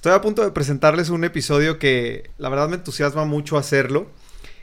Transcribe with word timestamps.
Estoy 0.00 0.12
a 0.12 0.20
punto 0.20 0.44
de 0.44 0.52
presentarles 0.52 1.08
un 1.08 1.24
episodio 1.24 1.80
que 1.80 2.30
la 2.38 2.48
verdad 2.48 2.68
me 2.68 2.76
entusiasma 2.76 3.24
mucho 3.24 3.58
hacerlo. 3.58 4.06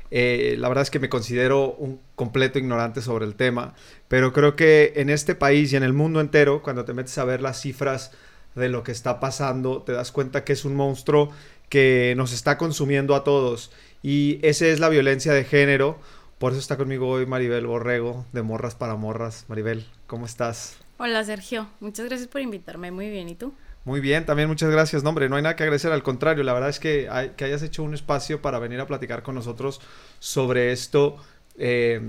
Eh, 0.09 0.55
la 0.59 0.69
verdad 0.69 0.83
es 0.83 0.89
que 0.89 0.99
me 0.99 1.09
considero 1.09 1.73
un 1.73 1.99
completo 2.15 2.57
ignorante 2.57 3.01
sobre 3.01 3.25
el 3.25 3.35
tema, 3.35 3.73
pero 4.07 4.31
creo 4.31 4.55
que 4.55 4.93
en 4.95 5.09
este 5.09 5.35
país 5.35 5.73
y 5.73 5.75
en 5.75 5.83
el 5.83 5.91
mundo 5.91 6.21
entero, 6.21 6.61
cuando 6.63 6.85
te 6.85 6.93
metes 6.93 7.17
a 7.17 7.25
ver 7.25 7.41
las 7.41 7.59
cifras 7.59 8.11
de 8.55 8.69
lo 8.69 8.83
que 8.83 8.93
está 8.93 9.19
pasando, 9.19 9.81
te 9.81 9.91
das 9.91 10.13
cuenta 10.13 10.45
que 10.45 10.53
es 10.53 10.63
un 10.63 10.73
monstruo 10.73 11.31
que 11.67 12.13
nos 12.15 12.31
está 12.31 12.57
consumiendo 12.57 13.13
a 13.13 13.25
todos. 13.25 13.73
Y 14.01 14.39
esa 14.41 14.67
es 14.67 14.79
la 14.79 14.87
violencia 14.87 15.33
de 15.33 15.43
género. 15.43 15.99
Por 16.37 16.53
eso 16.53 16.61
está 16.61 16.77
conmigo 16.77 17.09
hoy 17.09 17.25
Maribel 17.25 17.67
Borrego, 17.67 18.25
de 18.31 18.41
Morras 18.41 18.75
para 18.75 18.95
Morras. 18.95 19.43
Maribel, 19.49 19.85
¿cómo 20.07 20.27
estás? 20.27 20.77
Hola 20.97 21.25
Sergio, 21.25 21.67
muchas 21.81 22.05
gracias 22.05 22.29
por 22.29 22.39
invitarme. 22.39 22.91
Muy 22.91 23.09
bien, 23.09 23.27
¿y 23.27 23.35
tú? 23.35 23.53
Muy 23.85 24.01
bien, 24.01 24.25
también 24.25 24.49
muchas 24.49 24.71
gracias. 24.71 25.03
No, 25.03 25.09
hombre, 25.09 25.29
no 25.29 25.35
hay 25.35 25.43
nada 25.43 25.55
que 25.55 25.61
agradecer, 25.61 25.91
al 25.91 26.01
contrario, 26.01 26.43
la 26.43 26.53
verdad 26.53 26.69
es 26.69 26.79
que, 26.79 27.07
que 27.37 27.45
hayas 27.45 27.61
hecho 27.61 27.83
un 27.83 27.93
espacio 27.93 28.41
para 28.41 28.57
venir 28.57 28.79
a 28.79 28.87
platicar 28.87 29.21
con 29.21 29.35
nosotros 29.35 29.79
sobre 30.17 30.71
esto. 30.71 31.17
Eh, 31.59 32.01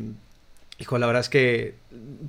hijo, 0.78 0.96
la 0.96 1.06
verdad 1.06 1.20
es 1.20 1.28
que 1.28 1.74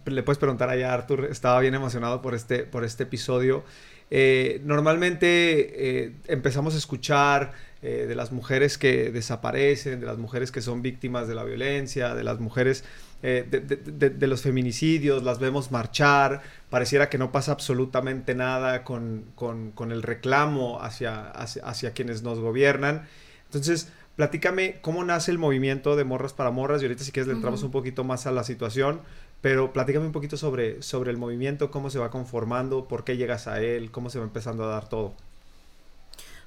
le 0.05 0.23
puedes 0.23 0.37
preguntar 0.37 0.69
allá 0.69 0.91
a 0.91 0.95
Arthur, 0.95 1.29
estaba 1.31 1.61
bien 1.61 1.75
emocionado 1.75 2.21
por 2.21 2.35
este, 2.35 2.63
por 2.63 2.83
este 2.83 3.03
episodio. 3.03 3.63
Eh, 4.11 4.59
normalmente 4.65 6.05
eh, 6.07 6.13
empezamos 6.27 6.75
a 6.75 6.77
escuchar 6.77 7.53
de 7.81 8.15
las 8.15 8.33
mujeres 8.33 8.77
que 8.77 9.11
desaparecen, 9.11 10.01
de 10.01 10.07
las 10.07 10.17
mujeres 10.17 10.51
que 10.51 10.61
son 10.61 10.81
víctimas 10.81 11.27
de 11.29 11.35
la 11.35 11.45
violencia, 11.45 12.15
de 12.15 12.23
las 12.23 12.39
mujeres 12.39 12.83
de, 13.21 14.09
de, 14.09 14.27
los 14.27 14.41
feminicidios, 14.41 15.23
las 15.23 15.39
vemos 15.39 15.71
marchar, 15.71 16.43
pareciera 16.69 17.09
que 17.09 17.17
no 17.17 17.31
pasa 17.31 17.51
absolutamente 17.51 18.35
nada 18.35 18.83
con, 18.83 19.25
con, 19.33 19.71
con 19.71 19.91
el 19.91 20.03
reclamo 20.03 20.79
hacia, 20.81 21.31
hacia, 21.31 21.93
quienes 21.93 22.21
nos 22.21 22.39
gobiernan. 22.39 23.07
Entonces, 23.45 23.91
platícame 24.15 24.77
cómo 24.81 25.03
nace 25.03 25.31
el 25.31 25.39
movimiento 25.39 25.95
de 25.95 26.03
Morras 26.03 26.33
para 26.33 26.51
Morras 26.51 26.81
y 26.81 26.85
ahorita 26.85 27.03
si 27.03 27.11
quieres 27.11 27.27
le 27.27 27.33
entramos 27.33 27.63
un 27.63 27.71
poquito 27.71 28.03
más 28.03 28.27
a 28.27 28.31
la 28.31 28.43
situación, 28.43 29.01
pero 29.41 29.73
platícame 29.73 30.05
un 30.05 30.11
poquito 30.11 30.37
sobre, 30.37 30.83
sobre 30.83 31.09
el 31.09 31.17
movimiento, 31.17 31.71
cómo 31.71 31.89
se 31.89 31.97
va 31.97 32.11
conformando, 32.11 32.87
por 32.87 33.03
qué 33.03 33.17
llegas 33.17 33.47
a 33.47 33.61
él, 33.61 33.89
cómo 33.89 34.11
se 34.11 34.19
va 34.19 34.25
empezando 34.25 34.63
a 34.63 34.67
dar 34.67 34.89
todo. 34.89 35.15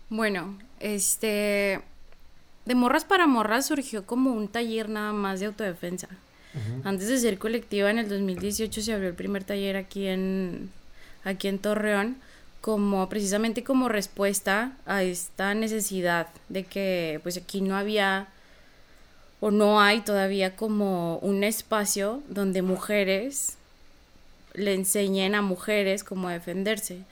Bueno, 0.08 0.56
este... 0.78 1.80
De 2.64 2.74
Morras 2.74 3.04
para 3.04 3.26
Morras 3.26 3.66
surgió 3.66 4.06
como 4.06 4.30
un 4.32 4.46
taller 4.46 4.88
nada 4.88 5.12
más 5.12 5.40
de 5.40 5.46
autodefensa. 5.46 6.08
Antes 6.84 7.08
de 7.08 7.18
ser 7.18 7.38
colectiva, 7.38 7.90
en 7.90 7.98
el 7.98 8.08
2018 8.08 8.82
se 8.82 8.92
abrió 8.92 9.08
el 9.08 9.14
primer 9.14 9.44
taller 9.44 9.76
aquí 9.76 10.06
en, 10.06 10.70
aquí 11.24 11.48
en 11.48 11.58
Torreón, 11.58 12.16
como 12.60 13.08
precisamente 13.08 13.64
como 13.64 13.88
respuesta 13.88 14.72
a 14.86 15.02
esta 15.02 15.54
necesidad 15.54 16.28
de 16.48 16.64
que 16.64 17.20
pues 17.22 17.36
aquí 17.36 17.60
no 17.60 17.76
había 17.76 18.28
o 19.40 19.50
no 19.50 19.80
hay 19.80 20.02
todavía 20.02 20.56
como 20.56 21.18
un 21.18 21.44
espacio 21.44 22.22
donde 22.28 22.60
mujeres 22.62 23.56
le 24.54 24.74
enseñen 24.74 25.34
a 25.34 25.42
mujeres 25.42 26.04
cómo 26.04 26.28
defenderse. 26.28 27.04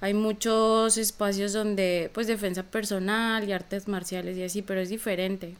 Hay 0.00 0.14
muchos 0.14 0.96
espacios 0.96 1.52
donde 1.52 2.10
pues 2.14 2.26
defensa 2.26 2.62
personal 2.62 3.46
y 3.48 3.52
artes 3.52 3.88
marciales 3.88 4.36
y 4.36 4.44
así, 4.44 4.62
pero 4.62 4.80
es 4.80 4.88
diferente. 4.88 5.54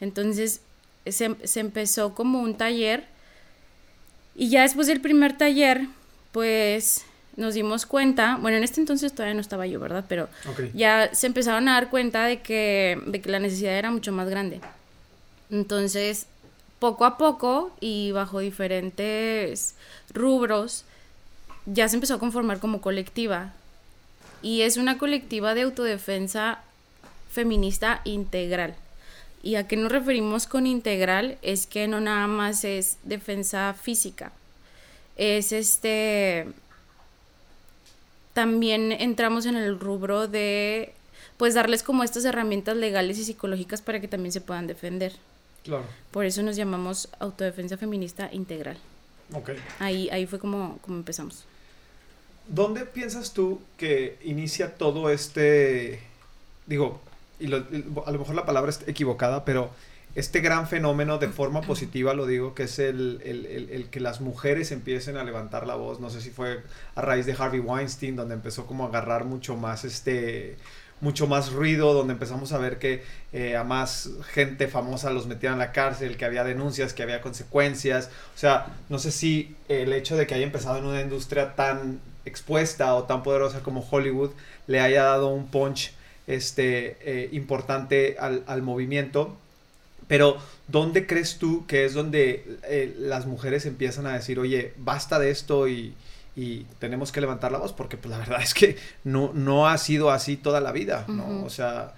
Entonces, 0.00 0.60
se, 1.06 1.60
empezó 1.60 2.14
como 2.14 2.40
un 2.40 2.56
taller 2.56 3.04
y 4.34 4.48
ya 4.48 4.62
después 4.62 4.86
del 4.86 5.00
primer 5.00 5.36
taller, 5.36 5.86
pues 6.32 7.04
nos 7.36 7.54
dimos 7.54 7.86
cuenta, 7.86 8.38
bueno, 8.40 8.56
en 8.56 8.64
este 8.64 8.80
entonces 8.80 9.12
todavía 9.12 9.34
no 9.34 9.40
estaba 9.40 9.66
yo, 9.66 9.80
¿verdad? 9.80 10.04
Pero 10.08 10.28
ya 10.72 11.14
se 11.14 11.26
empezaron 11.26 11.68
a 11.68 11.74
dar 11.74 11.90
cuenta 11.90 12.24
de 12.24 12.40
que, 12.40 13.00
de 13.06 13.20
que 13.20 13.30
la 13.30 13.38
necesidad 13.38 13.74
era 13.74 13.90
mucho 13.90 14.12
más 14.12 14.28
grande. 14.28 14.60
Entonces, 15.50 16.26
poco 16.78 17.04
a 17.04 17.16
poco 17.16 17.72
y 17.80 18.12
bajo 18.12 18.40
diferentes 18.40 19.74
rubros, 20.12 20.84
ya 21.66 21.88
se 21.88 21.96
empezó 21.96 22.14
a 22.14 22.18
conformar 22.18 22.60
como 22.60 22.80
colectiva. 22.80 23.52
Y 24.42 24.62
es 24.62 24.76
una 24.76 24.98
colectiva 24.98 25.54
de 25.54 25.62
autodefensa 25.62 26.60
feminista 27.30 28.00
integral. 28.04 28.74
¿Y 29.44 29.56
a 29.56 29.68
qué 29.68 29.76
nos 29.76 29.92
referimos 29.92 30.46
con 30.46 30.66
integral? 30.66 31.36
Es 31.42 31.66
que 31.66 31.86
no 31.86 32.00
nada 32.00 32.26
más 32.26 32.64
es 32.64 32.96
defensa 33.02 33.74
física. 33.74 34.32
Es 35.16 35.52
este... 35.52 36.46
También 38.32 38.90
entramos 38.90 39.44
en 39.44 39.54
el 39.54 39.78
rubro 39.78 40.26
de 40.28 40.94
pues 41.36 41.52
darles 41.52 41.82
como 41.82 42.04
estas 42.04 42.24
herramientas 42.24 42.74
legales 42.74 43.18
y 43.18 43.24
psicológicas 43.24 43.82
para 43.82 44.00
que 44.00 44.08
también 44.08 44.32
se 44.32 44.40
puedan 44.40 44.66
defender. 44.66 45.12
Claro. 45.62 45.84
Por 46.10 46.24
eso 46.24 46.42
nos 46.42 46.56
llamamos 46.56 47.10
autodefensa 47.18 47.76
feminista 47.76 48.30
integral. 48.32 48.78
Ok. 49.34 49.50
Ahí, 49.78 50.08
ahí 50.08 50.26
fue 50.26 50.38
como, 50.38 50.78
como 50.78 50.96
empezamos. 50.96 51.44
¿Dónde 52.48 52.86
piensas 52.86 53.34
tú 53.34 53.60
que 53.76 54.18
inicia 54.24 54.74
todo 54.74 55.10
este, 55.10 56.00
digo, 56.66 57.00
y, 57.44 57.52
a 57.52 58.10
lo 58.10 58.18
mejor 58.18 58.34
la 58.34 58.46
palabra 58.46 58.70
es 58.70 58.86
equivocada, 58.86 59.44
pero 59.44 59.70
este 60.14 60.40
gran 60.40 60.68
fenómeno 60.68 61.18
de 61.18 61.28
forma 61.28 61.60
positiva, 61.66 62.14
lo 62.14 62.26
digo, 62.26 62.54
que 62.54 62.64
es 62.64 62.78
el, 62.78 63.20
el, 63.24 63.88
que 63.90 64.00
las 64.00 64.20
mujeres 64.20 64.72
empiecen 64.72 65.16
a 65.16 65.24
levantar 65.24 65.66
la 65.66 65.74
voz, 65.74 66.00
no 66.00 66.10
sé 66.10 66.20
si 66.20 66.30
fue 66.30 66.62
a 66.94 67.00
raíz 67.00 67.26
de 67.26 67.34
Harvey 67.38 67.60
Weinstein, 67.60 68.16
donde 68.16 68.34
empezó 68.34 68.66
como 68.66 68.84
a 68.84 68.88
agarrar 68.88 69.24
mucho 69.24 69.56
más 69.56 69.84
este 69.84 70.56
mucho 71.00 71.26
más 71.26 71.52
ruido, 71.52 71.92
donde 71.92 72.14
empezamos 72.14 72.52
a 72.52 72.58
ver 72.58 72.78
que 72.78 73.02
eh, 73.32 73.56
a 73.56 73.64
más 73.64 74.10
gente 74.32 74.68
famosa 74.68 75.10
los 75.10 75.26
metían 75.26 75.54
a 75.54 75.56
la 75.56 75.72
cárcel, 75.72 76.16
que 76.16 76.24
había 76.24 76.44
denuncias, 76.44 76.94
que 76.94 77.02
había 77.02 77.20
consecuencias. 77.20 78.10
O 78.34 78.38
sea, 78.38 78.68
no 78.88 78.98
sé 78.98 79.10
si 79.10 79.54
el 79.68 79.92
hecho 79.92 80.16
de 80.16 80.26
que 80.26 80.34
haya 80.34 80.46
empezado 80.46 80.78
en 80.78 80.86
una 80.86 81.02
industria 81.02 81.56
tan 81.56 82.00
expuesta 82.24 82.94
o 82.94 83.04
tan 83.04 83.22
poderosa 83.22 83.60
como 83.62 83.86
Hollywood 83.88 84.30
le 84.66 84.80
haya 84.80 85.04
dado 85.04 85.28
un 85.28 85.48
punch 85.48 85.92
este, 86.26 86.96
eh, 87.00 87.28
importante 87.32 88.16
al, 88.18 88.62
movimiento. 88.62 89.36
Pero, 90.06 90.36
¿dónde 90.68 91.06
crees 91.06 91.38
tú 91.38 91.66
que 91.66 91.84
es 91.84 91.94
donde 91.94 92.58
eh, 92.64 92.94
las 92.98 93.26
mujeres 93.26 93.66
empiezan 93.66 94.06
a 94.06 94.12
decir, 94.12 94.38
oye, 94.38 94.74
basta 94.76 95.18
de 95.18 95.30
esto 95.30 95.68
y, 95.68 95.94
tenemos 96.78 97.12
que 97.12 97.20
levantar 97.20 97.52
la 97.52 97.58
voz? 97.58 97.72
Porque 97.72 97.96
pues, 97.96 98.10
la 98.10 98.18
verdad 98.18 98.42
es 98.42 98.54
que 98.54 98.76
no, 99.04 99.32
no 99.34 99.68
ha 99.68 99.78
sido 99.78 100.10
así 100.10 100.36
toda 100.36 100.60
la 100.60 100.72
vida, 100.72 101.04
¿no? 101.08 101.44
O 101.44 101.50
sea... 101.50 101.94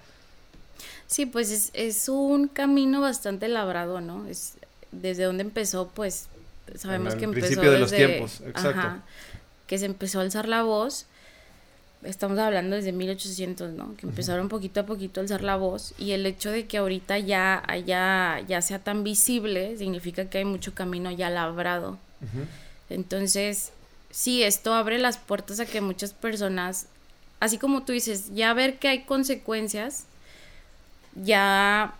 Sí, 1.07 1.25
pues 1.25 1.51
es, 1.51 1.69
es, 1.73 2.09
un 2.09 2.49
camino 2.49 2.99
bastante 2.99 3.47
labrado, 3.47 4.01
¿no? 4.01 4.27
Es, 4.27 4.55
desde 4.91 5.23
donde 5.23 5.43
empezó, 5.43 5.87
pues 5.87 6.27
sabemos 6.75 7.15
que 7.15 7.25
empezó 7.25 7.45
principio 7.45 7.71
de 7.71 7.79
los 7.79 7.91
tiempos, 7.91 8.41
exacto. 8.45 9.01
que 9.67 9.77
se 9.77 9.85
empezó 9.85 10.19
a 10.19 10.23
alzar 10.23 10.47
la 10.47 10.63
voz 10.63 11.05
estamos 12.03 12.37
hablando 12.39 12.75
desde 12.75 12.91
1800, 12.91 13.73
¿no? 13.73 13.95
Que 13.97 14.05
empezaron 14.05 14.49
poquito 14.49 14.81
a 14.81 14.85
poquito 14.85 15.19
a 15.19 15.23
alzar 15.23 15.43
la 15.43 15.55
voz 15.55 15.93
y 15.97 16.11
el 16.11 16.25
hecho 16.25 16.51
de 16.51 16.67
que 16.67 16.77
ahorita 16.77 17.17
ya 17.19 17.63
haya, 17.67 18.39
ya 18.47 18.61
sea 18.61 18.79
tan 18.79 19.03
visible 19.03 19.77
significa 19.77 20.29
que 20.29 20.39
hay 20.39 20.45
mucho 20.45 20.73
camino 20.73 21.11
ya 21.11 21.29
labrado. 21.29 21.97
Entonces, 22.89 23.71
sí, 24.11 24.43
esto 24.43 24.73
abre 24.73 24.99
las 24.99 25.17
puertas 25.17 25.59
a 25.59 25.65
que 25.65 25.81
muchas 25.81 26.13
personas, 26.13 26.87
así 27.39 27.57
como 27.57 27.83
tú 27.83 27.93
dices, 27.93 28.33
ya 28.33 28.53
ver 28.53 28.77
que 28.79 28.87
hay 28.87 29.03
consecuencias, 29.03 30.05
ya 31.15 31.95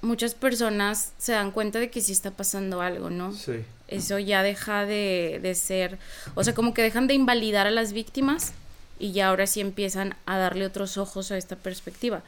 muchas 0.00 0.34
personas 0.34 1.12
se 1.18 1.32
dan 1.32 1.50
cuenta 1.50 1.78
de 1.78 1.90
que 1.90 2.00
sí 2.00 2.12
está 2.12 2.30
pasando 2.30 2.80
algo, 2.80 3.10
¿no? 3.10 3.32
Sí. 3.32 3.64
Eso 3.88 4.18
ya 4.18 4.42
deja 4.42 4.84
de, 4.84 5.40
de 5.42 5.54
ser, 5.54 5.98
o 6.34 6.44
sea, 6.44 6.54
como 6.54 6.74
que 6.74 6.82
dejan 6.82 7.06
de 7.06 7.14
invalidar 7.14 7.66
a 7.66 7.70
las 7.70 7.92
víctimas 7.92 8.52
y 8.98 9.12
ya 9.12 9.28
ahora 9.28 9.46
sí 9.46 9.60
empiezan 9.60 10.16
a 10.26 10.38
darle 10.38 10.66
otros 10.66 10.98
ojos 10.98 11.30
a 11.30 11.36
esta 11.36 11.56
perspectiva. 11.56 12.22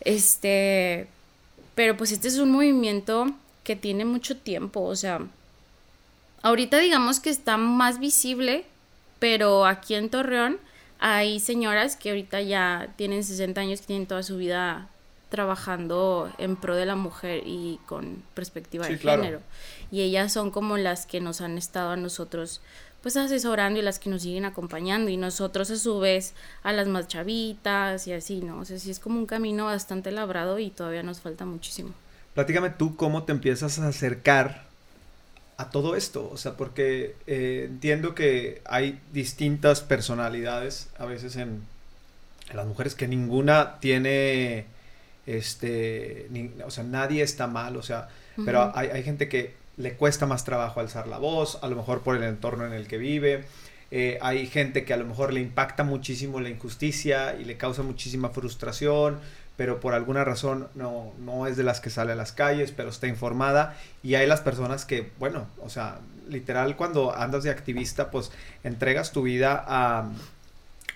Este, 0.00 1.06
pero 1.74 1.96
pues 1.96 2.12
este 2.12 2.28
es 2.28 2.38
un 2.38 2.50
movimiento 2.50 3.32
que 3.64 3.76
tiene 3.76 4.04
mucho 4.04 4.36
tiempo, 4.36 4.80
o 4.82 4.96
sea, 4.96 5.20
ahorita 6.42 6.78
digamos 6.78 7.20
que 7.20 7.30
está 7.30 7.56
más 7.56 8.00
visible, 8.00 8.64
pero 9.18 9.66
aquí 9.66 9.94
en 9.94 10.10
Torreón 10.10 10.58
hay 10.98 11.40
señoras 11.40 11.96
que 11.96 12.10
ahorita 12.10 12.40
ya 12.40 12.88
tienen 12.96 13.24
60 13.24 13.60
años, 13.60 13.80
que 13.80 13.86
tienen 13.86 14.06
toda 14.06 14.22
su 14.22 14.36
vida 14.36 14.88
trabajando 15.30 16.30
en 16.38 16.56
pro 16.56 16.76
de 16.76 16.84
la 16.84 16.94
mujer 16.94 17.42
y 17.46 17.80
con 17.86 18.22
perspectiva 18.34 18.86
de 18.86 18.98
género. 18.98 19.40
Y 19.90 20.02
ellas 20.02 20.32
son 20.32 20.50
como 20.50 20.76
las 20.76 21.06
que 21.06 21.20
nos 21.20 21.40
han 21.40 21.56
estado 21.56 21.90
a 21.90 21.96
nosotros 21.96 22.60
pues 23.02 23.16
asesorando 23.16 23.80
y 23.80 23.82
las 23.82 23.98
que 23.98 24.08
nos 24.08 24.22
siguen 24.22 24.44
acompañando 24.44 25.10
y 25.10 25.16
nosotros 25.16 25.70
a 25.70 25.76
su 25.76 25.98
vez 25.98 26.34
a 26.62 26.72
las 26.72 26.86
más 26.86 27.08
chavitas 27.08 28.06
y 28.06 28.12
así, 28.12 28.40
¿no? 28.40 28.58
O 28.58 28.64
sea, 28.64 28.78
sí 28.78 28.90
es 28.90 29.00
como 29.00 29.18
un 29.18 29.26
camino 29.26 29.66
bastante 29.66 30.12
labrado 30.12 30.58
y 30.58 30.70
todavía 30.70 31.02
nos 31.02 31.20
falta 31.20 31.44
muchísimo. 31.44 31.90
Platícame 32.34 32.70
tú 32.70 32.96
cómo 32.96 33.24
te 33.24 33.32
empiezas 33.32 33.78
a 33.78 33.88
acercar 33.88 34.64
a 35.58 35.70
todo 35.70 35.96
esto, 35.96 36.30
o 36.32 36.36
sea, 36.36 36.56
porque 36.56 37.16
eh, 37.26 37.66
entiendo 37.68 38.14
que 38.14 38.62
hay 38.64 39.00
distintas 39.12 39.80
personalidades 39.80 40.88
a 40.98 41.04
veces 41.04 41.36
en, 41.36 41.62
las 42.52 42.66
mujeres 42.66 42.94
que 42.94 43.08
ninguna 43.08 43.78
tiene, 43.80 44.66
este, 45.26 46.28
o 46.64 46.70
sea, 46.70 46.84
nadie 46.84 47.22
está 47.22 47.46
mal, 47.46 47.76
o 47.76 47.82
sea, 47.82 48.08
pero 48.44 48.72
hay, 48.74 48.88
hay, 48.88 49.02
gente 49.02 49.28
que 49.28 49.54
le 49.76 49.94
cuesta 49.94 50.26
más 50.26 50.44
trabajo 50.44 50.80
alzar 50.80 51.06
la 51.06 51.18
voz, 51.18 51.58
a 51.62 51.68
lo 51.68 51.76
mejor 51.76 52.00
por 52.02 52.16
el 52.16 52.22
entorno 52.22 52.66
en 52.66 52.72
el 52.72 52.86
que 52.86 52.98
vive. 52.98 53.44
Eh, 53.90 54.18
hay 54.22 54.46
gente 54.46 54.84
que 54.84 54.94
a 54.94 54.96
lo 54.96 55.04
mejor 55.04 55.32
le 55.32 55.40
impacta 55.40 55.84
muchísimo 55.84 56.40
la 56.40 56.48
injusticia 56.48 57.36
y 57.36 57.44
le 57.44 57.56
causa 57.56 57.82
muchísima 57.82 58.30
frustración, 58.30 59.18
pero 59.56 59.80
por 59.80 59.92
alguna 59.92 60.24
razón 60.24 60.68
no, 60.74 61.12
no 61.18 61.46
es 61.46 61.56
de 61.56 61.62
las 61.62 61.80
que 61.80 61.90
sale 61.90 62.12
a 62.12 62.14
las 62.14 62.32
calles, 62.32 62.72
pero 62.72 62.88
está 62.88 63.06
informada. 63.06 63.76
Y 64.02 64.14
hay 64.14 64.26
las 64.26 64.40
personas 64.40 64.86
que, 64.86 65.10
bueno, 65.18 65.46
o 65.62 65.68
sea, 65.68 65.98
literal 66.28 66.76
cuando 66.76 67.14
andas 67.14 67.44
de 67.44 67.50
activista, 67.50 68.10
pues 68.10 68.32
entregas 68.64 69.12
tu 69.12 69.22
vida 69.22 69.62
a, 69.66 70.10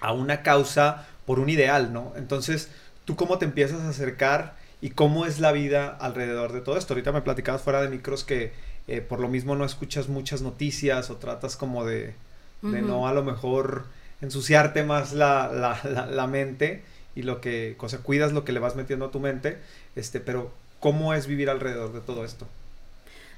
a 0.00 0.12
una 0.12 0.42
causa 0.42 1.06
por 1.26 1.38
un 1.38 1.50
ideal, 1.50 1.92
¿no? 1.92 2.14
Entonces, 2.16 2.70
¿tú 3.04 3.14
cómo 3.14 3.38
te 3.38 3.44
empiezas 3.44 3.82
a 3.82 3.90
acercar 3.90 4.54
y 4.86 4.90
cómo 4.90 5.26
es 5.26 5.40
la 5.40 5.50
vida 5.50 5.88
alrededor 5.88 6.52
de 6.52 6.60
todo 6.60 6.76
esto? 6.76 6.94
Ahorita 6.94 7.10
me 7.10 7.20
platicabas 7.20 7.60
fuera 7.60 7.82
de 7.82 7.88
micros 7.88 8.22
que 8.22 8.52
eh, 8.86 9.00
por 9.00 9.18
lo 9.18 9.26
mismo 9.26 9.56
no 9.56 9.64
escuchas 9.64 10.06
muchas 10.06 10.42
noticias 10.42 11.10
o 11.10 11.16
tratas 11.16 11.56
como 11.56 11.84
de, 11.84 12.14
de 12.62 12.82
no 12.82 13.08
a 13.08 13.12
lo 13.12 13.24
mejor 13.24 13.86
ensuciarte 14.20 14.84
más 14.84 15.12
la, 15.12 15.50
la, 15.52 16.06
la, 16.06 16.26
mente 16.28 16.84
y 17.16 17.22
lo 17.22 17.40
que, 17.40 17.74
o 17.80 17.88
sea, 17.88 17.98
cuidas 17.98 18.30
lo 18.30 18.44
que 18.44 18.52
le 18.52 18.60
vas 18.60 18.76
metiendo 18.76 19.06
a 19.06 19.10
tu 19.10 19.18
mente, 19.18 19.58
este, 19.96 20.20
pero 20.20 20.52
¿cómo 20.78 21.14
es 21.14 21.26
vivir 21.26 21.50
alrededor 21.50 21.92
de 21.92 22.00
todo 22.00 22.24
esto? 22.24 22.46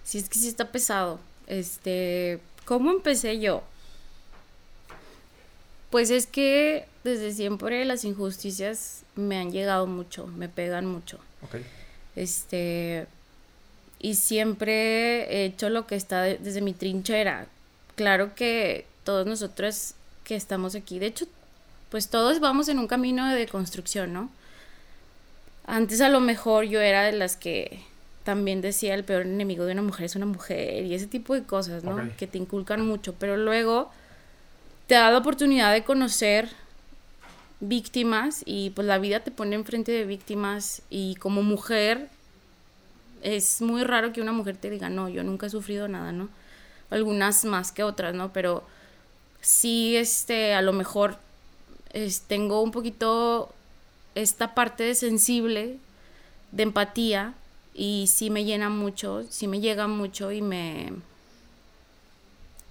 Sí, 0.05 0.19
es 0.19 0.29
que 0.29 0.39
sí 0.39 0.49
está 0.49 0.71
pesado. 0.71 1.19
Este, 1.47 2.41
¿cómo 2.67 2.91
empecé 2.91 3.41
yo? 3.41 3.63
Pues 5.89 6.11
es 6.11 6.27
que 6.27 6.85
desde 7.09 7.33
siempre 7.33 7.85
las 7.85 8.05
injusticias 8.05 9.03
me 9.17 9.39
han 9.39 9.51
llegado 9.51 9.87
mucho, 9.87 10.27
me 10.27 10.49
pegan 10.49 10.87
mucho. 10.87 11.19
Okay. 11.43 11.65
Este, 12.17 13.07
y 14.01 14.15
siempre 14.15 15.25
he 15.33 15.45
hecho 15.45 15.71
lo 15.71 15.87
que 15.87 15.97
está 15.97 16.23
desde 16.23 16.61
mi 16.61 16.73
trinchera. 16.73 17.47
Claro 17.97 18.35
que 18.35 18.87
todos 19.05 19.27
nosotros 19.27 19.95
que 20.25 20.37
estamos 20.37 20.75
aquí, 20.75 20.99
de 20.99 21.07
hecho, 21.07 21.27
pues 21.91 22.09
todos 22.09 22.41
vamos 22.41 22.69
en 22.69 22.79
un 22.79 22.87
camino 22.87 23.33
de 23.33 23.47
construcción, 23.49 24.13
¿no? 24.13 24.31
Antes 25.67 26.01
a 26.01 26.09
lo 26.09 26.21
mejor 26.21 26.65
yo 26.65 26.81
era 26.81 27.03
de 27.03 27.13
las 27.13 27.37
que 27.37 27.83
también 28.25 28.61
decía 28.61 28.95
el 28.95 29.05
peor 29.05 29.23
enemigo 29.23 29.65
de 29.65 29.73
una 29.73 29.83
mujer 29.83 30.05
es 30.05 30.17
una 30.17 30.27
mujer 30.27 30.85
y 30.85 30.95
ese 30.95 31.07
tipo 31.07 31.35
de 31.35 31.45
cosas, 31.45 31.83
¿no? 31.83 31.97
Que 32.17 32.27
te 32.27 32.37
inculcan 32.39 32.87
mucho, 32.87 33.15
pero 33.15 33.37
luego 33.37 33.91
te 34.87 34.95
da 34.95 35.11
la 35.11 35.19
oportunidad 35.19 35.73
de 35.73 35.85
conocer 35.85 36.49
víctimas 37.61 38.43
y 38.45 38.71
pues 38.71 38.87
la 38.87 38.99
vida 38.99 39.21
te 39.21 39.31
pone 39.31 39.57
enfrente 39.57 39.93
de 39.93 40.05
víctimas 40.05 40.83
y 40.91 41.17
como 41.17 41.43
mujer 41.43 42.09
es 43.23 43.61
muy 43.61 43.83
raro 43.83 44.13
que 44.13 44.21
una 44.21 44.33
mujer 44.33 44.57
te 44.57 44.71
diga, 44.71 44.89
no, 44.91 45.09
yo 45.09 45.25
nunca 45.25 45.47
he 45.47 45.51
sufrido 45.51 45.89
nada, 45.89 46.13
¿no? 46.13 46.29
Algunas 46.91 47.45
más 47.45 47.73
que 47.73 47.83
otras, 47.83 48.15
¿no? 48.15 48.33
Pero 48.33 48.63
sí, 49.41 49.97
este, 49.97 50.55
a 50.55 50.63
lo 50.63 50.73
mejor 50.73 51.19
tengo 52.29 52.63
un 52.63 52.71
poquito 52.71 53.53
esta 54.15 54.55
parte 54.55 54.85
de 54.85 54.95
sensible, 54.95 55.79
de 56.53 56.63
empatía, 56.63 57.35
y 57.75 58.09
sí 58.09 58.29
me 58.29 58.45
llena 58.45 58.71
mucho, 58.71 59.25
sí 59.31 59.47
me 59.47 59.61
llega 59.61 59.87
mucho 59.87 60.33
y 60.33 60.43
me... 60.43 60.93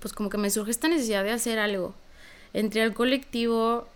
Pues 0.02 0.14
como 0.14 0.30
que 0.30 0.38
me 0.38 0.50
surge 0.50 0.72
esta 0.72 0.90
necesidad 0.90 1.24
de 1.24 1.32
hacer 1.32 1.60
algo. 1.60 1.96
Entré 2.54 2.84
al 2.84 2.94
colectivo 2.94 3.88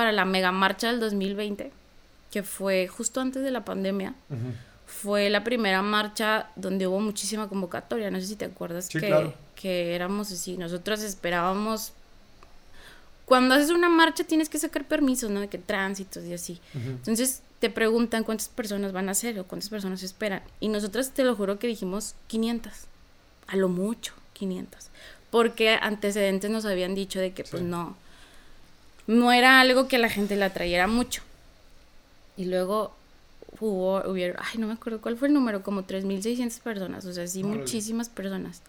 para 0.00 0.12
la 0.12 0.24
mega 0.24 0.50
marcha 0.50 0.86
del 0.86 0.98
2020, 0.98 1.70
que 2.30 2.42
fue 2.42 2.88
justo 2.88 3.20
antes 3.20 3.42
de 3.42 3.50
la 3.50 3.66
pandemia 3.66 4.14
fue 4.86 5.28
la 5.28 5.44
primera 5.44 5.82
marcha 5.82 6.48
donde 6.56 6.86
hubo 6.86 7.00
muchísima 7.00 7.50
convocatoria. 7.50 8.10
No 8.10 8.18
sé 8.18 8.26
si 8.26 8.36
te 8.36 8.46
acuerdas 8.46 8.88
que, 8.88 9.34
que 9.54 9.94
éramos 9.94 10.32
así. 10.32 10.56
Nosotros 10.56 11.02
esperábamos. 11.02 11.92
Cuando 13.26 13.54
haces 13.54 13.68
una 13.68 13.90
marcha 13.90 14.24
tienes 14.24 14.48
que 14.48 14.58
sacar 14.58 14.88
permisos, 14.88 15.30
¿no? 15.30 15.40
De 15.40 15.48
que 15.48 15.58
tránsitos 15.58 16.24
y 16.24 16.32
así. 16.32 16.58
Entonces 16.74 17.42
te 17.58 17.68
preguntan 17.68 18.24
cuántas 18.24 18.48
personas 18.48 18.92
van 18.92 19.10
a 19.10 19.14
ser 19.14 19.38
o 19.38 19.44
cuántas 19.44 19.68
personas 19.68 20.02
esperan. 20.02 20.42
Y 20.60 20.68
nosotros 20.68 21.10
te 21.10 21.24
lo 21.24 21.36
juro 21.36 21.58
que 21.58 21.66
dijimos 21.66 22.14
500. 22.28 22.72
A 23.48 23.56
lo 23.56 23.68
mucho, 23.68 24.14
500. 24.32 24.88
Porque 25.28 25.74
antecedentes 25.74 26.50
nos 26.50 26.64
habían 26.64 26.94
dicho 26.94 27.20
de 27.20 27.34
que 27.34 27.44
pues 27.44 27.62
no. 27.62 27.98
No 29.06 29.32
era 29.32 29.60
algo 29.60 29.88
que 29.88 29.98
la 29.98 30.08
gente 30.08 30.36
la 30.36 30.52
trayera 30.52 30.86
mucho. 30.86 31.22
Y 32.36 32.44
luego 32.44 32.94
hubo, 33.58 34.02
hubieron, 34.08 34.36
ay, 34.40 34.58
no 34.58 34.66
me 34.66 34.74
acuerdo 34.74 35.00
cuál 35.00 35.16
fue 35.16 35.28
el 35.28 35.34
número, 35.34 35.62
como 35.62 35.82
3.600 35.84 36.60
personas, 36.60 37.04
o 37.04 37.12
sea, 37.12 37.26
sí, 37.26 37.42
muchísimas 37.42 38.08
personas. 38.08 38.62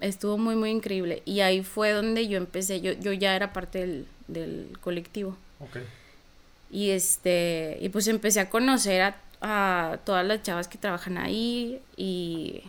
Estuvo 0.00 0.38
muy, 0.38 0.56
muy 0.56 0.70
increíble. 0.70 1.22
Y 1.24 1.40
ahí 1.40 1.62
fue 1.62 1.90
donde 1.90 2.28
yo 2.28 2.38
empecé, 2.38 2.80
yo, 2.80 2.92
yo 2.92 3.12
ya 3.12 3.34
era 3.36 3.52
parte 3.52 3.80
del, 3.80 4.06
del 4.28 4.78
colectivo. 4.80 5.36
Okay. 5.60 5.82
Y 6.70 6.90
este, 6.90 7.78
y 7.80 7.88
pues 7.88 8.06
empecé 8.08 8.40
a 8.40 8.48
conocer 8.48 9.02
a, 9.02 9.16
a 9.40 9.98
todas 10.04 10.26
las 10.26 10.42
chavas 10.42 10.68
que 10.68 10.78
trabajan 10.78 11.18
ahí 11.18 11.80
y, 11.96 12.62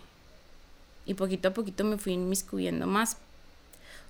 y 1.05 1.13
poquito 1.13 1.49
a 1.49 1.53
poquito 1.53 1.83
me 1.83 1.97
fui 1.97 2.13
inmiscuyendo 2.13 2.87
más. 2.87 3.17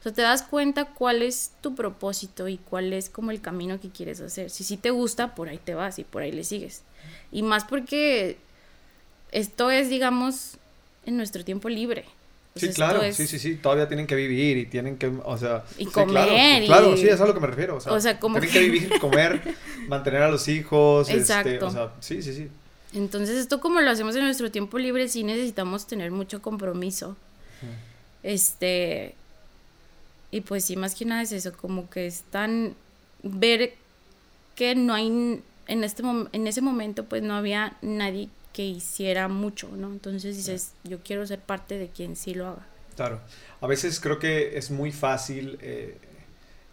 O 0.01 0.03
sea, 0.03 0.13
te 0.13 0.23
das 0.23 0.41
cuenta 0.41 0.85
cuál 0.85 1.21
es 1.21 1.51
tu 1.61 1.75
propósito 1.75 2.47
y 2.47 2.57
cuál 2.57 2.91
es 2.91 3.07
como 3.07 3.29
el 3.29 3.39
camino 3.39 3.79
que 3.79 3.89
quieres 3.89 4.19
hacer. 4.19 4.49
Si 4.49 4.63
sí 4.63 4.75
te 4.75 4.89
gusta, 4.89 5.35
por 5.35 5.47
ahí 5.47 5.59
te 5.63 5.75
vas 5.75 5.99
y 5.99 6.03
por 6.03 6.23
ahí 6.23 6.31
le 6.31 6.43
sigues. 6.43 6.81
Y 7.31 7.43
más 7.43 7.65
porque 7.65 8.37
esto 9.31 9.69
es, 9.69 9.89
digamos, 9.89 10.57
en 11.05 11.17
nuestro 11.17 11.45
tiempo 11.45 11.69
libre. 11.69 12.05
sí, 12.55 12.69
claro, 12.69 13.01
sí, 13.13 13.27
sí, 13.27 13.37
sí, 13.37 13.55
todavía 13.57 13.87
tienen 13.87 14.07
que 14.07 14.15
vivir 14.15 14.57
y 14.57 14.65
tienen 14.65 14.97
que, 14.97 15.05
o 15.23 15.37
sea... 15.37 15.65
Y 15.77 15.85
comer. 15.85 16.65
Claro, 16.65 16.97
sí, 16.97 17.07
es 17.07 17.21
a 17.21 17.27
lo 17.27 17.35
que 17.35 17.39
me 17.39 17.47
refiero. 17.47 17.77
O 17.77 17.99
sea, 17.99 18.19
como 18.19 18.39
tienen 18.39 18.53
que... 18.53 18.59
vivir, 18.59 18.99
comer, 18.99 19.55
mantener 19.87 20.23
a 20.23 20.31
los 20.31 20.47
hijos. 20.47 21.09
Este, 21.09 21.21
Exacto. 21.21 21.67
o 21.67 21.71
sea, 21.71 21.91
sí, 21.99 22.23
sí, 22.23 22.33
sí. 22.33 22.47
Entonces, 22.93 23.37
esto 23.37 23.61
como 23.61 23.81
lo 23.81 23.91
hacemos 23.91 24.15
en 24.15 24.23
nuestro 24.23 24.49
tiempo 24.49 24.79
libre, 24.79 25.07
sí 25.07 25.23
necesitamos 25.23 25.85
tener 25.85 26.09
mucho 26.09 26.41
compromiso. 26.41 27.15
Este... 28.23 29.13
Y 30.31 30.41
pues 30.41 30.65
sí, 30.65 30.75
más 30.75 30.95
que 30.95 31.05
nada 31.05 31.21
es 31.21 31.31
eso, 31.31 31.53
como 31.53 31.89
que 31.89 32.07
están... 32.07 32.75
Ver 33.23 33.75
que 34.55 34.73
no 34.75 34.93
hay 34.93 35.41
en, 35.67 35.83
este 35.83 36.03
en 36.03 36.47
ese 36.47 36.61
momento 36.61 37.05
pues 37.05 37.21
no 37.21 37.35
había 37.35 37.77
nadie 37.81 38.29
que 38.53 38.65
hiciera 38.65 39.27
mucho, 39.27 39.69
¿no? 39.69 39.91
Entonces 39.91 40.35
dices, 40.35 40.73
yo 40.83 40.99
quiero 41.03 41.25
ser 41.25 41.39
parte 41.39 41.77
de 41.77 41.87
quien 41.89 42.15
sí 42.15 42.33
lo 42.33 42.47
haga. 42.47 42.65
Claro, 42.95 43.21
a 43.61 43.67
veces 43.67 43.99
creo 43.99 44.19
que 44.19 44.57
es 44.57 44.69
muy 44.69 44.91
fácil 44.91 45.57
eh, 45.61 45.97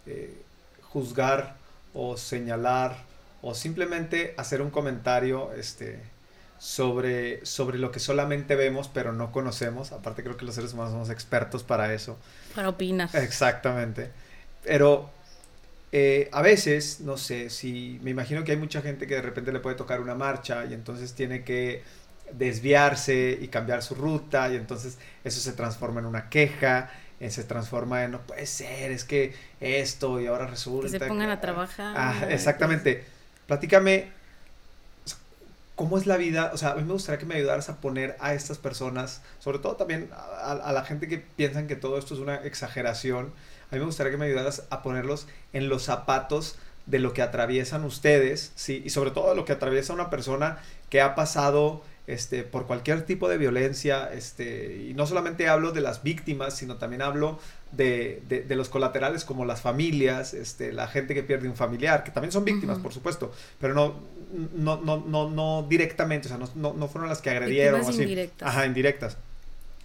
eh, 0.05 0.41
juzgar 0.81 1.55
o 1.93 2.17
señalar 2.17 2.97
o 3.41 3.55
simplemente 3.55 4.33
hacer 4.37 4.61
un 4.61 4.69
comentario 4.69 5.53
este, 5.53 6.01
sobre, 6.59 7.45
sobre 7.45 7.79
lo 7.79 7.91
que 7.91 7.99
solamente 7.99 8.55
vemos 8.55 8.89
pero 8.93 9.13
no 9.13 9.31
conocemos. 9.31 9.91
Aparte 9.91 10.23
creo 10.23 10.37
que 10.37 10.45
los 10.45 10.55
seres 10.55 10.73
humanos 10.73 10.91
somos 10.91 11.09
expertos 11.09 11.63
para 11.63 11.93
eso. 11.93 12.17
Para 12.53 12.69
opinar. 12.69 13.09
Exactamente. 13.13 14.11
Pero 14.63 15.09
eh, 15.91 16.29
a 16.31 16.41
veces, 16.41 16.99
no 16.99 17.17
sé, 17.17 17.49
si 17.49 17.99
me 18.03 18.11
imagino 18.11 18.43
que 18.43 18.51
hay 18.51 18.57
mucha 18.57 18.81
gente 18.81 19.07
que 19.07 19.15
de 19.15 19.21
repente 19.21 19.51
le 19.51 19.59
puede 19.59 19.75
tocar 19.75 20.01
una 20.01 20.15
marcha 20.15 20.65
y 20.65 20.73
entonces 20.73 21.13
tiene 21.13 21.43
que 21.43 21.81
desviarse 22.33 23.39
y 23.41 23.47
cambiar 23.47 23.81
su 23.81 23.95
ruta 23.95 24.51
y 24.51 24.55
entonces 24.55 24.99
eso 25.23 25.39
se 25.39 25.53
transforma 25.53 26.01
en 26.01 26.05
una 26.05 26.29
queja, 26.29 26.91
eh, 27.19 27.31
se 27.31 27.43
transforma 27.43 28.03
en 28.03 28.11
no 28.11 28.19
puede 28.21 28.45
ser, 28.45 28.91
es 28.91 29.03
que 29.03 29.33
esto 29.59 30.21
y 30.21 30.27
ahora 30.27 30.45
resulta 30.45 30.87
que 30.87 30.99
se 30.99 30.99
pongan 30.99 31.31
a 31.31 31.41
trabajar. 31.41 31.95
Ah, 31.97 32.27
exactamente. 32.29 33.03
Platícame 33.47 34.18
cómo 35.79 35.97
es 35.97 36.07
la 36.07 36.17
vida, 36.17 36.51
o 36.53 36.57
sea, 36.57 36.71
a 36.71 36.75
mí 36.75 36.83
me 36.83 36.91
gustaría 36.91 37.19
que 37.19 37.25
me 37.25 37.35
ayudaras 37.35 37.69
a 37.69 37.79
poner 37.79 38.17
a 38.19 38.33
estas 38.33 38.57
personas, 38.57 39.21
sobre 39.39 39.59
todo 39.59 39.77
también 39.77 40.09
a, 40.11 40.51
a 40.51 40.73
la 40.73 40.83
gente 40.83 41.07
que 41.07 41.19
piensan 41.19 41.67
que 41.67 41.77
todo 41.77 41.97
esto 41.97 42.15
es 42.15 42.19
una 42.19 42.35
exageración 42.35 43.31
a 43.71 43.75
mí 43.75 43.79
me 43.79 43.85
gustaría 43.85 44.11
que 44.11 44.17
me 44.17 44.25
ayudaras 44.25 44.63
a 44.71 44.81
ponerlos 44.81 45.27
en 45.53 45.69
los 45.69 45.83
zapatos 45.83 46.57
de 46.87 46.99
lo 46.99 47.13
que 47.13 47.21
atraviesan 47.21 47.85
ustedes, 47.85 48.51
¿sí? 48.55 48.81
Y 48.83 48.89
sobre 48.89 49.11
todo 49.11 49.29
de 49.29 49.35
lo 49.35 49.45
que 49.45 49.53
atraviesa 49.53 49.93
una 49.93 50.09
persona 50.09 50.57
que 50.89 51.01
ha 51.01 51.13
pasado 51.13 51.83
este, 52.09 52.43
por 52.43 52.65
cualquier 52.65 53.05
tipo 53.05 53.29
de 53.29 53.37
violencia, 53.37 54.11
este, 54.11 54.87
y 54.89 54.93
no 54.95 55.05
solamente 55.05 55.47
hablo 55.47 55.71
de 55.71 55.81
las 55.81 56.01
víctimas, 56.01 56.57
sino 56.57 56.77
también 56.77 57.03
hablo 57.03 57.39
de, 57.71 58.23
de, 58.27 58.55
los 58.55 58.67
colaterales 58.67 59.23
como 59.25 59.45
las 59.45 59.61
familias, 59.61 60.33
este, 60.33 60.73
la 60.73 60.87
gente 60.87 61.13
que 61.13 61.21
pierde 61.21 61.47
un 61.47 61.55
familiar, 61.55 62.03
que 62.03 62.09
también 62.09 62.31
son 62.31 62.45
víctimas, 62.45 62.79
por 62.79 62.93
supuesto, 62.93 63.31
pero 63.59 63.75
no, 63.75 63.99
no, 64.55 64.81
no, 64.81 65.03
no, 65.05 65.29
no 65.29 65.67
directamente, 65.69 66.27
o 66.27 66.29
sea, 66.29 66.39
no, 66.55 66.73
no, 66.73 66.87
fueron 66.87 67.09
las 67.09 67.21
que 67.21 67.29
agredieron. 67.29 67.81
Así. 67.81 68.01
Indirectas. 68.01 68.49
Ajá, 68.49 68.65
indirectas. 68.65 69.17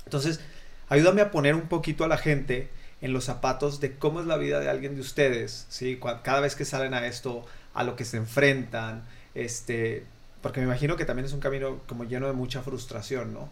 Entonces, 0.06 0.40
ayúdame 0.88 1.20
a 1.20 1.30
poner 1.30 1.54
un 1.54 1.68
poquito 1.68 2.04
a 2.04 2.08
la 2.08 2.16
gente 2.16 2.70
en 3.02 3.12
los 3.12 3.24
zapatos 3.24 3.80
de 3.80 3.98
cómo 3.98 4.20
es 4.20 4.26
la 4.26 4.38
vida 4.38 4.60
de 4.60 4.70
alguien 4.70 4.94
de 4.94 5.02
ustedes, 5.02 5.66
¿sí? 5.68 6.00
cada 6.22 6.40
vez 6.40 6.54
que 6.54 6.64
salen 6.64 6.94
a 6.94 7.06
esto, 7.06 7.44
a 7.74 7.84
lo 7.84 7.96
que 7.96 8.06
se 8.06 8.16
enfrentan, 8.16 9.04
este, 9.34 10.06
porque 10.44 10.60
me 10.60 10.66
imagino 10.66 10.94
que 10.94 11.06
también 11.06 11.24
es 11.24 11.32
un 11.32 11.40
camino 11.40 11.80
como 11.86 12.04
lleno 12.04 12.26
de 12.26 12.34
mucha 12.34 12.60
frustración, 12.60 13.32
¿no? 13.32 13.48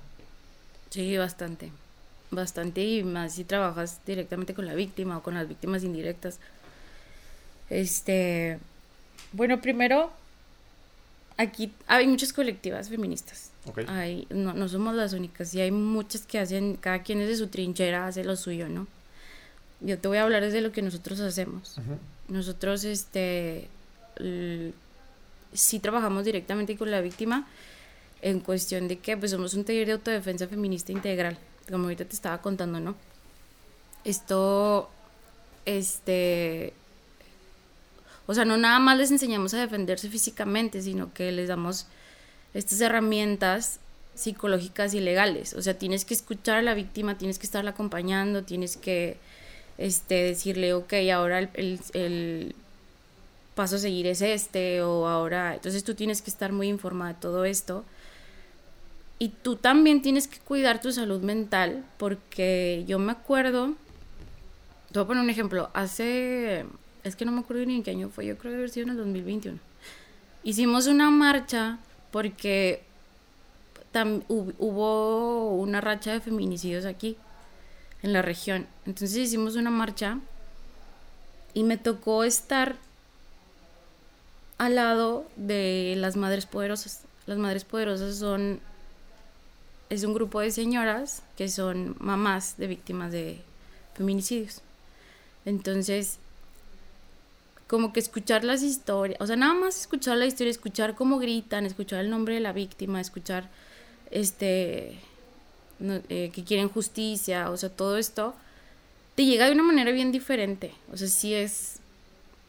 Sí, 0.90 1.16
bastante, 1.16 1.72
bastante 2.30 2.84
y 2.84 3.02
más 3.02 3.36
si 3.36 3.44
trabajas 3.44 4.00
directamente 4.04 4.52
con 4.52 4.66
la 4.66 4.74
víctima 4.74 5.16
o 5.16 5.22
con 5.22 5.32
las 5.32 5.48
víctimas 5.48 5.84
indirectas. 5.84 6.38
Este, 7.70 8.58
bueno, 9.32 9.62
primero, 9.62 10.12
aquí 11.38 11.72
hay 11.86 12.06
muchas 12.06 12.34
colectivas 12.34 12.90
feministas. 12.90 13.52
Hay, 13.88 14.26
no, 14.28 14.52
no 14.52 14.68
somos 14.68 14.94
las 14.94 15.14
únicas 15.14 15.54
y 15.54 15.62
hay 15.62 15.70
muchas 15.70 16.26
que 16.26 16.40
hacen, 16.40 16.76
cada 16.76 17.02
quien 17.02 17.20
desde 17.20 17.36
su 17.36 17.46
trinchera 17.46 18.06
hace 18.06 18.22
lo 18.22 18.36
suyo, 18.36 18.68
¿no? 18.68 18.86
yo 19.80 19.98
te 19.98 20.08
voy 20.08 20.18
a 20.18 20.24
hablar 20.24 20.42
desde 20.42 20.60
lo 20.60 20.72
que 20.72 20.82
nosotros 20.82 21.20
hacemos. 21.20 21.76
Nosotros, 22.28 22.84
este, 22.84 23.68
sí 25.52 25.78
trabajamos 25.78 26.24
directamente 26.24 26.76
con 26.76 26.90
la 26.90 27.00
víctima 27.00 27.46
en 28.20 28.40
cuestión 28.40 28.88
de 28.88 28.98
que, 28.98 29.16
pues, 29.16 29.30
somos 29.32 29.54
un 29.54 29.64
taller 29.64 29.86
de 29.86 29.92
autodefensa 29.94 30.46
feminista 30.46 30.92
integral, 30.92 31.38
como 31.68 31.84
ahorita 31.84 32.04
te 32.04 32.14
estaba 32.14 32.40
contando, 32.40 32.80
¿no? 32.80 32.94
Esto, 34.04 34.90
este, 35.64 36.72
o 38.26 38.34
sea, 38.34 38.44
no 38.44 38.56
nada 38.56 38.78
más 38.78 38.96
les 38.98 39.10
enseñamos 39.10 39.54
a 39.54 39.60
defenderse 39.60 40.08
físicamente, 40.08 40.80
sino 40.82 41.12
que 41.12 41.32
les 41.32 41.48
damos 41.48 41.86
estas 42.54 42.80
herramientas 42.80 43.80
psicológicas 44.14 44.94
y 44.94 45.00
legales. 45.00 45.54
O 45.54 45.62
sea, 45.62 45.78
tienes 45.78 46.04
que 46.04 46.14
escuchar 46.14 46.58
a 46.58 46.62
la 46.62 46.74
víctima, 46.74 47.18
tienes 47.18 47.38
que 47.38 47.46
estarla 47.46 47.70
acompañando, 47.70 48.42
tienes 48.44 48.76
que 48.76 49.16
este, 49.78 50.14
decirle, 50.14 50.74
ok, 50.74 50.92
ahora 51.12 51.40
el, 51.40 52.54
paso 53.54 53.76
a 53.76 53.78
seguir 53.78 54.06
es 54.06 54.22
este, 54.22 54.82
o 54.82 55.06
ahora, 55.06 55.54
entonces 55.54 55.84
tú 55.84 55.94
tienes 55.94 56.22
que 56.22 56.30
estar 56.30 56.52
muy 56.52 56.68
informada 56.68 57.12
de 57.14 57.20
todo 57.20 57.44
esto. 57.44 57.84
Y 59.18 59.28
tú 59.28 59.56
también 59.56 60.02
tienes 60.02 60.26
que 60.26 60.38
cuidar 60.38 60.80
tu 60.80 60.90
salud 60.90 61.22
mental, 61.22 61.84
porque 61.96 62.84
yo 62.88 62.98
me 62.98 63.12
acuerdo, 63.12 63.74
te 64.90 64.98
voy 64.98 65.04
a 65.04 65.06
poner 65.06 65.22
un 65.22 65.30
ejemplo, 65.30 65.70
hace, 65.74 66.66
es 67.04 67.14
que 67.14 67.24
no 67.24 67.32
me 67.32 67.40
acuerdo 67.40 67.64
ni 67.64 67.76
en 67.76 67.82
qué 67.82 67.92
año 67.92 68.08
fue, 68.08 68.26
yo 68.26 68.36
creo 68.36 68.52
que 68.52 68.56
haber 68.58 68.70
sido 68.70 68.84
en 68.84 68.90
el 68.90 68.96
2021. 68.96 69.58
Hicimos 70.42 70.88
una 70.88 71.10
marcha 71.10 71.78
porque 72.10 72.82
hubo 74.28 75.54
una 75.54 75.80
racha 75.80 76.12
de 76.12 76.20
feminicidios 76.20 76.84
aquí 76.84 77.16
en 78.02 78.12
la 78.12 78.22
región. 78.22 78.66
Entonces 78.86 79.16
hicimos 79.16 79.56
una 79.56 79.70
marcha 79.70 80.18
y 81.54 81.62
me 81.62 81.76
tocó 81.76 82.24
estar 82.24 82.76
al 84.62 84.76
lado 84.76 85.26
de 85.34 85.94
las 85.96 86.14
Madres 86.14 86.46
Poderosas. 86.46 87.00
Las 87.26 87.36
Madres 87.36 87.64
Poderosas 87.64 88.16
son 88.16 88.60
es 89.90 90.04
un 90.04 90.14
grupo 90.14 90.40
de 90.40 90.52
señoras 90.52 91.24
que 91.36 91.48
son 91.48 91.96
mamás 91.98 92.56
de 92.58 92.68
víctimas 92.68 93.10
de 93.10 93.40
feminicidios. 93.94 94.60
Entonces, 95.44 96.18
como 97.66 97.92
que 97.92 97.98
escuchar 97.98 98.44
las 98.44 98.62
historias, 98.62 99.20
o 99.20 99.26
sea, 99.26 99.34
nada 99.34 99.52
más 99.52 99.80
escuchar 99.80 100.16
la 100.16 100.26
historia, 100.26 100.52
escuchar 100.52 100.94
cómo 100.94 101.18
gritan, 101.18 101.66
escuchar 101.66 101.98
el 101.98 102.08
nombre 102.08 102.34
de 102.34 102.40
la 102.40 102.52
víctima, 102.52 103.00
escuchar 103.00 103.50
este 104.12 104.96
eh, 105.80 106.30
que 106.32 106.44
quieren 106.44 106.68
justicia, 106.68 107.50
o 107.50 107.56
sea, 107.56 107.68
todo 107.68 107.98
esto, 107.98 108.34
te 109.16 109.24
llega 109.24 109.46
de 109.46 109.52
una 109.52 109.64
manera 109.64 109.90
bien 109.90 110.12
diferente. 110.12 110.72
O 110.92 110.96
sea, 110.96 111.08
si 111.08 111.34
es, 111.34 111.80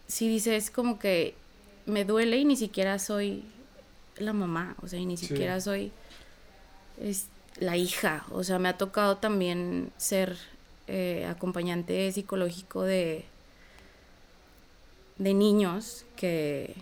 si 0.07 0.27
dices 0.27 0.69
como 0.69 0.99
que 0.99 1.33
me 1.85 2.05
duele 2.05 2.37
y 2.37 2.45
ni 2.45 2.55
siquiera 2.55 2.99
soy 2.99 3.43
la 4.17 4.33
mamá, 4.33 4.75
o 4.81 4.87
sea, 4.87 4.99
y 4.99 5.05
ni 5.05 5.17
siquiera 5.17 5.59
soy 5.59 5.91
es, 7.01 7.27
la 7.59 7.77
hija. 7.77 8.25
O 8.31 8.43
sea, 8.43 8.59
me 8.59 8.69
ha 8.69 8.77
tocado 8.77 9.17
también 9.17 9.91
ser 9.97 10.37
eh, 10.87 11.25
acompañante 11.29 12.11
psicológico 12.11 12.83
de, 12.83 13.25
de 15.17 15.33
niños 15.33 16.05
que 16.15 16.75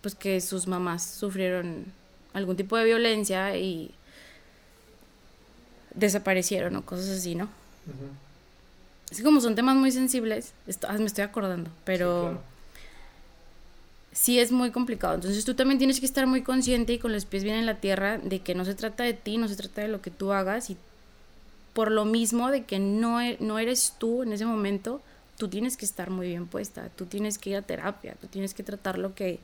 pues 0.00 0.14
que 0.14 0.40
sus 0.40 0.66
mamás 0.66 1.04
sufrieron 1.04 1.84
algún 2.32 2.56
tipo 2.56 2.76
de 2.76 2.84
violencia 2.84 3.56
y 3.56 3.90
desaparecieron 5.94 6.76
o 6.76 6.86
cosas 6.86 7.08
así, 7.10 7.34
¿no? 7.34 7.48
Así 9.10 9.22
como 9.22 9.40
son 9.40 9.54
temas 9.54 9.76
muy 9.76 9.90
sensibles, 9.90 10.54
ah, 10.88 10.96
me 10.98 11.04
estoy 11.04 11.24
acordando, 11.24 11.70
pero 11.84 12.32
sí, 12.32 12.38
es 14.12 14.52
muy 14.52 14.70
complicado. 14.70 15.14
Entonces 15.14 15.44
tú 15.44 15.54
también 15.54 15.78
tienes 15.78 16.00
que 16.00 16.06
estar 16.06 16.26
muy 16.26 16.42
consciente 16.42 16.92
y 16.94 16.98
con 16.98 17.12
los 17.12 17.24
pies 17.24 17.44
bien 17.44 17.56
en 17.56 17.66
la 17.66 17.76
tierra 17.76 18.18
de 18.18 18.40
que 18.40 18.54
no 18.54 18.64
se 18.64 18.74
trata 18.74 19.04
de 19.04 19.14
ti, 19.14 19.38
no 19.38 19.48
se 19.48 19.56
trata 19.56 19.82
de 19.82 19.88
lo 19.88 20.00
que 20.02 20.10
tú 20.10 20.32
hagas 20.32 20.70
y 20.70 20.76
por 21.72 21.90
lo 21.90 22.04
mismo 22.04 22.50
de 22.50 22.64
que 22.64 22.78
no, 22.78 23.20
e, 23.20 23.36
no 23.40 23.58
eres 23.58 23.94
tú 23.98 24.22
en 24.22 24.32
ese 24.32 24.44
momento, 24.44 25.00
tú 25.38 25.48
tienes 25.48 25.76
que 25.76 25.84
estar 25.84 26.10
muy 26.10 26.26
bien 26.28 26.46
puesta, 26.46 26.88
tú 26.96 27.06
tienes 27.06 27.38
que 27.38 27.50
ir 27.50 27.56
a 27.56 27.62
terapia, 27.62 28.16
tú 28.20 28.26
tienes 28.26 28.54
que 28.54 28.62
tratar 28.62 28.98
lo 28.98 29.14
que 29.14 29.38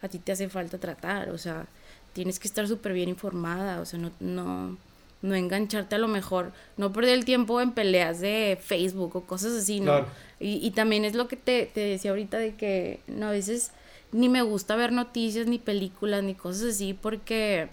a 0.00 0.08
ti 0.08 0.18
te 0.18 0.32
hace 0.32 0.48
falta 0.48 0.78
tratar, 0.78 1.30
o 1.30 1.38
sea, 1.38 1.66
tienes 2.12 2.38
que 2.38 2.48
estar 2.48 2.66
súper 2.68 2.92
bien 2.92 3.08
informada, 3.08 3.80
o 3.80 3.84
sea, 3.84 3.98
no, 3.98 4.10
no, 4.20 4.76
no 5.22 5.34
engancharte 5.34 5.94
a 5.94 5.98
lo 5.98 6.08
mejor, 6.08 6.52
no 6.76 6.92
perder 6.92 7.14
el 7.14 7.24
tiempo 7.24 7.60
en 7.60 7.72
peleas 7.72 8.20
de 8.20 8.58
Facebook 8.60 9.16
o 9.16 9.22
cosas 9.22 9.52
así, 9.52 9.80
¿no? 9.80 10.04
Y, 10.40 10.70
también 10.72 11.04
es 11.04 11.14
lo 11.14 11.28
que 11.28 11.36
te, 11.36 11.70
decía 11.74 12.10
ahorita 12.10 12.36
de 12.38 12.56
que 12.56 12.98
no, 13.06 13.28
a 13.28 13.30
veces 13.30 13.70
ni 14.12 14.28
me 14.28 14.42
gusta 14.42 14.76
ver 14.76 14.92
noticias, 14.92 15.46
ni 15.46 15.58
películas, 15.58 16.22
ni 16.22 16.34
cosas 16.34 16.74
así, 16.74 16.94
porque 16.94 17.68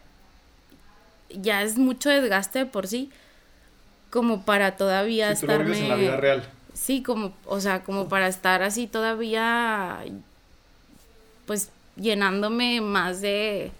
ya 1.30 1.62
es 1.62 1.78
mucho 1.78 2.10
desgaste 2.10 2.66
por 2.66 2.88
sí, 2.88 3.12
como 4.10 4.46
para 4.46 4.78
todavía 4.78 5.36
sí, 5.36 5.46
estarme... 5.46 5.78
en 5.78 5.90
la 5.90 5.96
vida 5.96 6.18
real. 6.18 6.44
Sí, 6.74 7.04
como, 7.04 7.34
o 7.46 7.60
sea, 7.60 7.84
como 7.84 8.08
para 8.08 8.28
estar 8.28 8.64
así 8.64 8.88
todavía, 8.88 10.00
pues 11.46 11.70
llenándome 11.98 12.80
más 12.80 13.22
de 13.22 13.72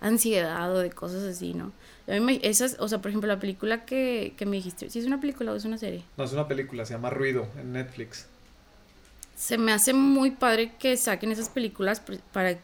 ansiedad 0.00 0.72
o 0.72 0.78
de 0.78 0.90
cosas 0.90 1.24
así, 1.24 1.54
¿no? 1.54 1.72
esas, 2.06 2.76
o 2.80 2.88
sea, 2.88 2.98
por 2.98 3.08
ejemplo, 3.08 3.28
la 3.28 3.40
película 3.40 3.86
que, 3.86 4.34
me 4.40 4.56
dijiste, 4.56 4.90
¿si 4.90 4.98
es 4.98 5.06
una 5.06 5.20
película 5.20 5.52
o 5.52 5.56
es 5.56 5.64
una 5.64 5.78
serie? 5.78 6.04
No, 6.16 6.24
es 6.24 6.32
una 6.32 6.46
película, 6.46 6.84
se 6.84 6.94
llama 6.94 7.10
Ruido 7.10 7.48
en 7.58 7.72
Netflix. 7.72 8.26
Se 9.36 9.58
me 9.58 9.72
hace 9.72 9.92
muy 9.92 10.30
padre 10.30 10.72
que 10.78 10.96
saquen 10.96 11.32
esas 11.32 11.48
películas 11.48 12.02
para, 12.32 12.58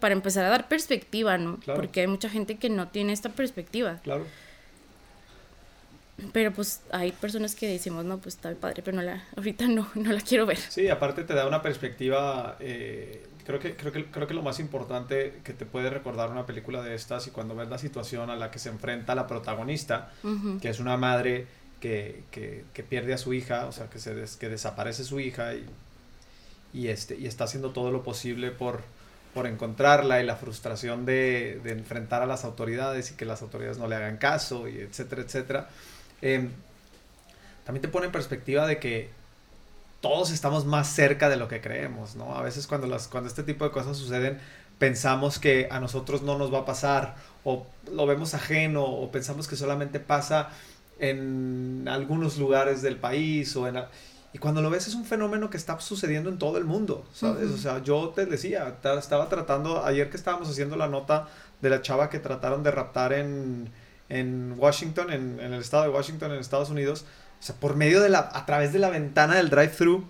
para 0.00 0.14
empezar 0.14 0.44
a 0.44 0.48
dar 0.48 0.68
perspectiva, 0.68 1.38
¿no? 1.38 1.58
Porque 1.64 2.00
hay 2.00 2.06
mucha 2.06 2.28
gente 2.28 2.56
que 2.56 2.68
no 2.68 2.88
tiene 2.88 3.12
esta 3.12 3.30
perspectiva. 3.30 4.00
Claro. 4.02 4.26
Pero 6.32 6.52
pues 6.52 6.80
hay 6.90 7.12
personas 7.12 7.54
que 7.54 7.68
decimos, 7.68 8.04
no, 8.04 8.18
pues 8.18 8.36
está 8.36 8.52
padre, 8.54 8.82
pero 8.82 8.96
no 8.96 9.02
la, 9.02 9.24
ahorita 9.36 9.68
no, 9.68 9.88
no 9.94 10.12
la 10.12 10.20
quiero 10.20 10.46
ver. 10.46 10.58
Sí, 10.58 10.88
aparte 10.88 11.24
te 11.24 11.34
da 11.34 11.46
una 11.46 11.62
perspectiva 11.62 12.56
eh, 12.58 13.26
creo 13.46 13.60
que, 13.60 13.76
creo, 13.76 13.92
que, 13.92 14.06
creo 14.06 14.26
que 14.26 14.34
lo 14.34 14.42
más 14.42 14.58
importante 14.58 15.40
que 15.44 15.52
te 15.52 15.66
puede 15.66 15.88
recordar 15.88 16.30
una 16.30 16.46
película 16.46 16.82
de 16.82 16.94
estas 16.94 17.28
y 17.28 17.30
cuando 17.30 17.54
ves 17.54 17.68
la 17.68 17.78
situación 17.78 18.28
a 18.28 18.36
la 18.36 18.50
que 18.50 18.58
se 18.58 18.68
enfrenta 18.68 19.14
la 19.14 19.28
protagonista, 19.28 20.10
que 20.60 20.68
es 20.68 20.80
una 20.80 20.96
madre 20.96 21.46
que, 21.80 22.24
que, 22.32 22.64
que, 22.74 22.82
pierde 22.82 23.14
a 23.14 23.18
su 23.18 23.32
hija, 23.32 23.66
o 23.66 23.72
sea, 23.72 23.88
que, 23.88 24.00
se 24.00 24.16
que 24.40 24.48
desaparece 24.48 25.04
su 25.04 25.20
hija 25.20 25.54
y, 25.54 25.64
y, 26.76 26.88
este, 26.88 27.16
y 27.16 27.26
está 27.26 27.44
haciendo 27.44 27.70
todo 27.70 27.90
lo 27.90 28.02
posible 28.02 28.50
por, 28.50 28.82
por 29.32 29.46
encontrarla 29.46 30.20
y 30.20 30.26
la 30.26 30.36
frustración 30.36 31.06
de, 31.06 31.58
de, 31.64 31.72
enfrentar 31.72 32.20
a 32.20 32.26
las 32.26 32.44
autoridades 32.44 33.10
y 33.10 33.14
que 33.14 33.24
las 33.24 33.40
autoridades 33.40 33.78
no 33.78 33.88
le 33.88 33.96
hagan 33.96 34.18
caso 34.18 34.68
y 34.68 34.78
etcétera, 34.78 35.22
etcétera. 35.22 35.70
Em, 36.20 36.50
también 37.64 37.80
te 37.80 37.88
pone 37.88 38.06
en 38.06 38.12
perspectiva 38.12 38.66
de 38.66 38.78
que 38.78 39.08
todos 40.02 40.30
estamos 40.30 40.66
más 40.66 40.88
cerca 40.88 41.30
de 41.30 41.36
lo 41.36 41.48
que 41.48 41.62
creemos, 41.62 42.14
¿no? 42.14 42.36
A 42.36 42.42
veces 42.42 42.66
cuando, 42.66 42.86
las, 42.86 43.08
cuando 43.08 43.30
este 43.30 43.42
tipo 43.42 43.64
de 43.64 43.70
cosas 43.70 43.96
suceden, 43.96 44.38
pensamos 44.78 45.38
que 45.38 45.68
a 45.70 45.80
nosotros 45.80 46.20
no 46.20 46.36
nos 46.36 46.52
va 46.52 46.60
a 46.60 46.64
pasar, 46.66 47.16
o 47.42 47.66
lo 47.90 48.06
vemos 48.06 48.34
ajeno, 48.34 48.84
o 48.84 49.10
pensamos 49.10 49.48
que 49.48 49.56
solamente 49.56 49.98
pasa 49.98 50.50
en 50.98 51.86
algunos 51.88 52.36
lugares 52.36 52.82
del 52.82 52.96
país, 52.96 53.56
o 53.56 53.66
en... 53.66 53.82
Y 54.36 54.38
cuando 54.38 54.60
lo 54.60 54.68
ves 54.68 54.86
es 54.86 54.94
un 54.94 55.06
fenómeno 55.06 55.48
que 55.48 55.56
está 55.56 55.80
sucediendo 55.80 56.28
en 56.28 56.36
todo 56.36 56.58
el 56.58 56.66
mundo, 56.66 57.06
¿sabes? 57.14 57.50
O 57.50 57.56
sea, 57.56 57.82
yo 57.82 58.12
te 58.14 58.26
decía, 58.26 58.76
estaba 58.98 59.30
tratando, 59.30 59.82
ayer 59.82 60.10
que 60.10 60.18
estábamos 60.18 60.50
haciendo 60.50 60.76
la 60.76 60.88
nota 60.88 61.28
de 61.62 61.70
la 61.70 61.80
chava 61.80 62.10
que 62.10 62.18
trataron 62.18 62.62
de 62.62 62.70
raptar 62.70 63.14
en, 63.14 63.70
en 64.10 64.54
Washington, 64.58 65.10
en, 65.10 65.40
en 65.40 65.54
el 65.54 65.62
estado 65.62 65.84
de 65.84 65.88
Washington, 65.88 66.32
en 66.32 66.40
Estados 66.40 66.68
Unidos, 66.68 67.06
o 67.40 67.42
sea, 67.42 67.56
por 67.56 67.76
medio 67.76 68.02
de 68.02 68.10
la, 68.10 68.28
a 68.30 68.44
través 68.44 68.74
de 68.74 68.78
la 68.78 68.90
ventana 68.90 69.36
del 69.36 69.48
drive-thru, 69.48 70.06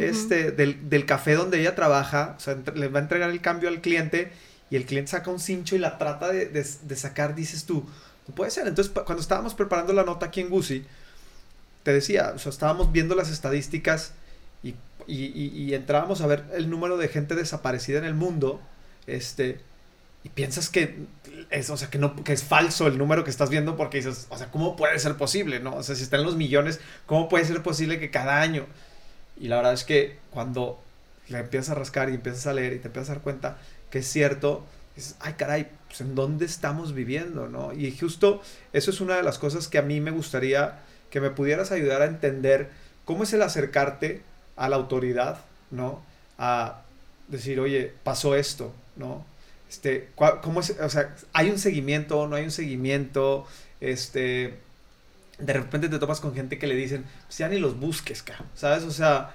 este, 0.00 0.50
del, 0.50 0.90
del, 0.90 1.06
café 1.06 1.34
donde 1.34 1.60
ella 1.60 1.76
trabaja, 1.76 2.34
o 2.36 2.40
sea, 2.40 2.58
le 2.74 2.88
va 2.88 2.98
a 2.98 3.02
entregar 3.02 3.30
el 3.30 3.40
cambio 3.40 3.68
al 3.68 3.80
cliente 3.80 4.32
y 4.70 4.74
el 4.74 4.86
cliente 4.86 5.12
saca 5.12 5.30
un 5.30 5.38
cincho 5.38 5.76
y 5.76 5.78
la 5.78 5.98
trata 5.98 6.32
de, 6.32 6.46
de, 6.46 6.96
sacar, 6.96 7.36
dices 7.36 7.64
tú, 7.64 7.86
no 8.26 8.34
puede 8.34 8.50
ser. 8.50 8.66
Entonces, 8.66 8.92
cuando 8.92 9.22
estábamos 9.22 9.54
preparando 9.54 9.92
la 9.92 10.02
nota 10.02 10.26
aquí 10.26 10.40
en 10.40 10.50
Gucci, 10.50 10.84
te 11.88 11.94
decía, 11.94 12.32
o 12.34 12.38
sea, 12.38 12.50
estábamos 12.50 12.92
viendo 12.92 13.14
las 13.14 13.30
estadísticas 13.30 14.12
y, 15.06 15.72
entrábamos 15.72 16.20
a 16.20 16.26
ver 16.26 16.44
el 16.52 16.68
número 16.68 16.98
de 16.98 17.08
gente 17.08 17.34
desaparecida 17.34 17.96
en 17.96 18.04
el 18.04 18.12
mundo, 18.12 18.60
este, 19.06 19.58
y 20.22 20.28
piensas 20.28 20.68
que 20.68 21.06
es, 21.48 21.70
o 21.70 21.78
sea, 21.78 21.88
que 21.88 21.96
no, 21.96 22.14
que 22.24 22.34
es 22.34 22.44
falso 22.44 22.88
el 22.88 22.98
número 22.98 23.24
que 23.24 23.30
estás 23.30 23.48
viendo 23.48 23.74
porque 23.78 23.96
dices, 23.96 24.26
o 24.28 24.36
sea, 24.36 24.50
¿cómo 24.50 24.76
puede 24.76 24.98
ser 24.98 25.16
posible, 25.16 25.60
no? 25.60 25.76
O 25.76 25.82
sea, 25.82 25.96
si 25.96 26.02
están 26.02 26.24
los 26.24 26.36
millones, 26.36 26.78
¿cómo 27.06 27.30
puede 27.30 27.46
ser 27.46 27.62
posible 27.62 27.98
que 27.98 28.10
cada 28.10 28.42
año? 28.42 28.66
Y 29.40 29.48
la 29.48 29.56
verdad 29.56 29.72
es 29.72 29.84
que 29.84 30.18
cuando 30.30 30.78
le 31.28 31.38
empiezas 31.38 31.70
a 31.70 31.74
rascar 31.74 32.10
y 32.10 32.14
empiezas 32.16 32.46
a 32.46 32.52
leer 32.52 32.74
y 32.74 32.80
te 32.80 32.88
empiezas 32.88 33.08
a 33.08 33.14
dar 33.14 33.22
cuenta 33.22 33.56
que 33.88 34.00
es 34.00 34.06
cierto, 34.12 34.66
dices, 34.94 35.16
ay 35.20 35.36
caray, 35.38 35.68
pues 35.86 36.02
en 36.02 36.14
dónde 36.14 36.44
estamos 36.44 36.92
viviendo, 36.92 37.48
¿no? 37.48 37.72
Y 37.72 37.96
justo 37.96 38.42
eso 38.74 38.90
es 38.90 39.00
una 39.00 39.16
de 39.16 39.22
las 39.22 39.38
cosas 39.38 39.68
que 39.68 39.78
a 39.78 39.82
mí 39.82 40.02
me 40.02 40.10
gustaría 40.10 40.80
que 41.10 41.20
me 41.20 41.30
pudieras 41.30 41.72
ayudar 41.72 42.02
a 42.02 42.06
entender 42.06 42.70
cómo 43.04 43.22
es 43.22 43.32
el 43.32 43.42
acercarte 43.42 44.22
a 44.56 44.68
la 44.68 44.76
autoridad, 44.76 45.40
¿no? 45.70 46.02
A 46.38 46.82
decir, 47.28 47.60
oye, 47.60 47.92
pasó 48.02 48.34
esto, 48.34 48.72
¿no? 48.96 49.24
Este, 49.68 50.08
¿cómo 50.42 50.60
es? 50.60 50.70
O 50.80 50.88
sea, 50.88 51.14
¿hay 51.32 51.50
un 51.50 51.58
seguimiento? 51.58 52.26
¿No 52.26 52.36
hay 52.36 52.44
un 52.44 52.50
seguimiento? 52.50 53.46
Este, 53.80 54.58
de 55.38 55.52
repente 55.52 55.88
te 55.88 55.98
topas 55.98 56.20
con 56.20 56.34
gente 56.34 56.58
que 56.58 56.66
le 56.66 56.74
dicen, 56.74 57.04
pues 57.26 57.38
ya 57.38 57.48
ni 57.48 57.58
los 57.58 57.78
busques, 57.78 58.24
¿sabes? 58.54 58.84
O 58.84 58.90
sea, 58.90 59.34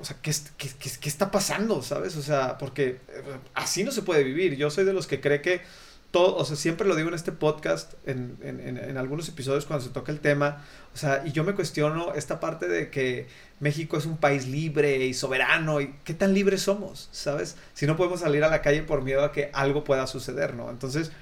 o 0.00 0.04
sea 0.04 0.16
¿qué, 0.20 0.32
qué, 0.58 1.08
está 1.08 1.30
pasando? 1.30 1.82
¿Sabes? 1.82 2.16
O 2.16 2.22
sea, 2.22 2.58
porque 2.58 2.98
eh, 3.08 3.22
así 3.54 3.84
no 3.84 3.92
se 3.92 4.02
puede 4.02 4.24
vivir. 4.24 4.56
Yo 4.56 4.70
soy 4.70 4.84
de 4.84 4.92
los 4.92 5.06
que 5.06 5.20
cree 5.20 5.40
que 5.40 5.62
todo, 6.10 6.36
o 6.36 6.44
sea, 6.44 6.56
siempre 6.56 6.88
lo 6.88 6.96
digo 6.96 7.08
en 7.08 7.14
este 7.14 7.30
podcast, 7.30 7.94
en, 8.04 8.36
en, 8.42 8.78
en, 8.78 8.96
algunos 8.96 9.28
episodios 9.28 9.64
cuando 9.64 9.84
se 9.84 9.92
toca 9.92 10.10
el 10.10 10.18
tema, 10.18 10.64
o 10.92 10.98
sea, 10.98 11.22
y 11.24 11.30
yo 11.30 11.44
me 11.44 11.54
cuestiono 11.54 12.14
esta 12.14 12.40
parte 12.40 12.66
de 12.66 12.90
que 12.90 13.28
México 13.60 13.96
es 13.96 14.06
un 14.06 14.16
país 14.16 14.48
libre 14.48 15.04
y 15.04 15.14
soberano, 15.14 15.80
y 15.80 15.94
qué 16.02 16.12
tan 16.14 16.34
libres 16.34 16.62
somos, 16.62 17.08
¿sabes? 17.12 17.56
Si 17.74 17.86
no 17.86 17.96
podemos 17.96 18.20
salir 18.20 18.42
a 18.42 18.48
la 18.48 18.60
calle 18.60 18.82
por 18.82 19.02
miedo 19.02 19.24
a 19.24 19.30
que 19.30 19.50
algo 19.52 19.84
pueda 19.84 20.08
suceder, 20.08 20.54
¿no? 20.54 20.70
Entonces, 20.70 21.12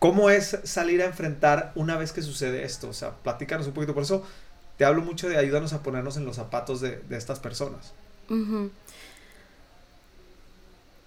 ¿cómo 0.00 0.28
es 0.28 0.58
salir 0.64 1.02
a 1.02 1.06
enfrentar 1.06 1.70
una 1.76 1.96
vez 1.96 2.12
que 2.12 2.22
sucede 2.22 2.64
esto? 2.64 2.88
O 2.88 2.94
sea, 2.94 3.10
platícanos 3.22 3.68
un 3.68 3.74
poquito, 3.74 3.94
por 3.94 4.02
eso 4.02 4.26
te 4.76 4.84
hablo 4.84 5.02
mucho 5.02 5.28
de 5.28 5.36
ayúdanos 5.36 5.72
a 5.72 5.84
ponernos 5.84 6.16
en 6.16 6.24
los 6.24 6.34
zapatos 6.36 6.80
de, 6.80 6.98
de 7.08 7.16
estas 7.16 7.38
personas. 7.38 7.92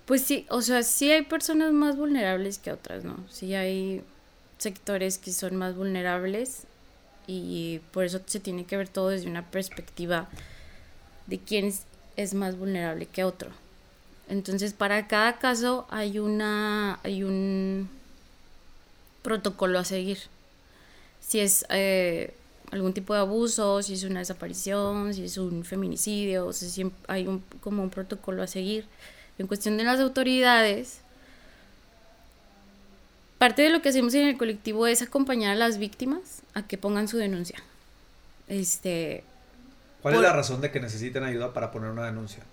Pues 0.05 0.24
sí, 0.24 0.45
o 0.50 0.62
sea, 0.62 0.83
sí 0.83 1.12
hay 1.12 1.22
personas 1.22 1.72
más 1.72 1.95
vulnerables 1.95 2.57
que 2.57 2.72
otras, 2.72 3.05
¿no? 3.05 3.17
Sí 3.29 3.55
hay 3.55 4.03
sectores 4.57 5.17
que 5.17 5.31
son 5.31 5.55
más 5.55 5.75
vulnerables 5.75 6.63
y 7.25 7.79
por 7.91 8.03
eso 8.03 8.19
se 8.25 8.39
tiene 8.39 8.65
que 8.65 8.75
ver 8.75 8.89
todo 8.89 9.10
desde 9.10 9.29
una 9.29 9.50
perspectiva 9.50 10.27
de 11.27 11.39
quién 11.39 11.74
es, 12.17 12.33
más 12.33 12.57
vulnerable 12.57 13.05
que 13.05 13.24
otro. 13.24 13.51
Entonces, 14.27 14.74
para 14.74 15.07
cada 15.07 15.39
caso 15.39 15.86
hay 15.89 16.19
una 16.19 17.00
hay 17.03 17.24
un 17.24 17.89
protocolo 19.22 19.79
a 19.79 19.86
seguir. 19.86 20.19
Si 21.22 21.39
es 21.39 21.65
eh, 21.69 22.33
algún 22.72 22.93
tipo 22.93 23.13
de 23.13 23.22
abuso, 23.22 23.81
si 23.81 23.93
es 23.93 24.03
una 24.03 24.19
desaparición, 24.19 25.13
si 25.13 25.24
es 25.25 25.38
un 25.38 25.63
feminicidio, 25.63 26.48
o 26.48 26.51
hay 27.07 27.27
un, 27.27 27.41
como 27.62 27.83
un 27.83 27.89
protocolo 27.89 28.43
a 28.43 28.48
seguir 28.48 28.86
en 29.38 29.48
cuestión 29.48 29.78
de 29.78 29.84
las 29.84 30.00
autoridades, 30.00 31.02
parte 33.38 33.62
de 33.62 33.70
lo 33.70 33.82
que 33.82 33.90
hacemos 33.90 34.13
en 34.13 34.28
el 34.28 34.38
colectivo 34.38 34.88
es 34.88 35.02
acompañar 35.02 35.52
a 35.52 35.56
las 35.56 35.78
víctimas 35.78 36.42
a 36.54 36.66
que 36.66 36.78
pongan 36.78 37.08
su 37.08 37.18
denuncia. 37.18 37.58
Este, 38.48 39.24
¿Cuál 40.02 40.16
es 40.16 40.22
la 40.22 40.34
razón 40.34 40.62
de 40.62 40.72
que 40.72 40.80
necesiten 40.80 41.24
ayuda 41.24 41.54
para 41.54 41.72
poner 41.72 41.90
una 41.90 42.06
denuncia? 42.06 42.44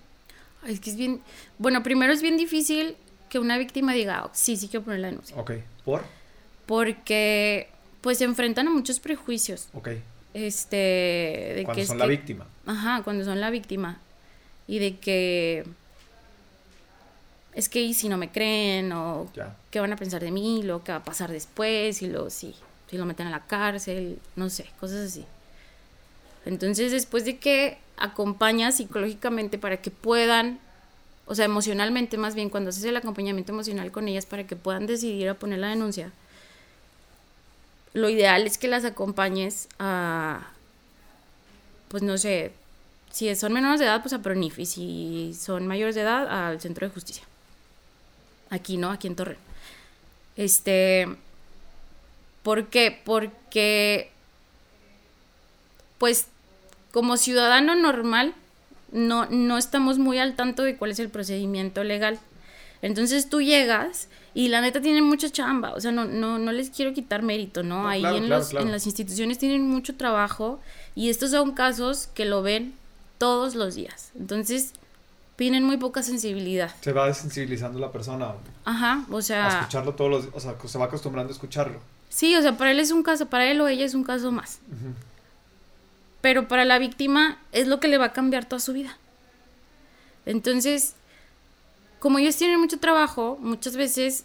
Es 0.67 0.81
que 0.81 0.91
es 0.91 0.97
bien, 0.97 1.21
bueno, 1.59 1.83
primero 1.83 2.13
es 2.13 2.23
bien 2.23 2.37
difícil 2.37 2.97
que 3.29 3.39
una 3.39 3.59
víctima 3.59 3.93
diga, 3.93 4.25
oh, 4.25 4.31
sí, 4.33 4.57
sí 4.57 4.69
quiero 4.69 4.85
poner 4.85 5.01
la 5.01 5.09
denuncia. 5.09 5.37
Ok, 5.37 5.53
¿por? 5.85 6.03
Porque 6.67 7.69
pues 8.01 8.19
se 8.19 8.25
enfrentan 8.25 8.69
a 8.69 8.71
muchos 8.71 9.01
prejuicios. 9.01 9.69
Ok. 9.73 9.91
Este, 10.33 10.77
de 11.57 11.63
cuando 11.65 11.85
son 11.85 11.99
la 11.99 12.07
víctima. 12.07 12.47
Ajá, 12.67 13.03
cuando 13.03 13.25
son 13.25 13.41
la 13.41 13.51
víctima. 13.51 14.01
Y 14.67 14.79
de 14.79 14.99
que 14.99 15.65
es 17.55 17.69
que 17.69 17.81
y 17.81 17.95
si 17.95 18.09
no 18.09 18.17
me 18.17 18.31
creen 18.31 18.93
o 18.93 19.29
qué 19.71 19.81
van 19.81 19.93
a 19.93 19.97
pensar 19.97 20.23
de 20.23 20.31
mí, 20.31 20.63
lo 20.63 20.85
que 20.85 20.93
va 20.93 20.99
a 20.99 21.05
pasar 21.05 21.31
después 21.31 22.03
y 22.03 22.09
lo 22.09 22.31
si, 22.31 22.55
si 22.89 22.97
lo 22.97 23.07
meten 23.07 23.27
a 23.27 23.31
la 23.31 23.47
cárcel, 23.47 24.19
no 24.37 24.51
sé, 24.51 24.71
cosas 24.79 25.07
así. 25.09 25.25
Entonces, 26.47 26.93
después 26.93 27.25
de 27.25 27.39
que 27.39 27.79
acompañas 27.97 28.77
psicológicamente 28.77 29.59
para 29.59 29.79
que 29.79 29.91
puedan, 29.91 30.59
o 31.27 31.35
sea, 31.35 31.45
emocionalmente 31.45 32.17
más 32.17 32.35
bien, 32.35 32.51
cuando 32.51 32.71
haces 32.71 32.85
el 32.85 32.97
acompañamiento 32.97 33.53
emocional 33.53 33.91
con 33.91 34.09
ellas 34.09 34.27
para 34.27 34.47
que 34.47 34.57
puedan 34.57 34.87
decidir 34.87 35.29
a 35.29 35.35
poner 35.35 35.59
la 35.59 35.69
denuncia, 35.69 36.13
lo 37.93 38.09
ideal 38.09 38.47
es 38.47 38.59
que 38.59 38.69
las 38.69 38.85
acompañes 38.85 39.69
a, 39.81 40.53
pues 41.89 42.05
no 42.05 42.17
sé, 42.17 42.53
si 43.11 43.35
son 43.35 43.53
menores 43.53 43.81
de 43.81 43.87
edad, 43.87 44.01
pues 44.01 44.13
a 44.13 44.23
Pronif, 44.23 44.61
y 44.61 44.67
si 44.67 45.35
son 45.35 45.67
mayores 45.67 45.97
de 45.97 46.03
edad, 46.03 46.29
al 46.29 46.61
centro 46.61 46.87
de 46.87 46.95
justicia 46.95 47.25
aquí, 48.51 48.77
¿no? 48.77 48.91
Aquí 48.91 49.07
en 49.07 49.17
Torre. 49.17 49.39
Este, 50.37 51.09
¿por 52.43 52.69
qué? 52.69 53.01
Porque, 53.05 54.11
pues, 55.99 56.27
como 56.93 57.17
ciudadano 57.17 57.75
normal, 57.77 58.35
no, 58.93 59.27
no 59.27 59.59
estamos 59.59 59.99
muy 59.99 60.19
al 60.19 60.35
tanto 60.35 60.63
de 60.63 60.77
cuál 60.77 60.91
es 60.91 60.99
el 60.99 61.09
procedimiento 61.09 61.85
legal. 61.85 62.19
Entonces 62.83 63.29
tú 63.29 63.41
llegas 63.43 64.09
y 64.35 64.49
la 64.49 64.61
neta 64.61 64.81
tienen 64.81 65.05
mucha 65.05 65.29
chamba, 65.29 65.75
o 65.75 65.81
sea, 65.81 65.93
no, 65.93 66.05
no, 66.05 66.39
no 66.39 66.53
les 66.53 66.71
quiero 66.71 66.95
quitar 66.95 67.23
mérito, 67.23 67.63
¿no? 67.63 67.89
Ahí 67.89 68.05
en, 68.05 68.29
los, 68.29 68.55
en 68.55 68.73
las 68.73 68.87
instituciones 68.87 69.39
tienen 69.39 69.69
mucho 69.69 69.97
trabajo 69.97 70.61
y 70.95 71.11
estos 71.11 71.33
son 71.33 71.53
casos 71.53 72.09
que 72.15 72.25
lo 72.25 72.43
ven 72.43 72.75
todos 73.19 73.55
los 73.55 73.75
días. 73.75 74.13
Entonces, 74.19 74.73
tienen 75.41 75.65
muy 75.65 75.79
poca 75.79 76.03
sensibilidad. 76.03 76.71
Se 76.83 76.93
va 76.93 77.07
desensibilizando 77.07 77.79
la 77.79 77.91
persona. 77.91 78.35
Ajá, 78.67 79.07
o 79.11 79.23
sea... 79.23 79.47
A 79.47 79.61
escucharlo 79.61 79.95
todos 79.95 80.11
los... 80.11 80.29
O 80.35 80.39
sea, 80.39 80.55
se 80.63 80.77
va 80.77 80.85
acostumbrando 80.85 81.33
a 81.33 81.33
escucharlo. 81.33 81.81
Sí, 82.11 82.37
o 82.37 82.43
sea, 82.43 82.59
para 82.59 82.73
él 82.73 82.79
es 82.79 82.91
un 82.91 83.03
caso, 83.03 83.25
para 83.25 83.51
él 83.51 83.59
o 83.63 83.67
ella 83.67 83.87
es 83.87 83.95
un 83.95 84.05
caso 84.05 84.31
más. 84.33 84.59
Pero 86.21 86.47
para 86.47 86.67
la 86.67 86.79
víctima 86.79 87.39
es 87.53 87.69
lo 87.69 87.81
que 87.81 87.89
le 87.89 87.97
va 87.97 88.05
a 88.05 88.13
cambiar 88.13 88.45
toda 88.45 88.61
su 88.61 88.75
vida. 88.75 88.99
Entonces, 90.27 90.95
como 92.01 92.19
ellos 92.19 92.37
tienen 92.37 92.61
mucho 92.61 92.79
trabajo, 92.79 93.39
muchas 93.41 93.79
veces, 93.79 94.25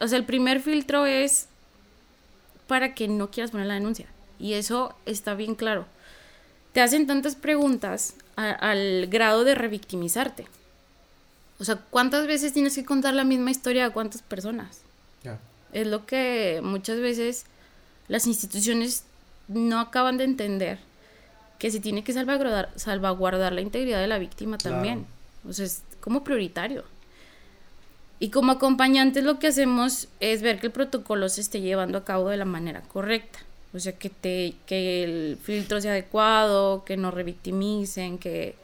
o 0.00 0.06
sea, 0.06 0.16
el 0.16 0.24
primer 0.24 0.60
filtro 0.60 1.06
es 1.06 1.48
para 2.68 2.94
que 2.94 3.08
no 3.08 3.32
quieras 3.32 3.50
poner 3.50 3.66
la 3.66 3.74
denuncia. 3.74 4.06
Y 4.38 4.52
eso 4.52 4.94
está 5.06 5.34
bien 5.34 5.56
claro. 5.56 5.86
Te 6.72 6.82
hacen 6.82 7.08
tantas 7.08 7.34
preguntas 7.34 8.14
al 8.38 9.08
grado 9.08 9.44
de 9.44 9.54
revictimizarte. 9.54 10.46
O 11.58 11.64
sea, 11.64 11.76
¿cuántas 11.76 12.26
veces 12.26 12.52
tienes 12.52 12.74
que 12.74 12.84
contar 12.84 13.14
la 13.14 13.24
misma 13.24 13.50
historia 13.50 13.86
a 13.86 13.90
cuántas 13.90 14.22
personas? 14.22 14.82
Es 15.72 15.86
lo 15.86 16.06
que 16.06 16.60
muchas 16.62 16.98
veces 16.98 17.44
las 18.06 18.26
instituciones 18.26 19.04
no 19.48 19.80
acaban 19.80 20.16
de 20.16 20.24
entender, 20.24 20.78
que 21.58 21.70
se 21.70 21.78
tiene 21.80 22.04
que 22.04 22.14
salvaguardar, 22.14 22.70
salvaguardar 22.76 23.52
la 23.52 23.60
integridad 23.60 24.00
de 24.00 24.06
la 24.06 24.18
víctima 24.18 24.56
también. 24.56 25.04
O 25.46 25.52
sea, 25.52 25.66
es 25.66 25.82
como 26.00 26.24
prioritario. 26.24 26.84
Y 28.20 28.30
como 28.30 28.52
acompañantes 28.52 29.24
lo 29.24 29.38
que 29.38 29.48
hacemos 29.48 30.08
es 30.20 30.42
ver 30.42 30.58
que 30.58 30.68
el 30.68 30.72
protocolo 30.72 31.28
se 31.28 31.40
esté 31.40 31.60
llevando 31.60 31.98
a 31.98 32.04
cabo 32.04 32.30
de 32.30 32.36
la 32.36 32.44
manera 32.44 32.80
correcta. 32.82 33.40
O 33.74 33.78
sea, 33.78 33.92
que, 33.92 34.08
te, 34.08 34.54
que 34.66 35.04
el 35.04 35.38
filtro 35.42 35.80
sea 35.80 35.92
adecuado, 35.92 36.84
que 36.84 36.96
no 36.96 37.10
revictimicen, 37.10 38.18
que, 38.18 38.54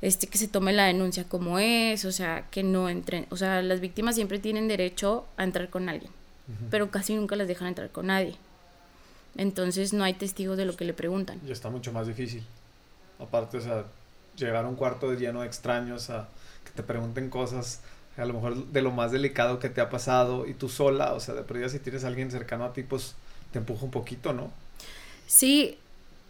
este, 0.00 0.26
que 0.26 0.38
se 0.38 0.48
tome 0.48 0.72
la 0.72 0.86
denuncia 0.86 1.24
como 1.24 1.58
es, 1.58 2.04
o 2.04 2.12
sea, 2.12 2.46
que 2.50 2.62
no 2.62 2.88
entren. 2.88 3.26
O 3.30 3.36
sea, 3.36 3.60
las 3.62 3.80
víctimas 3.80 4.14
siempre 4.14 4.38
tienen 4.38 4.68
derecho 4.68 5.26
a 5.36 5.44
entrar 5.44 5.68
con 5.68 5.88
alguien, 5.88 6.10
pero 6.70 6.90
casi 6.90 7.14
nunca 7.14 7.36
las 7.36 7.48
dejan 7.48 7.68
entrar 7.68 7.90
con 7.90 8.06
nadie. 8.06 8.36
Entonces 9.36 9.92
no 9.92 10.02
hay 10.02 10.14
testigos 10.14 10.56
de 10.56 10.64
lo 10.64 10.76
que 10.76 10.86
le 10.86 10.94
preguntan. 10.94 11.40
Y 11.46 11.52
está 11.52 11.68
mucho 11.68 11.92
más 11.92 12.06
difícil. 12.06 12.42
Aparte, 13.18 13.58
o 13.58 13.60
sea, 13.60 13.84
llegar 14.36 14.64
a 14.64 14.68
un 14.68 14.76
cuarto 14.76 15.12
lleno 15.12 15.42
de 15.42 15.46
extraños 15.46 16.08
a 16.08 16.28
que 16.64 16.70
te 16.70 16.82
pregunten 16.82 17.28
cosas 17.28 17.80
a 18.16 18.24
lo 18.24 18.32
mejor 18.32 18.66
de 18.68 18.82
lo 18.82 18.90
más 18.90 19.12
delicado 19.12 19.58
que 19.58 19.68
te 19.68 19.80
ha 19.80 19.90
pasado 19.90 20.46
y 20.46 20.54
tú 20.54 20.68
sola, 20.68 21.12
o 21.12 21.20
sea, 21.20 21.34
de 21.34 21.42
perdida 21.42 21.68
si 21.68 21.78
tienes 21.78 22.04
a 22.04 22.06
alguien 22.06 22.30
cercano 22.30 22.64
a 22.64 22.72
ti, 22.72 22.82
pues 22.82 23.14
te 23.56 23.60
empuja 23.60 23.86
un 23.86 23.90
poquito, 23.90 24.34
¿no? 24.34 24.50
Sí, 25.26 25.78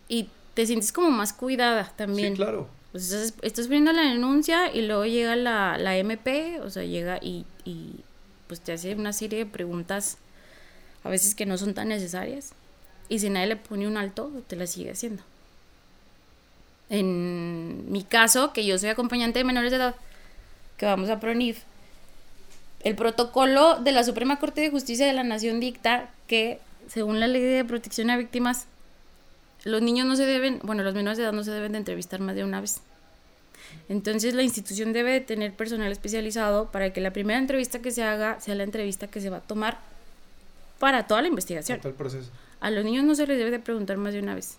y 0.08 0.28
te 0.54 0.64
sientes 0.64 0.92
como 0.92 1.10
más 1.10 1.32
cuidada 1.32 1.92
también. 1.96 2.34
Sí, 2.34 2.36
claro. 2.36 2.68
Pues 2.92 3.10
estás, 3.10 3.34
estás 3.42 3.66
viendo 3.66 3.92
la 3.92 4.02
denuncia 4.02 4.72
y 4.72 4.82
luego 4.82 5.06
llega 5.06 5.34
la, 5.34 5.76
la 5.76 5.96
MP, 5.98 6.60
o 6.60 6.70
sea, 6.70 6.84
llega 6.84 7.18
y, 7.20 7.44
y 7.64 7.96
pues 8.46 8.60
te 8.60 8.72
hace 8.72 8.94
una 8.94 9.12
serie 9.12 9.40
de 9.40 9.46
preguntas 9.46 10.18
a 11.02 11.08
veces 11.08 11.34
que 11.34 11.46
no 11.46 11.58
son 11.58 11.74
tan 11.74 11.88
necesarias. 11.88 12.52
y 13.08 13.18
si 13.18 13.28
nadie 13.28 13.48
le 13.48 13.56
pone 13.56 13.88
un 13.88 13.96
alto, 13.96 14.30
te 14.46 14.54
la 14.54 14.68
sigue 14.68 14.92
haciendo. 14.92 15.24
En 16.88 17.90
mi 17.90 18.04
caso, 18.04 18.52
que 18.52 18.64
yo 18.64 18.78
soy 18.78 18.90
acompañante 18.90 19.40
de 19.40 19.44
menores 19.44 19.72
de 19.72 19.78
edad, 19.78 19.96
que 20.76 20.86
vamos 20.86 21.10
a 21.10 21.18
PRONIF, 21.18 21.64
el 22.84 22.94
protocolo 22.94 23.80
de 23.80 23.90
la 23.90 24.04
Suprema 24.04 24.38
Corte 24.38 24.60
de 24.60 24.70
Justicia 24.70 25.06
de 25.06 25.12
la 25.12 25.24
Nación 25.24 25.58
dicta 25.58 26.08
que, 26.28 26.60
según 26.88 27.20
la 27.20 27.27
ley 27.27 27.42
de 27.42 27.64
protección 27.64 28.11
a 28.11 28.16
víctimas, 28.16 28.66
los 29.64 29.83
niños 29.83 30.07
no 30.07 30.16
se 30.16 30.25
deben, 30.25 30.61
bueno, 30.62 30.83
los 30.83 30.94
menores 30.94 31.18
de 31.18 31.25
edad 31.25 31.33
no 31.33 31.44
se 31.44 31.51
deben 31.51 31.72
de 31.72 31.79
entrevistar 31.79 32.20
más 32.20 32.37
de 32.37 32.44
una 32.44 32.61
vez. 32.61 32.81
Entonces 33.88 34.35
la 34.35 34.42
institución 34.42 34.92
debe 34.92 35.12
de 35.12 35.20
tener 35.20 35.53
personal 35.55 35.90
especializado 35.90 36.70
para 36.70 36.92
que 36.92 37.01
la 37.01 37.12
primera 37.12 37.38
entrevista 37.38 37.81
que 37.81 37.90
se 37.90 38.03
haga 38.03 38.40
sea 38.40 38.55
la 38.55 38.62
entrevista 38.62 39.07
que 39.09 39.20
se 39.20 39.31
va 39.31 39.38
a 39.38 39.40
tomar 39.40 39.79
para 40.79 41.07
toda 41.07 41.22
la 41.22 41.29
investigación. 41.29 41.81
Todo 41.81 41.90
el 41.90 41.94
proceso. 41.94 42.31
A 42.61 42.70
los 42.70 42.85
niños 42.85 43.05
no 43.05 43.14
se 43.14 43.27
les 43.27 43.38
debe 43.38 43.51
de 43.51 43.59
preguntar 43.59 43.96
más 43.96 44.12
de 44.12 44.20
una 44.20 44.35
vez. 44.35 44.57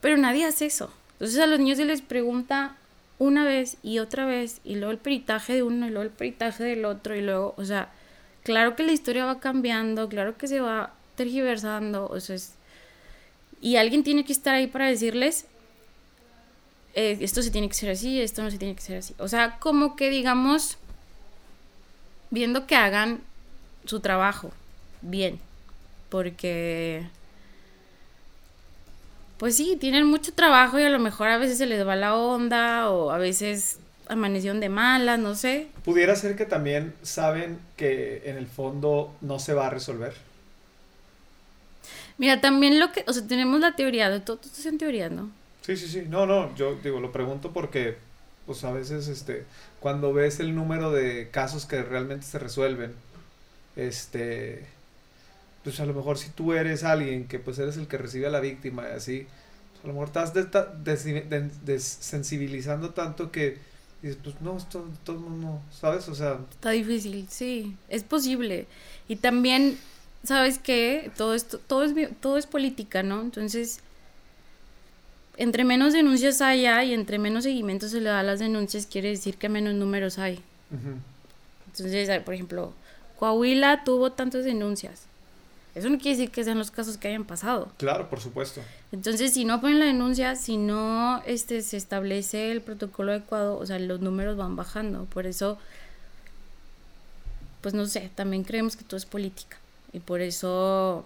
Pero 0.00 0.16
nadie 0.16 0.44
hace 0.44 0.66
eso. 0.66 0.92
Entonces 1.14 1.38
a 1.38 1.46
los 1.46 1.58
niños 1.58 1.78
se 1.78 1.84
les 1.84 2.02
pregunta 2.02 2.76
una 3.18 3.44
vez 3.44 3.76
y 3.82 4.00
otra 4.00 4.26
vez 4.26 4.60
y 4.64 4.74
luego 4.74 4.90
el 4.90 4.98
peritaje 4.98 5.54
de 5.54 5.62
uno 5.62 5.86
y 5.86 5.90
luego 5.90 6.02
el 6.02 6.10
peritaje 6.10 6.64
del 6.64 6.84
otro 6.84 7.14
y 7.14 7.20
luego, 7.20 7.54
o 7.56 7.64
sea, 7.64 7.90
claro 8.42 8.76
que 8.76 8.82
la 8.82 8.92
historia 8.92 9.24
va 9.24 9.40
cambiando, 9.40 10.08
claro 10.08 10.36
que 10.36 10.48
se 10.48 10.60
va 10.60 10.92
tergiversando, 11.16 12.06
o 12.06 12.20
sea, 12.20 12.36
y 13.60 13.76
alguien 13.76 14.02
tiene 14.02 14.24
que 14.24 14.32
estar 14.32 14.54
ahí 14.54 14.66
para 14.66 14.88
decirles, 14.88 15.46
eh, 16.94 17.18
esto 17.20 17.42
se 17.42 17.50
tiene 17.50 17.68
que 17.68 17.74
ser 17.74 17.90
así, 17.90 18.20
esto 18.20 18.42
no 18.42 18.50
se 18.50 18.58
tiene 18.58 18.74
que 18.74 18.82
ser 18.82 18.98
así. 18.98 19.14
O 19.18 19.28
sea, 19.28 19.58
como 19.58 19.96
que 19.96 20.10
digamos, 20.10 20.78
viendo 22.30 22.66
que 22.66 22.76
hagan 22.76 23.20
su 23.84 24.00
trabajo 24.00 24.50
bien, 25.00 25.38
porque, 26.08 27.06
pues 29.38 29.56
sí, 29.56 29.76
tienen 29.78 30.06
mucho 30.06 30.32
trabajo 30.34 30.78
y 30.78 30.82
a 30.82 30.90
lo 30.90 30.98
mejor 30.98 31.28
a 31.28 31.38
veces 31.38 31.58
se 31.58 31.66
les 31.66 31.86
va 31.86 31.96
la 31.96 32.16
onda 32.16 32.90
o 32.90 33.10
a 33.10 33.18
veces 33.18 33.78
amanecieron 34.08 34.60
de 34.60 34.68
malas, 34.68 35.18
no 35.18 35.34
sé. 35.34 35.68
Pudiera 35.84 36.16
ser 36.16 36.36
que 36.36 36.46
también 36.46 36.94
saben 37.02 37.58
que 37.76 38.22
en 38.26 38.36
el 38.36 38.46
fondo 38.46 39.14
no 39.20 39.38
se 39.38 39.54
va 39.54 39.66
a 39.66 39.70
resolver. 39.70 40.14
Mira, 42.18 42.40
también 42.40 42.78
lo 42.78 42.92
que, 42.92 43.04
o 43.08 43.12
sea, 43.12 43.26
tenemos 43.26 43.60
la 43.60 43.74
teoría, 43.74 44.10
de 44.10 44.20
todo, 44.20 44.38
esto 44.44 44.68
en 44.68 44.78
teoría, 44.78 45.08
¿no? 45.08 45.30
Sí, 45.62 45.76
sí, 45.76 45.88
sí. 45.88 46.04
No, 46.08 46.26
no, 46.26 46.54
yo 46.54 46.76
digo, 46.76 47.00
lo 47.00 47.12
pregunto 47.12 47.52
porque, 47.52 47.96
pues 48.46 48.64
a 48.64 48.72
veces, 48.72 49.08
este, 49.08 49.44
cuando 49.80 50.12
ves 50.12 50.40
el 50.40 50.54
número 50.54 50.92
de 50.92 51.30
casos 51.30 51.66
que 51.66 51.82
realmente 51.82 52.26
se 52.26 52.38
resuelven, 52.38 52.94
este, 53.76 54.66
pues 55.64 55.80
a 55.80 55.86
lo 55.86 55.94
mejor 55.94 56.18
si 56.18 56.30
tú 56.30 56.52
eres 56.52 56.84
alguien 56.84 57.26
que 57.26 57.38
pues 57.38 57.58
eres 57.58 57.76
el 57.76 57.86
que 57.86 57.98
recibe 57.98 58.26
a 58.26 58.30
la 58.30 58.40
víctima 58.40 58.84
y 58.88 58.92
así, 58.96 59.26
pues, 59.72 59.84
a 59.84 59.86
lo 59.86 59.92
mejor 59.94 60.08
estás 60.08 60.32
desensibilizando 61.64 62.90
tanto 62.90 63.32
que 63.32 63.58
dices, 64.02 64.18
pues 64.22 64.40
no, 64.40 64.58
todo, 64.70 64.88
todo 65.04 65.20
no, 65.20 65.62
¿sabes? 65.70 66.08
O 66.08 66.14
sea... 66.14 66.38
Está 66.50 66.70
difícil, 66.70 67.26
sí, 67.30 67.76
es 67.88 68.02
posible. 68.02 68.66
Y 69.08 69.16
también 69.16 69.78
¿sabes 70.24 70.58
qué? 70.58 71.10
Todo 71.16 71.34
esto, 71.34 71.58
todo 71.58 71.84
es, 71.84 71.94
todo 72.20 72.36
es 72.36 72.46
política, 72.46 73.02
¿no? 73.02 73.20
Entonces, 73.20 73.80
entre 75.36 75.64
menos 75.64 75.92
denuncias 75.92 76.40
haya 76.40 76.82
y 76.84 76.94
entre 76.94 77.18
menos 77.18 77.44
seguimiento 77.44 77.88
se 77.88 78.00
le 78.00 78.10
da 78.10 78.20
a 78.20 78.24
las 78.24 78.38
denuncias, 78.38 78.86
quiere 78.86 79.10
decir 79.10 79.36
que 79.36 79.48
menos 79.48 79.74
números 79.74 80.18
hay. 80.18 80.40
Entonces, 81.66 82.20
por 82.22 82.34
ejemplo, 82.34 82.72
Coahuila 83.18 83.84
tuvo 83.84 84.12
tantas 84.12 84.44
denuncias. 84.44 85.06
Eso 85.74 85.88
no 85.88 85.96
quiere 85.96 86.18
decir 86.18 86.30
que 86.30 86.44
sean 86.44 86.58
los 86.58 86.70
casos 86.70 86.98
que 86.98 87.08
hayan 87.08 87.24
pasado. 87.24 87.72
Claro, 87.78 88.10
por 88.10 88.20
supuesto. 88.20 88.60
Entonces, 88.92 89.32
si 89.32 89.46
no 89.46 89.60
ponen 89.60 89.78
la 89.78 89.86
denuncia, 89.86 90.36
si 90.36 90.58
no 90.58 91.22
este, 91.24 91.62
se 91.62 91.78
establece 91.78 92.52
el 92.52 92.60
protocolo 92.60 93.12
adecuado, 93.12 93.56
o 93.56 93.64
sea, 93.64 93.78
los 93.78 94.00
números 94.00 94.36
van 94.36 94.54
bajando. 94.54 95.06
Por 95.06 95.26
eso, 95.26 95.58
pues 97.62 97.72
no 97.72 97.86
sé, 97.86 98.10
también 98.14 98.44
creemos 98.44 98.76
que 98.76 98.84
todo 98.84 98.98
es 98.98 99.06
política. 99.06 99.56
Y 99.94 100.00
por 100.00 100.20
eso 100.20 101.04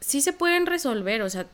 sí 0.00 0.20
se 0.20 0.34
pueden 0.34 0.66
resolver, 0.66 1.22
o 1.22 1.30
sea, 1.30 1.46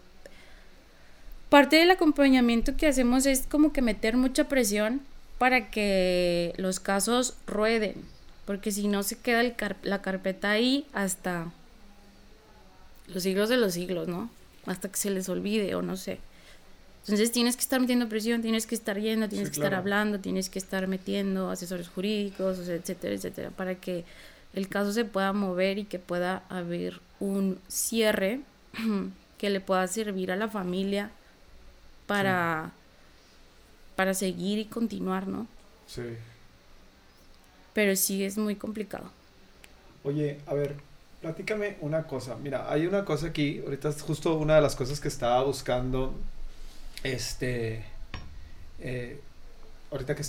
parte 1.49 1.77
del 1.77 1.91
acompañamiento 1.91 2.77
que 2.77 2.87
hacemos 2.87 3.27
es 3.27 3.47
como 3.47 3.73
que 3.73 3.83
meter 3.83 4.17
mucha 4.17 4.49
presión 4.49 5.01
para 5.39 5.71
que 5.71 6.55
los 6.57 6.81
casos 6.81 7.37
rueden, 7.47 8.05
porque 8.47 8.73
si 8.73 8.89
no 8.89 9.03
se 9.03 9.19
queda 9.19 9.43
la 9.83 10.03
carpeta 10.03 10.51
ahí 10.51 10.87
hasta 10.93 11.53
los 13.09 13.23
siglos 13.23 13.49
de 13.49 13.57
los 13.57 13.75
siglos, 13.75 14.09
¿no? 14.09 14.31
Hasta 14.67 14.89
que 14.89 14.97
se 14.97 15.11
les 15.11 15.29
olvide 15.29 15.75
o 15.75 15.83
no 15.83 15.97
sé. 15.97 16.19
Entonces 17.03 17.33
tienes 17.33 17.57
que 17.57 17.63
estar 17.63 17.81
metiendo 17.81 18.09
presión, 18.09 18.43
tienes 18.43 18.67
que 18.67 18.75
estar 18.75 18.99
yendo, 18.99 19.29
tienes 19.29 19.49
que 19.49 19.55
estar 19.55 19.75
hablando, 19.75 20.21
tienes 20.21 20.51
que 20.51 20.59
estar 20.59 20.87
metiendo 20.89 21.51
asesores 21.51 21.89
jurídicos, 21.89 22.59
etcétera, 22.69 23.15
etcétera, 23.15 23.51
para 23.51 23.77
que 23.77 24.05
el 24.53 24.69
caso 24.69 24.93
se 24.93 25.07
pueda 25.07 25.33
mover 25.33 25.79
y 25.79 25.85
que 25.85 25.99
pueda 25.99 26.43
haber 26.51 27.01
un 27.19 27.59
cierre 27.69 28.41
que 29.39 29.49
le 29.49 29.61
pueda 29.61 29.87
servir 29.87 30.31
a 30.33 30.37
la 30.37 30.49
familia 30.49 31.11
para, 32.07 32.73
para 33.97 34.13
seguir 34.13 34.59
y 34.59 34.65
continuar, 34.67 35.29
¿no? 35.29 35.47
Sí. 35.87 36.03
Pero 37.73 37.97
sí 37.97 38.23
es 38.23 38.37
muy 38.37 38.57
complicado. 38.57 39.11
Oye, 40.05 40.41
a 40.47 40.55
ver, 40.55 40.77
platícame 41.21 41.77
una 41.81 42.05
cosa. 42.05 42.37
Mira, 42.37 42.71
hay 42.71 42.87
una 42.87 43.05
cosa 43.05 43.29
aquí, 43.29 43.61
ahorita 43.65 43.89
es 43.89 44.03
justo 44.03 44.35
una 44.37 44.57
de 44.57 44.61
las 44.61 44.77
cosas 44.77 45.01
que 45.01 45.09
estaba 45.09 45.43
buscando, 45.43 46.15
este, 47.03 47.85
eh, 48.81 49.21
ahorita 49.91 50.15
que, 50.15 50.23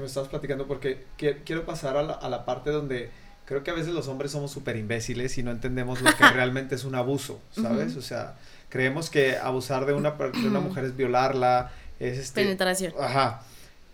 me 0.00 0.06
estabas 0.06 0.28
platicando, 0.28 0.66
porque 0.66 1.04
quiero 1.16 1.64
pasar 1.64 1.96
a 1.96 2.02
la, 2.02 2.14
a 2.14 2.28
la 2.28 2.44
parte 2.44 2.70
donde 2.70 3.10
creo 3.44 3.62
que 3.62 3.70
a 3.70 3.74
veces 3.74 3.92
los 3.92 4.08
hombres 4.08 4.32
somos 4.32 4.50
súper 4.50 4.76
imbéciles 4.76 5.36
y 5.38 5.42
no 5.42 5.50
entendemos 5.50 6.00
lo 6.00 6.14
que 6.16 6.24
realmente 6.34 6.74
es 6.74 6.84
un 6.84 6.94
abuso, 6.94 7.40
¿sabes? 7.52 7.96
O 7.96 8.02
sea, 8.02 8.34
creemos 8.68 9.10
que 9.10 9.36
abusar 9.36 9.86
de 9.86 9.92
una, 9.92 10.12
de 10.12 10.46
una 10.46 10.60
mujer 10.60 10.84
es 10.84 10.96
violarla, 10.96 11.70
es 12.00 12.18
este... 12.18 12.42
Penetración. 12.42 12.94
Ajá. 12.98 13.42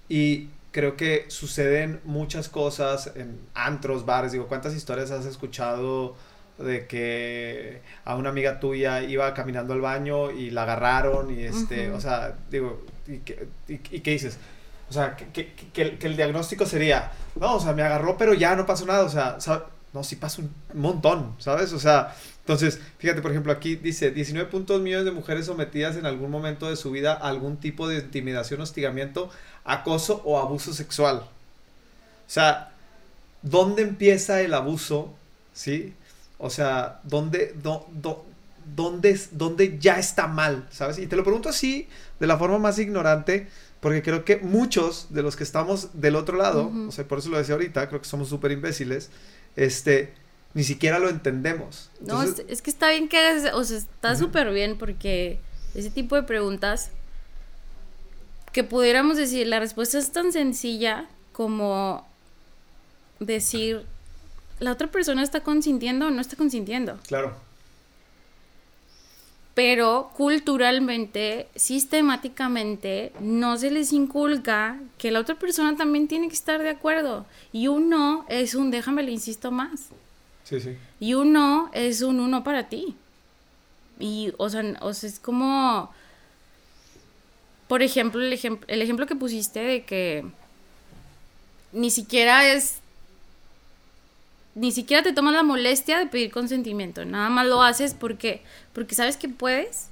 Y 0.09 0.49
creo 0.71 0.97
que 0.97 1.27
suceden 1.29 2.01
muchas 2.05 2.49
cosas 2.49 3.11
en 3.17 3.39
antros, 3.55 4.07
bares, 4.07 4.33
digo, 4.33 4.47
¿cuántas 4.47 4.75
historias 4.75 5.11
has 5.11 5.27
escuchado 5.27 6.15
de 6.59 6.87
que 6.87 7.81
a 8.05 8.17
una 8.17 8.31
amiga 8.31 8.61
tuya 8.61 9.03
iba 9.03 9.33
caminando 9.35 9.73
al 9.73 9.81
baño 9.81 10.31
y 10.31 10.51
la 10.51 10.65
agarraron 10.65 11.31
y 11.31 11.45
este, 11.45 11.91
o 11.91 12.01
sea, 12.01 12.35
digo, 12.51 12.85
¿y 13.07 13.19
qué 13.19 14.11
dices? 14.11 14.39
O 14.91 14.93
sea, 14.93 15.17
que, 15.17 15.53
que, 15.53 15.99
que, 15.99 16.07
el 16.07 16.17
diagnóstico 16.17 16.65
sería, 16.65 17.13
no, 17.39 17.57
o 17.57 17.61
sea, 17.61 17.75
me 17.75 17.83
agarró, 17.83 18.17
pero 18.17 18.33
ya 18.33 18.57
no 18.57 18.65
pasó 18.65 18.87
nada. 18.87 19.05
O 19.05 19.11
sea, 19.41 19.67
no, 19.93 20.03
sí 20.03 20.17
pasa 20.17 20.41
un 20.41 20.51
montón, 20.75 21.35
¿sabes? 21.39 21.73
O 21.73 21.79
sea, 21.79 22.15
entonces, 22.41 22.81
fíjate, 22.99 23.21
por 23.21 23.31
ejemplo, 23.31 23.53
aquí 23.53 23.77
dice 23.77 24.11
19 24.11 24.51
puntos 24.51 24.81
millones 24.81 25.05
de 25.05 25.11
mujeres 25.11 25.47
sometidas 25.47 25.97
en 25.97 26.07
algún 26.07 26.31
momento 26.31 26.71
de 26.71 26.77
su 26.77 26.91
vida 26.91 27.13
a 27.13 27.29
algún 27.29 27.59
tipo 27.59 27.87
de 27.87 27.99
intimidación, 27.99 28.63
hostigamiento, 28.63 29.31
acoso 29.65 30.23
o 30.25 30.39
abuso 30.39 30.73
sexual. 30.73 31.19
O 31.19 32.31
sea, 32.31 32.73
¿dónde 33.43 33.83
empieza 33.83 34.41
el 34.41 34.55
abuso? 34.55 35.15
¿Sí? 35.53 35.95
O 36.39 36.51
sea, 36.51 37.01
¿dónde, 37.05 37.55
dónde, 37.63 39.21
dónde 39.33 39.79
ya 39.79 39.99
está 39.99 40.27
mal? 40.27 40.67
¿Sabes? 40.71 40.99
Y 40.99 41.07
te 41.07 41.17
lo 41.17 41.25
pregunto 41.25 41.49
así, 41.49 41.89
de 42.21 42.27
la 42.27 42.39
forma 42.39 42.59
más 42.59 42.79
ignorante 42.79 43.49
porque 43.81 44.03
creo 44.03 44.25
que 44.25 44.39
muchos 44.39 45.07
de 45.11 45.23
los 45.23 45.37
que 45.37 45.45
estamos 45.45 46.01
del 46.01 46.17
otro 46.17 46.37
lado, 46.37 46.73
o 46.89 46.93
sea, 46.93 47.07
por 47.07 47.19
eso 47.19 47.29
lo 47.29 47.39
decía 47.39 47.55
ahorita, 47.55 47.89
creo 47.89 48.01
que 48.01 48.09
somos 48.09 48.29
súper 48.29 48.51
imbéciles, 48.51 49.11
este, 49.55 50.13
ni 50.55 50.65
siquiera 50.65 50.99
lo 50.99 51.09
entendemos. 51.09 51.91
no, 52.01 52.23
es, 52.23 52.63
que 52.63 52.71
está 52.71 52.91
bien 52.91 53.09
que 53.09 53.19
hagas, 53.19 53.55
o 53.55 53.63
sea, 53.63 53.79
está 53.79 54.17
súper 54.17 54.53
bien 54.53 54.79
porque 54.79 55.39
ese 55.75 55.91
tipo 55.91 56.17
de 56.17 56.25
preguntas 56.25 56.91
que 58.53 58.65
pudiéramos 58.65 59.17
decir, 59.17 59.47
la 59.47 59.61
respuesta 59.61 59.99
es 59.99 60.11
tan 60.11 60.33
sencilla 60.33 61.09
como 61.33 62.05
decir, 63.21 63.85
¿la 64.61 64.73
otra 64.73 64.89
persona 64.89 65.23
está 65.23 65.41
consintiendo 65.41 66.07
o 66.07 66.11
no 66.11 66.21
está 66.21 66.37
consintiendo? 66.37 66.99
Claro 67.07 67.49
pero 69.59 70.13
culturalmente, 70.17 71.49
sistemáticamente, 71.57 73.11
no 73.19 73.57
se 73.57 73.73
les 73.73 73.93
inculca 73.93 74.79
que 74.99 75.11
la 75.11 75.19
otra 75.19 75.35
persona 75.35 75.77
también 75.77 76.07
tiene 76.07 76.29
que 76.29 76.35
estar 76.35 76.63
de 76.63 76.71
acuerdo. 76.71 77.27
Y 77.53 77.67
un 77.67 77.91
no 77.91 78.25
es 78.29 78.55
un 78.55 78.71
déjame 78.71 79.03
le 79.03 79.11
insisto 79.11 79.51
más. 79.51 79.87
Sí, 80.45 80.61
sí. 80.61 80.77
Y 81.01 81.15
un 81.15 81.33
no 81.33 81.71
es 81.73 82.03
un 82.03 82.21
uno 82.21 82.45
para 82.45 82.69
ti. 82.69 82.95
Y, 83.99 84.33
o 84.37 84.49
sea, 84.49 84.63
o 84.81 84.95
sea 84.95 85.09
es 85.09 85.19
como, 85.19 85.93
por 87.67 87.83
ejemplo 87.83 88.23
el, 88.23 88.33
ejemplo, 88.33 88.65
el 88.69 88.81
ejemplo 88.81 89.07
que 89.09 89.17
pusiste 89.17 89.59
de 89.59 89.83
que 89.83 90.25
ni 91.73 91.91
siquiera 91.91 92.47
es 92.47 92.77
ni 94.59 94.73
siquiera 94.73 95.03
te 95.03 95.13
tomas 95.13 95.35
la 95.35 95.45
molestia 95.45 95.99
de 95.99 96.07
pedir 96.07 96.33
consentimiento, 96.33 97.05
nada 97.05 97.29
más 97.29 97.47
lo 97.47 97.63
haces 97.63 97.95
porque, 97.95 98.43
porque 98.73 98.95
sabes 98.95 99.17
que 99.17 99.29
puedes, 99.29 99.89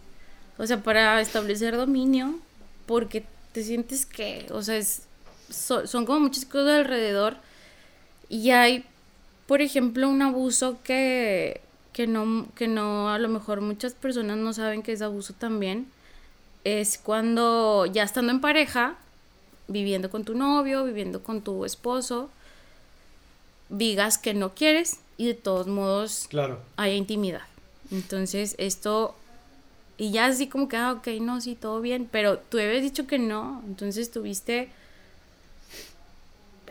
o 0.59 0.67
sea, 0.67 0.83
para 0.83 1.21
establecer 1.21 1.77
dominio, 1.77 2.39
porque 2.87 3.25
te 3.53 3.63
sientes 3.63 4.07
que, 4.07 4.47
o 4.51 4.63
sea, 4.63 4.77
es, 4.77 5.03
son 5.49 6.05
como 6.05 6.21
muchas 6.21 6.45
cosas 6.45 6.81
alrededor 6.81 7.37
y 8.29 8.51
hay, 8.51 8.85
por 9.47 9.61
ejemplo, 9.61 10.09
un 10.09 10.23
abuso 10.23 10.79
que, 10.83 11.61
que 11.93 12.09
no, 12.09 12.49
que 12.57 12.67
no, 12.67 13.11
a 13.11 13.19
lo 13.19 13.29
mejor 13.29 13.61
muchas 13.61 13.95
personas 13.95 14.37
no 14.37 14.53
saben 14.53 14.83
que 14.83 14.93
es 14.93 15.01
abuso 15.01 15.33
también, 15.33 15.87
es 16.65 16.99
cuando 16.99 17.87
ya 17.87 18.03
estando 18.03 18.33
en 18.33 18.41
pareja, 18.41 18.97
viviendo 19.69 20.11
con 20.11 20.25
tu 20.25 20.35
novio, 20.35 20.83
viviendo 20.85 21.23
con 21.23 21.43
tu 21.43 21.65
esposo, 21.65 22.31
digas 23.69 24.19
que 24.19 24.35
no 24.35 24.55
quieres 24.55 24.99
y 25.17 25.27
de 25.27 25.35
todos 25.35 25.67
modos 25.67 26.27
claro. 26.29 26.61
haya 26.77 26.95
intimidad. 26.95 27.43
Entonces, 27.91 28.55
esto, 28.59 29.15
y 29.97 30.11
ya 30.11 30.27
así 30.27 30.49
como 30.49 30.69
que, 30.69 30.77
ah, 30.77 30.93
ok, 30.93 31.09
no, 31.21 31.41
sí, 31.41 31.55
todo 31.55 31.81
bien, 31.81 32.09
pero 32.11 32.39
tú 32.39 32.59
habías 32.59 32.83
dicho 32.83 33.07
que 33.07 33.19
no, 33.19 33.63
entonces 33.67 34.11
tuviste, 34.11 34.71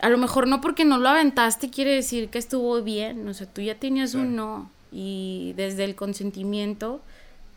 a 0.01 0.09
lo 0.09 0.17
mejor 0.17 0.47
no 0.47 0.61
porque 0.61 0.83
no 0.83 0.97
lo 0.97 1.09
aventaste 1.09 1.69
quiere 1.69 1.93
decir 1.93 2.29
que 2.29 2.37
estuvo 2.37 2.81
bien, 2.81 3.27
o 3.27 3.33
sea, 3.33 3.47
tú 3.47 3.61
ya 3.61 3.75
tenías 3.75 4.13
un 4.13 4.35
no, 4.35 4.69
y 4.91 5.53
desde 5.55 5.85
el 5.85 5.95
consentimiento, 5.95 7.01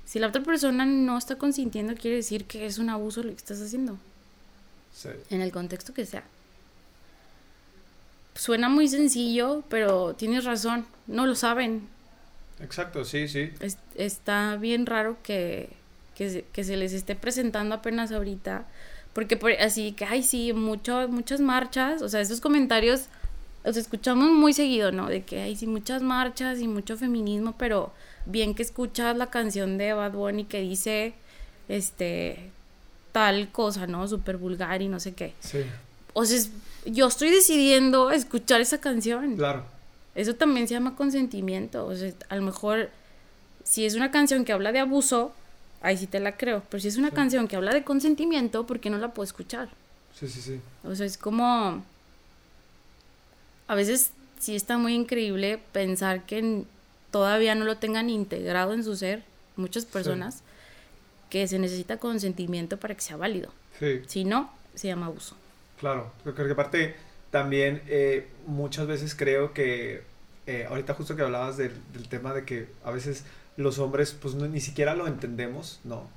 si 0.04 0.18
la 0.18 0.28
otra 0.28 0.42
persona 0.42 0.86
no 0.86 1.18
está 1.18 1.36
consintiendo, 1.36 1.94
quiere 1.94 2.16
decir 2.16 2.44
que 2.44 2.64
es 2.64 2.78
un 2.78 2.90
abuso 2.90 3.22
lo 3.22 3.30
que 3.30 3.36
estás 3.36 3.60
haciendo. 3.60 3.98
Sí. 4.94 5.10
En 5.30 5.42
el 5.42 5.52
contexto 5.52 5.92
que 5.92 6.06
sea 6.06 6.24
suena 8.38 8.68
muy 8.68 8.86
sencillo, 8.86 9.64
pero 9.68 10.14
tienes 10.14 10.44
razón, 10.44 10.86
no 11.08 11.26
lo 11.26 11.34
saben. 11.34 11.88
Exacto, 12.60 13.04
sí, 13.04 13.26
sí. 13.26 13.50
está 13.96 14.56
bien 14.56 14.86
raro 14.86 15.16
que, 15.22 15.70
que, 16.14 16.44
que, 16.52 16.64
se 16.64 16.76
les 16.76 16.92
esté 16.92 17.16
presentando 17.16 17.74
apenas 17.74 18.12
ahorita, 18.12 18.64
porque 19.12 19.36
por, 19.36 19.50
así 19.52 19.92
que, 19.92 20.04
ay, 20.04 20.22
sí, 20.22 20.52
mucho, 20.52 21.08
muchas 21.08 21.40
marchas, 21.40 22.00
o 22.00 22.08
sea, 22.08 22.20
esos 22.20 22.40
comentarios 22.40 23.06
los 23.64 23.76
escuchamos 23.76 24.30
muy 24.30 24.52
seguido, 24.52 24.92
¿no? 24.92 25.08
De 25.08 25.24
que, 25.24 25.40
ay, 25.40 25.56
sí, 25.56 25.66
muchas 25.66 26.02
marchas 26.02 26.60
y 26.60 26.68
mucho 26.68 26.96
feminismo, 26.96 27.56
pero 27.58 27.92
bien 28.24 28.54
que 28.54 28.62
escuchas 28.62 29.16
la 29.16 29.30
canción 29.30 29.78
de 29.78 29.94
Bad 29.94 30.12
Bunny 30.12 30.44
que 30.44 30.60
dice, 30.60 31.14
este, 31.68 32.50
tal 33.10 33.50
cosa, 33.50 33.88
¿no? 33.88 34.06
Súper 34.06 34.36
vulgar 34.36 34.80
y 34.80 34.88
no 34.88 35.00
sé 35.00 35.14
qué. 35.14 35.34
Sí. 35.40 35.64
O 36.12 36.24
sea, 36.24 36.38
yo 36.92 37.06
estoy 37.08 37.30
decidiendo 37.30 38.10
escuchar 38.10 38.60
esa 38.60 38.80
canción. 38.80 39.36
Claro. 39.36 39.64
Eso 40.14 40.34
también 40.34 40.66
se 40.66 40.74
llama 40.74 40.96
consentimiento. 40.96 41.86
O 41.86 41.94
sea, 41.94 42.12
a 42.28 42.36
lo 42.36 42.42
mejor, 42.42 42.90
si 43.64 43.84
es 43.84 43.94
una 43.94 44.10
canción 44.10 44.44
que 44.44 44.52
habla 44.52 44.72
de 44.72 44.80
abuso, 44.80 45.32
ahí 45.80 45.96
sí 45.96 46.06
te 46.06 46.20
la 46.20 46.36
creo. 46.36 46.62
Pero 46.68 46.80
si 46.80 46.88
es 46.88 46.96
una 46.96 47.10
canción 47.10 47.48
que 47.48 47.56
habla 47.56 47.72
de 47.72 47.84
consentimiento, 47.84 48.66
¿por 48.66 48.80
qué 48.80 48.90
no 48.90 48.98
la 48.98 49.12
puedo 49.12 49.24
escuchar? 49.24 49.68
Sí, 50.18 50.28
sí, 50.28 50.40
sí. 50.40 50.60
O 50.84 50.94
sea, 50.94 51.06
es 51.06 51.18
como. 51.18 51.84
A 53.68 53.74
veces 53.74 54.10
sí 54.40 54.56
está 54.56 54.78
muy 54.78 54.94
increíble 54.94 55.60
pensar 55.72 56.24
que 56.24 56.64
todavía 57.10 57.54
no 57.54 57.64
lo 57.64 57.76
tengan 57.76 58.10
integrado 58.10 58.72
en 58.72 58.82
su 58.82 58.96
ser 58.96 59.22
muchas 59.56 59.84
personas, 59.84 60.42
que 61.30 61.46
se 61.48 61.58
necesita 61.58 61.98
consentimiento 61.98 62.78
para 62.78 62.94
que 62.94 63.02
sea 63.02 63.16
válido. 63.16 63.52
Sí. 63.78 64.00
Si 64.06 64.24
no, 64.24 64.50
se 64.74 64.88
llama 64.88 65.06
abuso. 65.06 65.36
Claro, 65.78 66.12
creo 66.22 66.46
que 66.46 66.52
aparte 66.52 66.96
también 67.30 67.82
eh, 67.86 68.28
muchas 68.46 68.86
veces 68.86 69.14
creo 69.14 69.52
que 69.52 70.02
eh, 70.46 70.66
ahorita 70.68 70.94
justo 70.94 71.14
que 71.14 71.22
hablabas 71.22 71.56
del, 71.56 71.72
tema 72.08 72.32
de 72.32 72.44
que 72.44 72.68
a 72.84 72.90
veces 72.90 73.24
los 73.56 73.78
hombres 73.78 74.12
pues 74.12 74.34
ni 74.34 74.60
siquiera 74.60 74.94
lo 74.94 75.06
entendemos, 75.06 75.80
¿no? 75.84 76.08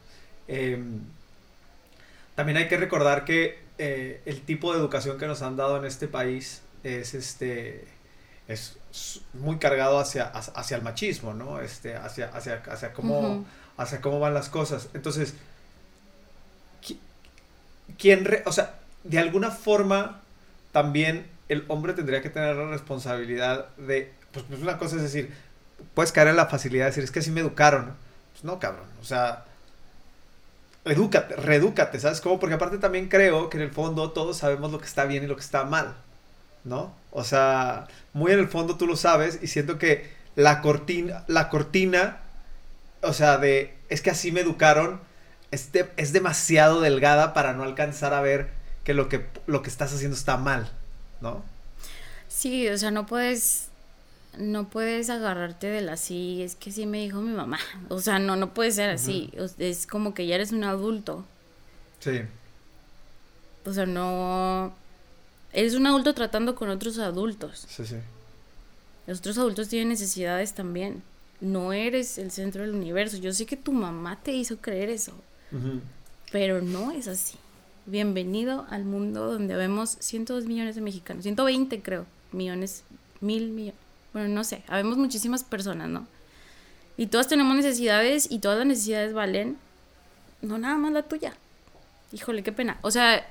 Em, 0.47 1.01
también 2.35 2.57
hay 2.57 2.67
que 2.67 2.77
recordar 2.77 3.25
que 3.25 3.59
eh, 3.77 4.21
el 4.25 4.41
tipo 4.41 4.73
de 4.73 4.79
educación 4.79 5.17
que 5.17 5.27
nos 5.27 5.41
han 5.41 5.57
dado 5.57 5.77
en 5.77 5.85
este 5.85 6.07
país 6.07 6.61
es 6.83 7.13
este 7.13 7.87
es 8.47 8.77
muy 9.33 9.57
cargado 9.57 9.99
hacia, 9.99 10.25
hacia 10.25 10.77
el 10.77 10.83
machismo, 10.83 11.33
¿no? 11.33 11.61
Este, 11.61 11.95
hacia, 11.95 12.29
hacia, 12.29 12.61
hacia 12.67 12.93
cómo, 12.93 13.45
hacia 13.77 14.01
cómo 14.01 14.19
van 14.19 14.33
las 14.33 14.49
cosas. 14.49 14.89
Entonces, 14.93 15.35
¿quién, 17.97 18.27
o 18.45 18.51
sea, 18.51 18.80
de 19.03 19.19
alguna 19.19 19.51
forma 19.51 20.21
también 20.71 21.27
el 21.49 21.65
hombre 21.67 21.93
tendría 21.93 22.21
que 22.21 22.29
tener 22.29 22.55
la 22.55 22.69
responsabilidad 22.69 23.67
de, 23.75 24.11
pues, 24.31 24.45
pues, 24.47 24.61
una 24.61 24.77
cosa 24.77 24.95
es 24.97 25.01
decir, 25.01 25.33
puedes 25.93 26.11
caer 26.11 26.29
en 26.29 26.37
la 26.37 26.47
facilidad 26.47 26.85
de 26.85 26.91
decir, 26.91 27.03
es 27.03 27.11
que 27.11 27.19
así 27.19 27.31
me 27.31 27.41
educaron. 27.41 27.93
Pues 28.31 28.43
no, 28.45 28.59
cabrón, 28.59 28.87
o 29.01 29.03
sea, 29.03 29.43
edúcate, 30.85 31.35
reedúcate, 31.35 31.99
¿sabes? 31.99 32.21
Porque 32.21 32.55
aparte 32.55 32.77
también 32.77 33.09
creo 33.09 33.49
que 33.49 33.57
en 33.57 33.63
el 33.63 33.71
fondo 33.71 34.11
todos 34.11 34.37
sabemos 34.37 34.71
lo 34.71 34.79
que 34.79 34.85
está 34.85 35.05
bien 35.05 35.23
y 35.23 35.27
lo 35.27 35.35
que 35.35 35.41
está 35.41 35.65
mal, 35.65 35.95
¿no? 36.63 36.93
O 37.11 37.23
sea, 37.23 37.87
muy 38.13 38.31
en 38.31 38.39
el 38.39 38.47
fondo 38.47 38.77
tú 38.77 38.87
lo 38.87 38.95
sabes 38.95 39.39
y 39.41 39.47
siento 39.47 39.77
que 39.77 40.09
la 40.35 40.61
cortina, 40.61 41.23
la 41.27 41.49
cortina, 41.49 42.19
o 43.01 43.13
sea, 43.13 43.37
de, 43.37 43.75
es 43.89 44.01
que 44.01 44.11
así 44.11 44.31
me 44.31 44.41
educaron, 44.41 45.01
es, 45.51 45.69
es 45.97 46.13
demasiado 46.13 46.79
delgada 46.79 47.33
para 47.33 47.53
no 47.53 47.63
alcanzar 47.63 48.13
a 48.13 48.21
ver 48.21 48.60
que 48.83 48.93
lo 48.93 49.09
que, 49.09 49.27
lo 49.47 49.61
que 49.61 49.69
estás 49.69 49.93
haciendo 49.93 50.15
está 50.15 50.37
mal, 50.37 50.69
¿no? 51.21 51.43
Sí, 52.27 52.67
o 52.69 52.77
sea, 52.77 52.91
no 52.91 53.05
puedes, 53.05 53.67
no 54.37 54.69
puedes 54.69 55.09
agarrarte 55.09 55.67
de 55.67 55.81
la 55.81 55.97
sí, 55.97 56.41
es 56.41 56.55
que 56.55 56.71
sí 56.71 56.85
me 56.85 56.99
dijo 56.99 57.21
mi 57.21 57.33
mamá. 57.33 57.59
O 57.89 57.99
sea, 57.99 58.19
no, 58.19 58.35
no 58.35 58.53
puede 58.53 58.71
ser 58.71 58.89
así. 58.89 59.31
Es 59.57 59.85
como 59.85 60.13
que 60.13 60.25
ya 60.25 60.35
eres 60.35 60.51
un 60.51 60.63
adulto. 60.63 61.25
Sí. 61.99 62.21
O 63.65 63.73
sea, 63.73 63.85
no. 63.85 64.73
Eres 65.53 65.75
un 65.75 65.85
adulto 65.85 66.13
tratando 66.13 66.55
con 66.55 66.69
otros 66.69 66.97
adultos. 66.97 67.67
Sí, 67.69 67.85
sí. 67.85 67.97
Los 69.05 69.19
otros 69.19 69.37
adultos 69.37 69.67
tienen 69.67 69.89
necesidades 69.89 70.53
también. 70.53 71.03
No 71.41 71.73
eres 71.73 72.17
el 72.17 72.31
centro 72.31 72.61
del 72.61 72.73
universo. 72.73 73.17
Yo 73.17 73.33
sé 73.33 73.45
que 73.45 73.57
tu 73.57 73.73
mamá 73.73 74.19
te 74.23 74.31
hizo 74.31 74.57
creer 74.57 74.89
eso. 74.89 75.13
Pero 76.31 76.61
no 76.61 76.91
es 76.91 77.07
así. 77.07 77.37
Bienvenido 77.85 78.65
al 78.69 78.85
mundo 78.85 79.31
donde 79.31 79.55
vemos 79.55 79.97
102 79.99 80.45
millones 80.45 80.75
de 80.75 80.81
mexicanos, 80.81 81.23
120 81.23 81.81
creo, 81.81 82.05
millones, 82.31 82.83
mil 83.21 83.49
millones, 83.49 83.79
bueno, 84.13 84.27
no 84.29 84.43
sé, 84.43 84.63
habemos 84.67 84.97
muchísimas 84.97 85.43
personas, 85.43 85.89
¿no? 85.89 86.05
Y 86.97 87.07
todas 87.07 87.27
tenemos 87.27 87.55
necesidades 87.55 88.29
y 88.29 88.39
todas 88.39 88.59
las 88.59 88.67
necesidades 88.67 89.13
valen, 89.13 89.57
no 90.41 90.57
nada 90.57 90.77
más 90.77 90.91
la 90.91 91.03
tuya. 91.03 91.33
Híjole, 92.11 92.43
qué 92.43 92.51
pena. 92.51 92.77
O 92.81 92.91
sea, 92.91 93.25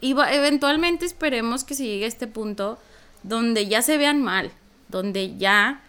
eventualmente 0.00 1.06
esperemos 1.06 1.64
que 1.64 1.74
se 1.74 1.84
llegue 1.84 2.04
a 2.04 2.08
este 2.08 2.26
punto 2.26 2.78
donde 3.22 3.66
ya 3.66 3.82
se 3.82 3.98
vean 3.98 4.22
mal, 4.22 4.50
donde 4.88 5.36
ya 5.36 5.82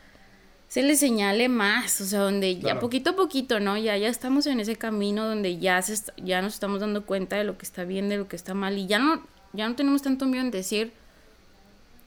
se 0.74 0.82
le 0.82 0.96
señale 0.96 1.50
más, 1.50 2.02
o 2.02 2.06
sea, 2.06 2.22
donde 2.22 2.58
ya 2.58 2.80
poquito 2.80 3.12
a 3.12 3.16
poquito, 3.16 3.60
¿no? 3.60 3.78
Ya, 3.78 3.96
ya 3.96 4.08
estamos 4.08 4.48
en 4.48 4.60
ese 4.60 4.76
camino 4.76 5.28
donde 5.28 5.60
ya, 5.60 5.80
se 5.84 5.96
ya 6.18 6.42
nos 6.42 6.56
estamos 6.56 6.80
dando 6.80 7.06
cuenta 7.06 7.36
de 7.36 7.44
lo 7.44 7.60
que 7.60 7.64
está 7.64 7.84
bien, 7.84 8.10
de 8.10 8.18
lo 8.18 8.28
que 8.28 8.36
está 8.36 8.56
mal, 8.56 8.76
y 8.80 8.88
ya 8.88 8.98
no, 8.98 9.22
ya 9.54 9.70
no 9.70 9.76
tenemos 9.76 10.02
tanto 10.02 10.26
miedo 10.26 10.44
en 10.44 10.50
decir, 10.50 10.92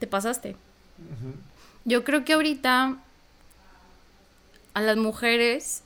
te 0.01 0.09
pasaste. 0.09 0.57
Yo 1.85 2.03
creo 2.03 2.25
que 2.25 2.33
ahorita 2.33 2.97
a 4.75 4.81
las 4.81 4.97
mujeres 4.97 5.83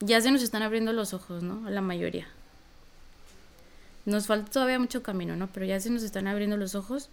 ya 0.00 0.20
se 0.20 0.30
nos 0.30 0.42
están 0.42 0.62
abriendo 0.62 0.92
los 0.92 1.14
ojos, 1.14 1.42
¿no? 1.42 1.66
A 1.66 1.70
la 1.70 1.80
mayoría. 1.80 2.28
Nos 4.04 4.26
falta 4.26 4.50
todavía 4.52 4.78
mucho 4.78 5.02
camino, 5.02 5.34
¿no? 5.34 5.46
Pero 5.46 5.64
ya 5.64 5.80
se 5.80 5.88
nos 5.88 6.02
están 6.02 6.26
abriendo 6.26 6.58
los 6.58 6.74
ojos. 6.74 7.08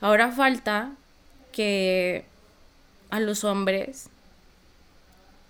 Ahora 0.00 0.32
falta 0.32 0.90
que 1.52 2.26
a 3.10 3.20
los 3.20 3.44
hombres 3.44 4.10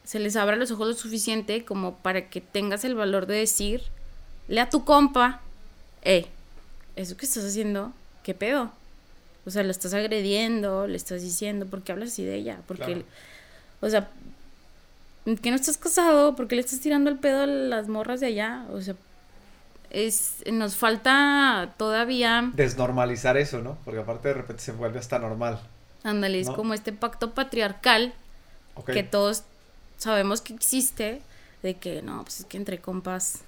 se 0.06 0.20
les 0.20 0.36
abra 0.36 0.56
los 0.56 0.70
ojos 0.70 0.86
lo 0.86 0.94
suficiente 0.94 1.64
como 1.64 1.96
para 1.96 2.30
que 2.30 2.40
tengas 2.40 2.84
el 2.84 2.94
valor 2.94 3.26
de 3.26 3.34
decir, 3.34 3.82
le 4.46 4.60
a 4.60 4.70
tu 4.70 4.84
compa, 4.84 5.40
eh, 6.02 6.26
eso 6.94 7.16
que 7.16 7.26
estás 7.26 7.44
haciendo, 7.44 7.92
¿qué 8.22 8.32
pedo? 8.32 8.70
O 9.44 9.50
sea, 9.50 9.64
lo 9.64 9.72
estás 9.72 9.94
agrediendo, 9.94 10.86
le 10.86 10.96
estás 10.96 11.22
diciendo, 11.22 11.66
¿por 11.66 11.82
qué 11.82 11.90
hablas 11.90 12.10
así 12.10 12.24
de 12.24 12.36
ella? 12.36 12.60
Porque, 12.68 13.04
o 13.80 13.88
sea, 13.90 14.08
que 15.42 15.50
no 15.50 15.56
estás 15.56 15.76
casado, 15.76 16.36
¿por 16.36 16.46
qué 16.46 16.54
le 16.54 16.60
estás 16.60 16.78
tirando 16.78 17.10
el 17.10 17.18
pedo 17.18 17.42
a 17.42 17.46
las 17.46 17.88
morras 17.88 18.20
de 18.20 18.26
allá? 18.26 18.64
O 18.72 18.80
sea, 18.80 18.94
es, 19.90 20.44
nos 20.52 20.76
falta 20.76 21.74
todavía... 21.78 22.48
Desnormalizar 22.54 23.36
eso, 23.36 23.60
¿no? 23.60 23.76
Porque 23.84 24.00
aparte 24.00 24.28
de 24.28 24.34
repente 24.34 24.62
se 24.62 24.70
vuelve 24.70 25.00
hasta 25.00 25.18
normal. 25.18 25.60
Ándale, 26.06 26.38
es 26.38 26.48
como 26.48 26.72
este 26.72 26.92
pacto 26.92 27.34
patriarcal 27.34 28.14
que 28.86 29.02
todos 29.02 29.42
sabemos 29.98 30.40
que 30.40 30.54
existe, 30.54 31.20
de 31.64 31.74
que 31.74 32.00
no, 32.00 32.22
pues 32.22 32.40
es 32.40 32.46
que 32.46 32.56
entre 32.56 32.78
compas 32.78 33.40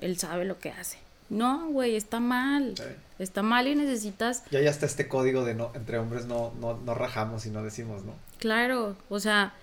él 0.00 0.18
sabe 0.18 0.44
lo 0.44 0.58
que 0.58 0.70
hace. 0.70 0.98
No, 1.28 1.68
güey, 1.68 1.94
está 1.94 2.18
mal. 2.18 2.74
Está 3.20 3.44
mal 3.44 3.68
y 3.68 3.76
necesitas... 3.76 4.42
Ya 4.50 4.60
ya 4.60 4.70
está 4.70 4.86
este 4.86 5.06
código 5.06 5.44
de 5.44 5.54
no, 5.54 5.70
entre 5.74 5.98
hombres 5.98 6.26
no, 6.26 6.52
no, 6.60 6.76
no 6.76 6.94
rajamos 6.94 7.46
y 7.46 7.50
no 7.50 7.62
decimos, 7.62 8.02
¿no? 8.02 8.14
Claro, 8.40 8.96
o 9.08 9.20
sea, 9.20 9.54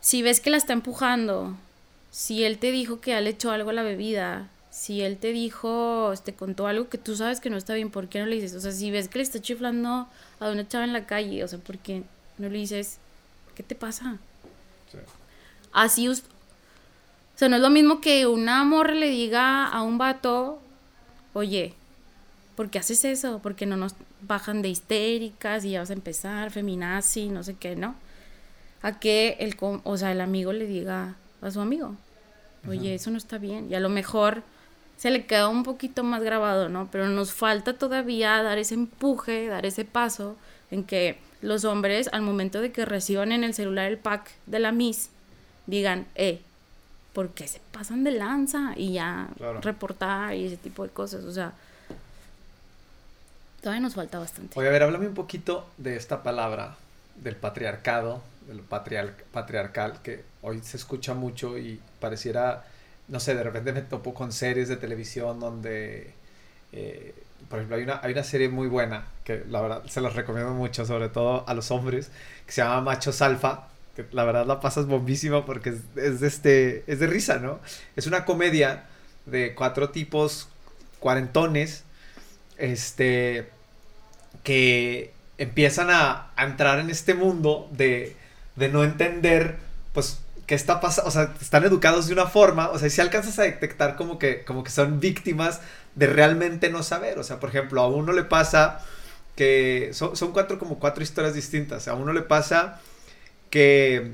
si 0.00 0.22
ves 0.22 0.40
que 0.40 0.48
la 0.48 0.56
está 0.56 0.72
empujando, 0.72 1.58
si 2.10 2.44
él 2.44 2.56
te 2.56 2.72
dijo 2.72 3.02
que 3.02 3.10
ya 3.10 3.20
le 3.20 3.30
echó 3.30 3.50
algo 3.50 3.68
a 3.68 3.74
la 3.74 3.82
bebida, 3.82 4.48
si 4.72 5.02
él 5.02 5.18
te 5.18 5.32
dijo, 5.32 6.14
te 6.24 6.32
contó 6.32 6.66
algo 6.66 6.88
que 6.88 6.96
tú 6.96 7.14
sabes 7.14 7.40
que 7.40 7.50
no 7.50 7.58
está 7.58 7.74
bien, 7.74 7.90
¿por 7.90 8.08
qué 8.08 8.20
no 8.20 8.26
le 8.26 8.36
dices? 8.36 8.54
O 8.54 8.60
sea, 8.60 8.72
si 8.72 8.90
ves 8.90 9.08
que 9.08 9.18
le 9.18 9.22
está 9.22 9.38
chiflando 9.38 10.08
a 10.40 10.48
una 10.48 10.66
chava 10.66 10.84
en 10.84 10.94
la 10.94 11.04
calle, 11.04 11.44
o 11.44 11.48
sea, 11.48 11.58
¿por 11.58 11.76
qué 11.76 12.04
no 12.38 12.48
le 12.48 12.56
dices, 12.56 12.96
¿qué 13.54 13.62
te 13.62 13.74
pasa? 13.74 14.16
Sí. 14.90 14.96
Así, 15.74 16.08
o 16.08 16.14
sea, 16.14 17.50
no 17.50 17.56
es 17.56 17.62
lo 17.62 17.68
mismo 17.68 18.00
que 18.00 18.26
una 18.26 18.64
morra 18.64 18.94
le 18.94 19.10
diga 19.10 19.66
a 19.66 19.82
un 19.82 19.98
vato, 19.98 20.58
oye, 21.34 21.74
¿por 22.56 22.70
qué 22.70 22.78
haces 22.78 23.04
eso? 23.04 23.40
Porque 23.42 23.66
no 23.66 23.76
nos 23.76 23.94
bajan 24.22 24.62
de 24.62 24.70
histéricas 24.70 25.66
y 25.66 25.72
ya 25.72 25.80
vas 25.80 25.90
a 25.90 25.94
empezar, 25.94 26.50
feminazi, 26.50 27.28
no 27.28 27.42
sé 27.42 27.56
qué, 27.56 27.76
¿no? 27.76 27.94
A 28.80 28.98
que 28.98 29.36
el, 29.38 29.54
o 29.60 29.96
sea, 29.98 30.12
el 30.12 30.22
amigo 30.22 30.54
le 30.54 30.66
diga 30.66 31.16
a 31.42 31.50
su 31.50 31.60
amigo, 31.60 31.94
oye, 32.66 32.94
eso 32.94 33.10
no 33.10 33.18
está 33.18 33.36
bien. 33.36 33.70
Y 33.70 33.74
a 33.74 33.80
lo 33.80 33.90
mejor 33.90 34.42
se 34.96 35.10
le 35.10 35.26
queda 35.26 35.48
un 35.48 35.62
poquito 35.62 36.04
más 36.04 36.22
grabado, 36.22 36.68
¿no? 36.68 36.88
Pero 36.90 37.08
nos 37.08 37.32
falta 37.32 37.74
todavía 37.74 38.42
dar 38.42 38.58
ese 38.58 38.74
empuje, 38.74 39.46
dar 39.48 39.66
ese 39.66 39.84
paso 39.84 40.36
en 40.70 40.84
que 40.84 41.18
los 41.40 41.64
hombres, 41.64 42.08
al 42.12 42.22
momento 42.22 42.60
de 42.60 42.72
que 42.72 42.84
reciban 42.84 43.32
en 43.32 43.44
el 43.44 43.54
celular 43.54 43.86
el 43.86 43.98
pack 43.98 44.30
de 44.46 44.60
la 44.60 44.72
Miss, 44.72 45.10
digan, 45.66 46.06
eh, 46.14 46.40
¿por 47.12 47.30
qué 47.30 47.48
se 47.48 47.60
pasan 47.72 48.04
de 48.04 48.12
lanza? 48.12 48.74
Y 48.76 48.92
ya 48.92 49.28
reportar 49.60 50.34
y 50.34 50.46
ese 50.46 50.56
tipo 50.56 50.84
de 50.84 50.90
cosas, 50.90 51.24
o 51.24 51.32
sea, 51.32 51.52
todavía 53.60 53.80
nos 53.80 53.94
falta 53.94 54.18
bastante. 54.18 54.58
Oye, 54.58 54.68
a 54.68 54.72
ver, 54.72 54.82
háblame 54.82 55.08
un 55.08 55.14
poquito 55.14 55.66
de 55.78 55.96
esta 55.96 56.22
palabra, 56.22 56.76
del 57.16 57.36
patriarcado, 57.36 58.22
del 58.46 58.60
patriar 58.60 59.14
patriarcal, 59.32 60.00
que 60.02 60.24
hoy 60.42 60.60
se 60.62 60.76
escucha 60.76 61.14
mucho 61.14 61.58
y 61.58 61.80
pareciera, 62.00 62.64
no 63.08 63.20
sé, 63.20 63.34
de 63.34 63.42
repente 63.42 63.72
me 63.72 63.82
topo 63.82 64.14
con 64.14 64.32
series 64.32 64.68
de 64.68 64.76
televisión 64.76 65.40
donde... 65.40 66.14
Eh, 66.72 67.14
por 67.48 67.58
ejemplo, 67.58 67.76
hay 67.76 67.82
una, 67.82 68.00
hay 68.02 68.12
una 68.12 68.22
serie 68.22 68.48
muy 68.48 68.68
buena 68.68 69.04
que 69.24 69.44
la 69.48 69.60
verdad 69.60 69.84
se 69.86 70.00
las 70.00 70.14
recomiendo 70.14 70.54
mucho, 70.54 70.86
sobre 70.86 71.08
todo 71.08 71.44
a 71.46 71.54
los 71.54 71.70
hombres, 71.70 72.10
que 72.46 72.52
se 72.52 72.62
llama 72.62 72.80
Machos 72.80 73.20
Alfa, 73.20 73.68
que 73.94 74.06
la 74.12 74.24
verdad 74.24 74.46
la 74.46 74.60
pasas 74.60 74.86
bombísima 74.86 75.44
porque 75.44 75.70
es, 75.70 75.76
es, 75.96 76.20
de 76.20 76.28
este, 76.28 76.84
es 76.86 76.98
de 76.98 77.06
risa, 77.06 77.38
¿no? 77.38 77.60
Es 77.96 78.06
una 78.06 78.24
comedia 78.24 78.84
de 79.26 79.54
cuatro 79.54 79.90
tipos 79.90 80.48
cuarentones, 80.98 81.84
este, 82.56 83.50
que 84.44 85.12
empiezan 85.36 85.90
a, 85.90 86.30
a 86.36 86.44
entrar 86.44 86.78
en 86.78 86.88
este 86.88 87.14
mundo 87.14 87.68
de, 87.72 88.16
de 88.56 88.68
no 88.68 88.84
entender, 88.84 89.58
pues, 89.92 90.21
qué 90.46 90.54
está 90.54 90.80
pasando, 90.80 91.08
o 91.08 91.12
sea, 91.12 91.32
están 91.40 91.64
educados 91.64 92.06
de 92.06 92.12
una 92.12 92.26
forma, 92.26 92.70
o 92.70 92.78
sea, 92.78 92.90
si 92.90 93.00
alcanzas 93.00 93.38
a 93.38 93.42
detectar 93.42 93.96
como 93.96 94.18
que, 94.18 94.44
como 94.44 94.64
que 94.64 94.70
son 94.70 95.00
víctimas 95.00 95.60
de 95.94 96.06
realmente 96.06 96.70
no 96.70 96.82
saber, 96.82 97.18
o 97.18 97.24
sea, 97.24 97.38
por 97.40 97.50
ejemplo, 97.50 97.80
a 97.80 97.88
uno 97.88 98.12
le 98.12 98.24
pasa 98.24 98.80
que 99.36 99.90
son 99.92 100.32
cuatro 100.32 100.58
como 100.58 100.78
cuatro 100.78 101.02
historias 101.02 101.34
distintas, 101.34 101.88
a 101.88 101.94
uno 101.94 102.12
le 102.12 102.22
pasa 102.22 102.80
que 103.50 104.12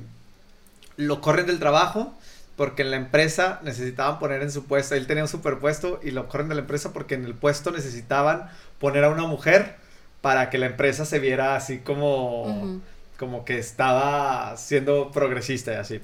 lo 0.96 1.20
corren 1.20 1.46
del 1.46 1.58
trabajo 1.58 2.14
porque 2.56 2.82
en 2.82 2.90
la 2.90 2.96
empresa 2.96 3.60
necesitaban 3.62 4.18
poner 4.18 4.42
en 4.42 4.50
su 4.50 4.64
puesto, 4.64 4.96
él 4.96 5.06
tenía 5.06 5.22
un 5.22 5.28
superpuesto 5.28 6.00
y 6.02 6.10
lo 6.10 6.28
corren 6.28 6.48
de 6.48 6.56
la 6.56 6.62
empresa 6.62 6.92
porque 6.92 7.14
en 7.14 7.24
el 7.24 7.34
puesto 7.34 7.70
necesitaban 7.70 8.50
poner 8.80 9.04
a 9.04 9.10
una 9.10 9.26
mujer 9.26 9.76
para 10.20 10.50
que 10.50 10.58
la 10.58 10.66
empresa 10.66 11.04
se 11.04 11.20
viera 11.20 11.54
así 11.54 11.78
como, 11.78 12.80
como 13.18 13.44
que 13.44 13.58
estaba 13.58 14.56
siendo 14.56 15.10
progresista 15.10 15.72
y 15.72 15.76
así. 15.76 16.00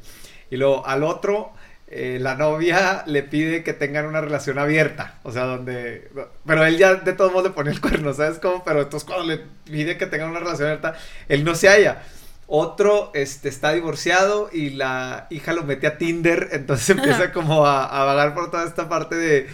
Y 0.50 0.56
luego 0.56 0.86
al 0.86 1.04
otro, 1.04 1.52
eh, 1.86 2.18
la 2.20 2.34
novia 2.34 3.04
le 3.06 3.22
pide 3.22 3.62
que 3.62 3.72
tengan 3.72 4.06
una 4.06 4.20
relación 4.20 4.58
abierta, 4.58 5.18
o 5.22 5.30
sea, 5.30 5.44
donde... 5.44 6.10
Pero 6.44 6.64
él 6.66 6.76
ya 6.76 6.96
de 6.96 7.12
todos 7.12 7.30
modos 7.30 7.48
le 7.48 7.54
pone 7.54 7.70
el 7.70 7.80
cuerno, 7.80 8.12
¿sabes 8.12 8.38
cómo? 8.40 8.64
Pero 8.64 8.82
entonces 8.82 9.06
cuando 9.06 9.26
le 9.26 9.40
pide 9.64 9.96
que 9.96 10.06
tengan 10.06 10.30
una 10.30 10.40
relación 10.40 10.68
abierta, 10.68 10.94
él 11.28 11.44
no 11.44 11.54
se 11.54 11.68
halla. 11.68 12.02
Otro 12.46 13.10
este, 13.14 13.48
está 13.48 13.72
divorciado 13.72 14.50
y 14.52 14.70
la 14.70 15.28
hija 15.30 15.52
lo 15.52 15.62
mete 15.62 15.86
a 15.86 15.98
Tinder, 15.98 16.48
entonces 16.52 16.90
empieza 16.96 17.32
como 17.32 17.64
a, 17.64 17.84
a, 17.84 18.04
vagar 18.04 18.34
por 18.34 18.50
toda 18.50 18.64
esta 18.64 18.88
parte 18.88 19.14
de, 19.14 19.48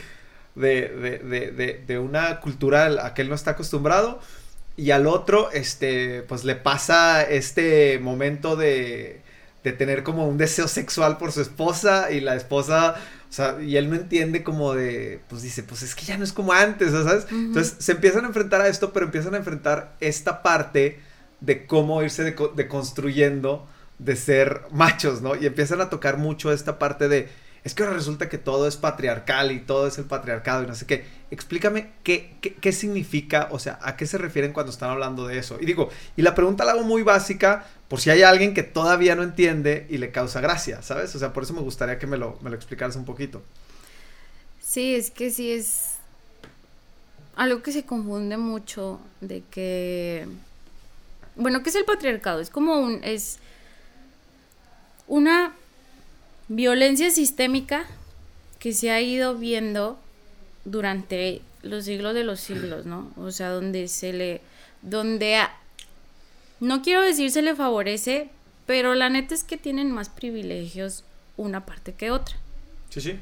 de, 0.55 1.21
de, 1.53 1.85
de, 1.87 1.99
una 1.99 2.41
cultura 2.41 3.05
a 3.05 3.15
que 3.15 3.23
él 3.23 3.29
no 3.29 3.35
está 3.35 3.53
acostumbrado. 3.53 4.21
Y 4.81 4.93
al 4.93 5.07
otro, 5.07 5.51
este, 5.53 6.23
pues 6.23 6.45
le 6.45 6.57
pasa 6.57 7.23
este 7.23 7.99
momento 7.99 8.57
de, 8.57 9.21
de 9.63 9.73
tener 9.73 10.03
como 10.03 10.27
un 10.27 10.39
deseo 10.39 10.69
sexual 10.69 11.19
por 11.19 11.33
su 11.33 11.43
esposa 11.43 12.11
y 12.11 12.21
la 12.21 12.35
esposa, 12.35 12.95
o 13.29 13.33
sea, 13.33 13.61
y 13.61 13.77
él 13.77 13.91
no 13.91 13.97
entiende 13.97 14.43
como 14.43 14.73
de, 14.73 15.21
pues 15.29 15.43
dice, 15.43 15.63
pues 15.65 15.83
es 15.83 15.95
que 15.95 16.07
ya 16.07 16.17
no 16.17 16.25
es 16.25 16.33
como 16.33 16.55
antes, 16.55 16.93
¿sabes? 16.93 17.27
Entonces 17.31 17.77
se 17.79 17.93
empiezan 17.93 18.25
a 18.25 18.29
enfrentar 18.29 18.63
a 18.63 18.69
esto, 18.69 18.91
pero 18.95 19.05
empiezan 19.05 19.35
a 19.35 19.37
enfrentar 19.37 19.97
esta 20.01 20.43
parte 20.43 20.99
de 21.41 21.67
cómo 21.67 22.03
irse 22.03 22.35
deconstruyendo 22.57 23.69
de 23.99 24.17
ser 24.17 24.63
machos, 24.71 25.21
¿no? 25.21 25.37
Y 25.37 25.45
empiezan 25.45 25.83
a 25.83 25.91
tocar 25.91 26.17
mucho 26.17 26.53
esta 26.53 26.79
parte 26.79 27.07
de, 27.09 27.29
es 27.65 27.75
que 27.75 27.83
ahora 27.83 27.95
resulta 27.95 28.29
que 28.29 28.39
todo 28.39 28.67
es 28.67 28.77
patriarcal 28.77 29.53
y 29.53 29.61
todo 29.61 29.87
es 29.87 29.99
el 29.99 30.05
patriarcado 30.05 30.65
y 30.65 30.67
no 30.67 30.75
sé 30.75 30.87
qué. 30.87 31.05
Explícame 31.31 31.91
qué, 32.03 32.35
qué, 32.41 32.73
significa, 32.73 33.49
o 33.51 33.59
sea, 33.59 33.79
a 33.83 33.97
qué 33.97 34.07
se 34.07 34.19
refieren 34.19 34.53
cuando 34.53 34.73
están 34.73 34.91
hablando 34.91 35.27
de 35.27 35.39
eso. 35.39 35.59
Y 35.61 35.67
digo, 35.67 35.91
y 36.17 36.23
la 36.23 36.35
pregunta 36.35 36.65
la 36.65 36.73
hago 36.73 36.83
muy 36.83 37.03
básica 37.03 37.67
por 37.89 38.01
si 38.01 38.11
hay 38.11 38.23
alguien 38.23 38.55
que 38.55 38.63
todavía 38.63 39.15
no 39.15 39.23
entiende 39.23 39.87
y 39.91 39.99
le 39.99 40.11
causa 40.11 40.41
gracia, 40.41 40.83
¿sabes? 40.83 41.15
O 41.15 41.19
sea, 41.19 41.33
por 41.33 41.43
eso 41.43 41.55
me 41.55 41.61
gustaría 41.61 41.99
que 41.99 42.07
me 42.07 42.17
lo, 42.17 42.39
me 42.43 42.51
lo 42.51 42.57
explicaras 42.57 42.97
un 42.97 43.05
poquito. 43.05 43.43
Sí, 44.61 44.95
es 44.95 45.11
que 45.11 45.31
sí 45.31 45.53
es 45.53 45.97
algo 47.37 47.63
que 47.63 47.73
se 47.73 47.85
confunde 47.85 48.37
mucho 48.37 49.01
de 49.21 49.43
que 49.51 50.27
bueno, 51.37 51.63
¿qué 51.63 51.71
es 51.71 51.77
el 51.77 51.85
patriarcado? 51.85 52.41
Es 52.41 52.51
como 52.51 52.79
un, 52.79 53.01
es 53.03 53.39
una 55.07 55.55
violencia 56.51 57.11
sistémica 57.11 57.87
que 58.59 58.73
se 58.73 58.91
ha 58.91 59.01
ido 59.01 59.37
viendo 59.37 59.99
durante 60.65 61.43
los 61.63 61.85
siglos 61.85 62.13
de 62.13 62.25
los 62.25 62.41
siglos, 62.41 62.87
¿no? 62.87 63.11
O 63.17 63.31
sea, 63.31 63.51
donde 63.51 63.87
se 63.87 64.13
le, 64.13 64.41
donde, 64.83 65.39
no 66.59 66.83
quiero 66.83 67.03
decir 67.03 67.31
se 67.31 67.43
le 67.43 67.55
favorece, 67.55 68.31
pero 68.67 68.97
la 68.97 69.09
neta 69.09 69.33
es 69.33 69.45
que 69.45 69.57
tienen 69.59 69.93
más 69.93 70.09
privilegios 70.09 71.05
una 71.37 71.65
parte 71.65 71.95
que 71.95 72.11
otra. 72.11 72.37
Sí, 72.91 73.01
sí. 73.01 73.19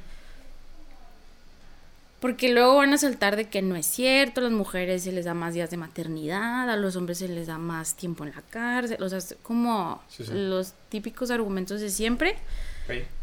Porque 2.21 2.51
luego 2.51 2.77
van 2.77 2.95
a 2.95 2.99
saltar 2.99 3.37
de 3.37 3.49
que 3.49 3.61
no 3.61 3.77
es 3.77 3.87
cierto, 3.87 4.41
a 4.41 4.45
las 4.45 4.53
mujeres 4.53 5.03
se 5.03 5.13
les 5.13 5.27
da 5.27 5.35
más 5.35 5.53
días 5.53 5.71
de 5.71 5.77
maternidad, 5.77 6.71
a 6.71 6.77
los 6.77 6.97
hombres 6.97 7.19
se 7.19 7.29
les 7.29 7.47
da 7.47 7.59
más 7.59 7.95
tiempo 7.95 8.25
en 8.25 8.35
la 8.35 8.41
cárcel, 8.41 9.01
o 9.03 9.09
sea, 9.09 9.21
como 9.43 10.03
los 10.33 10.73
típicos 10.89 11.31
argumentos 11.31 11.83
de 11.83 11.91
siempre. 11.91 12.37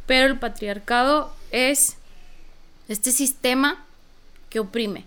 Pero 0.05 0.27
el 0.27 0.39
patriarcado 0.39 1.33
es 1.51 1.97
este 2.87 3.11
sistema 3.11 3.83
que 4.49 4.59
oprime. 4.59 5.05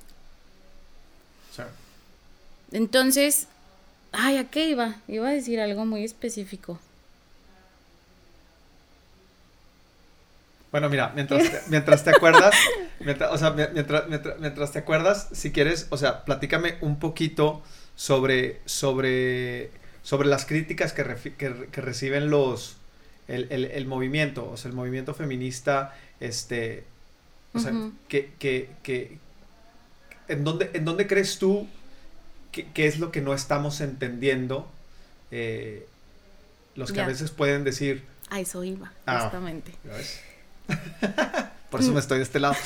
Entonces, 2.70 3.46
ay, 4.12 4.37
¿a 4.37 4.50
qué 4.50 4.68
iba? 4.68 4.96
Iba 5.08 5.28
a 5.28 5.32
decir 5.32 5.61
algo 5.61 5.87
muy 5.87 6.04
específico. 6.04 6.78
Bueno, 10.70 10.90
mira, 10.90 11.12
mientras 11.14 11.50
te, 11.50 11.61
mientras 11.68 12.04
te 12.04 12.11
acuerdas, 12.11 12.54
mientras, 13.00 13.32
o 13.32 13.38
sea, 13.38 13.52
mientras, 13.52 14.04
mientras, 14.38 14.72
te 14.72 14.80
acuerdas, 14.80 15.28
si 15.32 15.50
quieres, 15.50 15.87
o 15.90 15.96
sea, 15.96 16.24
platícame 16.24 16.76
un 16.82 16.98
poquito 16.98 17.62
sobre, 17.96 18.61
sobre, 18.66 19.70
sobre 20.02 20.28
las 20.28 20.44
críticas 20.44 20.92
que, 20.92 21.34
que, 21.38 21.80
reciben 21.80 22.28
los, 22.28 22.76
el, 23.29 23.47
el, 23.51 23.66
el, 23.66 23.87
movimiento, 23.87 24.51
o 24.51 24.57
sea, 24.57 24.70
el 24.70 24.74
movimiento 24.74 25.14
feminista, 25.14 25.95
este, 26.18 26.85
o 27.55 27.61
sea, 27.61 27.72
que, 28.09 28.33
que, 28.39 28.70
que, 28.83 29.18
¿en 30.29 30.45
dónde, 30.45 30.70
en 30.74 30.85
dónde 30.85 31.07
crees 31.07 31.39
tú 31.39 31.68
que, 32.53 32.87
es 32.87 32.99
lo 32.99 33.12
que 33.12 33.20
no 33.20 33.35
estamos 33.35 33.81
entendiendo? 33.81 34.68
Eh, 35.31 35.87
los 36.74 36.93
que 36.93 37.01
a 37.01 37.07
veces 37.07 37.31
pueden 37.31 37.64
decir... 37.64 38.05
A 38.31 38.41
eso 38.41 38.64
iba, 38.64 38.93
ah, 39.07 39.20
justamente. 39.22 39.74
Por 41.70 41.81
eso 41.81 41.93
me 41.93 42.01
estoy 42.01 42.18
de 42.18 42.24
este 42.24 42.41
lado. 42.41 42.57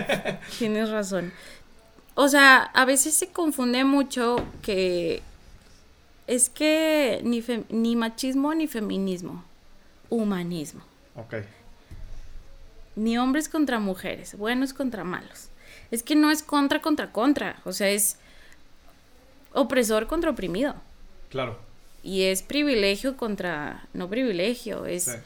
Tienes 0.58 0.90
razón. 0.90 1.32
O 2.14 2.28
sea, 2.28 2.62
a 2.62 2.84
veces 2.84 3.14
se 3.14 3.28
confunde 3.28 3.84
mucho 3.84 4.44
que 4.62 5.22
es 6.26 6.48
que 6.48 7.20
ni, 7.22 7.44
ni 7.70 7.96
machismo 7.96 8.54
ni 8.54 8.66
feminismo, 8.66 9.44
humanismo. 10.10 10.82
Ok. 11.16 11.34
ni 12.96 13.18
hombres 13.18 13.48
contra 13.48 13.78
mujeres, 13.80 14.36
buenos 14.36 14.72
contra 14.72 15.04
malos. 15.04 15.48
Es 15.90 16.02
que 16.02 16.14
no 16.14 16.30
es 16.30 16.42
contra 16.42 16.80
contra 16.80 17.12
contra, 17.12 17.60
o 17.64 17.72
sea, 17.72 17.88
es 17.88 18.18
opresor 19.52 20.06
contra 20.06 20.30
oprimido. 20.30 20.74
Claro. 21.30 21.58
Y 22.02 22.22
es 22.24 22.42
privilegio 22.42 23.16
contra 23.16 23.86
no 23.92 24.08
privilegio, 24.08 24.86
es... 24.86 25.18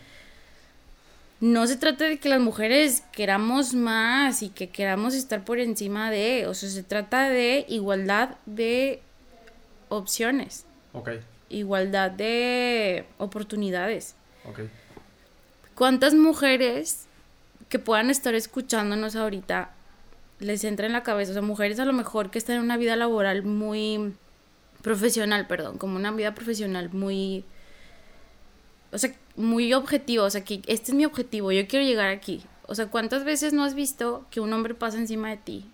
No 1.40 1.68
se 1.68 1.76
trata 1.76 2.06
de 2.06 2.18
que 2.18 2.28
las 2.28 2.40
mujeres 2.40 3.04
queramos 3.12 3.72
más 3.72 4.42
y 4.42 4.48
que 4.48 4.70
queramos 4.70 5.14
estar 5.14 5.44
por 5.44 5.60
encima 5.60 6.10
de, 6.10 6.48
o 6.48 6.54
sea, 6.54 6.68
se 6.68 6.82
trata 6.82 7.28
de 7.28 7.64
igualdad 7.68 8.30
de 8.44 9.00
opciones. 9.88 10.64
Ok. 10.92 11.10
Igualdad 11.48 12.10
de 12.10 13.04
oportunidades. 13.18 14.16
Ok. 14.48 14.60
¿Cuántas 15.74 16.14
mujeres 16.14 17.06
que 17.68 17.78
puedan 17.78 18.10
estar 18.10 18.34
escuchándonos 18.34 19.14
ahorita 19.14 19.70
les 20.40 20.64
entra 20.64 20.86
en 20.86 20.92
la 20.92 21.02
cabeza? 21.02 21.30
O 21.30 21.34
sea, 21.34 21.42
mujeres 21.42 21.78
a 21.78 21.84
lo 21.84 21.92
mejor 21.92 22.30
que 22.30 22.38
están 22.38 22.56
en 22.56 22.62
una 22.62 22.76
vida 22.76 22.96
laboral 22.96 23.42
muy 23.44 24.14
profesional, 24.82 25.46
perdón, 25.46 25.78
como 25.78 25.96
una 25.96 26.10
vida 26.12 26.34
profesional 26.34 26.90
muy, 26.92 27.44
o 28.92 28.98
sea, 28.98 29.14
muy 29.36 29.72
objetivo, 29.72 30.24
o 30.24 30.30
sea, 30.30 30.44
que 30.44 30.62
este 30.66 30.92
es 30.92 30.94
mi 30.94 31.04
objetivo, 31.04 31.52
yo 31.52 31.66
quiero 31.66 31.84
llegar 31.84 32.10
aquí. 32.10 32.42
O 32.66 32.74
sea, 32.74 32.86
¿cuántas 32.86 33.24
veces 33.24 33.52
no 33.52 33.64
has 33.64 33.74
visto 33.74 34.26
que 34.30 34.40
un 34.40 34.52
hombre 34.52 34.74
pasa 34.74 34.98
encima 34.98 35.30
de 35.30 35.36
ti 35.36 35.64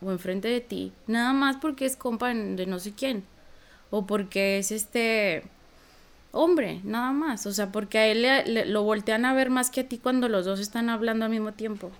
o 0.00 0.10
enfrente 0.10 0.48
de 0.48 0.60
ti, 0.60 0.92
nada 1.06 1.32
más 1.32 1.56
porque 1.56 1.86
es 1.86 1.96
compa 1.96 2.32
de 2.32 2.66
no 2.66 2.78
sé 2.78 2.92
quién 2.92 3.24
o 3.90 4.06
porque 4.06 4.58
es 4.58 4.70
este 4.70 5.44
hombre, 6.36 6.80
nada 6.84 7.12
más, 7.12 7.46
o 7.46 7.52
sea, 7.52 7.72
porque 7.72 7.98
a 7.98 8.06
él 8.06 8.22
le, 8.22 8.66
lo 8.66 8.82
voltean 8.82 9.24
a 9.24 9.34
ver 9.34 9.50
más 9.50 9.70
que 9.70 9.80
a 9.80 9.88
ti 9.88 9.98
cuando 9.98 10.28
los 10.28 10.44
dos 10.44 10.60
están 10.60 10.88
hablando 10.88 11.24
al 11.24 11.30
mismo 11.30 11.52
tiempo. 11.52 11.90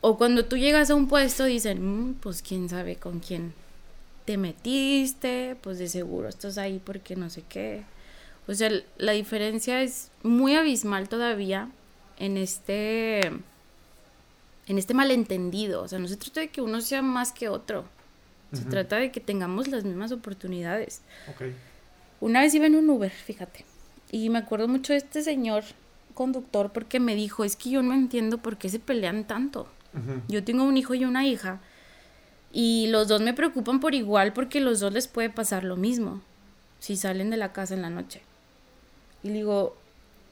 O 0.00 0.16
cuando 0.16 0.46
tú 0.46 0.56
llegas 0.56 0.90
a 0.90 0.94
un 0.94 1.08
puesto 1.08 1.44
dicen, 1.44 2.10
mm, 2.10 2.14
pues 2.14 2.42
quién 2.42 2.68
sabe 2.68 2.96
con 2.96 3.20
quién 3.20 3.52
te 4.24 4.38
metiste, 4.38 5.56
pues 5.60 5.78
de 5.78 5.88
seguro 5.88 6.28
estás 6.28 6.56
ahí 6.56 6.80
porque 6.82 7.16
no 7.16 7.28
sé 7.28 7.42
qué. 7.48 7.82
O 8.46 8.54
sea, 8.54 8.70
la 8.96 9.12
diferencia 9.12 9.82
es 9.82 10.10
muy 10.22 10.54
abismal 10.54 11.08
todavía 11.08 11.68
en 12.18 12.36
este 12.36 13.20
en 14.66 14.78
este 14.78 14.94
malentendido. 14.94 15.82
O 15.82 15.88
sea, 15.88 15.98
no 15.98 16.08
se 16.08 16.16
trata 16.16 16.40
de 16.40 16.48
que 16.48 16.60
uno 16.60 16.80
sea 16.80 17.02
más 17.02 17.32
que 17.32 17.48
otro. 17.48 17.84
Se 18.52 18.64
trata 18.64 18.96
de 18.96 19.12
que 19.12 19.20
tengamos 19.20 19.68
las 19.68 19.84
mismas 19.84 20.10
oportunidades. 20.10 21.02
Okay. 21.34 21.54
Una 22.20 22.40
vez 22.40 22.54
iba 22.54 22.66
en 22.66 22.74
un 22.74 22.88
Uber, 22.90 23.10
fíjate. 23.10 23.64
Y 24.10 24.28
me 24.28 24.38
acuerdo 24.38 24.68
mucho 24.68 24.92
de 24.92 24.98
este 24.98 25.22
señor 25.22 25.64
conductor 26.14 26.70
porque 26.72 27.00
me 27.00 27.14
dijo, 27.14 27.44
es 27.44 27.56
que 27.56 27.70
yo 27.70 27.82
no 27.82 27.94
entiendo 27.94 28.38
por 28.38 28.58
qué 28.58 28.68
se 28.68 28.78
pelean 28.78 29.24
tanto. 29.24 29.66
Yo 30.28 30.44
tengo 30.44 30.64
un 30.64 30.76
hijo 30.76 30.94
y 30.94 31.04
una 31.04 31.26
hija. 31.26 31.60
Y 32.52 32.88
los 32.88 33.08
dos 33.08 33.20
me 33.20 33.34
preocupan 33.34 33.80
por 33.80 33.94
igual 33.94 34.32
porque 34.32 34.60
los 34.60 34.80
dos 34.80 34.92
les 34.92 35.08
puede 35.08 35.30
pasar 35.30 35.64
lo 35.64 35.76
mismo 35.76 36.20
si 36.78 36.96
salen 36.96 37.30
de 37.30 37.36
la 37.36 37.52
casa 37.52 37.74
en 37.74 37.82
la 37.82 37.90
noche. 37.90 38.22
Y 39.22 39.30
digo, 39.30 39.76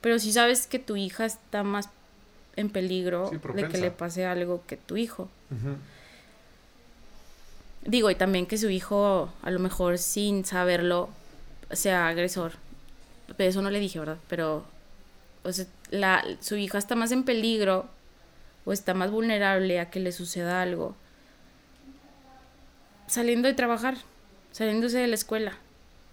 pero 0.01 0.19
si 0.19 0.33
sabes 0.33 0.67
que 0.67 0.79
tu 0.79 0.97
hija 0.97 1.27
está 1.27 1.63
más 1.63 1.89
en 2.57 2.71
peligro 2.71 3.31
de 3.55 3.69
que 3.69 3.79
le 3.79 3.91
pase 3.91 4.27
algo 4.27 4.63
que 4.67 4.77
tu 4.77 4.97
hijo. 4.97 5.29
Digo, 7.85 8.11
y 8.11 8.15
también 8.15 8.47
que 8.47 8.59
su 8.59 8.69
hijo, 8.69 9.33
a 9.43 9.51
lo 9.51 9.61
mejor 9.61 9.99
sin 9.99 10.45
saberlo, 10.45 11.09
sea 11.73 12.09
agresor. 12.09 12.53
Pero 13.37 13.51
eso 13.51 13.63
no 13.63 13.71
le 13.71 13.81
dije, 13.81 13.99
¿verdad? 13.99 14.19
Pero, 14.29 14.65
o 15.43 15.53
sea, 15.53 15.67
la, 15.91 16.25
su 16.41 16.57
hija 16.57 16.79
está 16.79 16.95
más 16.95 17.13
en 17.13 17.25
peligro 17.25 17.87
o 18.65 18.73
está 18.73 18.95
más 18.95 19.11
vulnerable 19.11 19.81
a 19.81 19.91
que 19.91 20.01
le 20.01 20.13
suceda 20.13 20.63
algo 20.63 20.97
saliendo 23.09 23.49
de 23.49 23.55
trabajar, 23.55 23.97
saliéndose 24.53 24.99
de 24.99 25.07
la 25.09 25.15
escuela, 25.15 25.55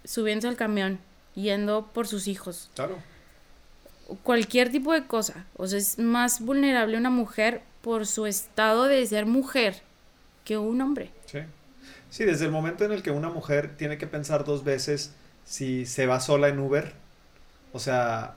subiéndose 0.04 0.48
al 0.48 0.56
camión, 0.56 0.98
yendo 1.34 1.90
por 1.92 2.08
sus 2.08 2.26
hijos. 2.26 2.70
Claro. 2.74 2.98
Cualquier 4.22 4.70
tipo 4.70 4.92
de 4.92 5.06
cosa. 5.06 5.46
O 5.56 5.66
sea, 5.66 5.78
es 5.78 5.98
más 5.98 6.40
vulnerable 6.40 6.96
una 6.96 7.10
mujer 7.10 7.62
por 7.82 8.06
su 8.06 8.26
estado 8.26 8.84
de 8.84 9.04
ser 9.06 9.26
mujer 9.26 9.82
que 10.44 10.58
un 10.58 10.80
hombre. 10.80 11.10
Sí. 11.26 11.40
Sí, 12.10 12.24
desde 12.24 12.46
el 12.46 12.50
momento 12.50 12.84
en 12.84 12.92
el 12.92 13.02
que 13.02 13.10
una 13.10 13.28
mujer 13.28 13.76
tiene 13.76 13.98
que 13.98 14.06
pensar 14.06 14.44
dos 14.44 14.64
veces 14.64 15.12
si 15.46 15.86
se 15.86 16.06
va 16.06 16.20
sola 16.20 16.48
en 16.48 16.58
Uber, 16.58 16.92
o 17.72 17.78
sea, 17.78 18.36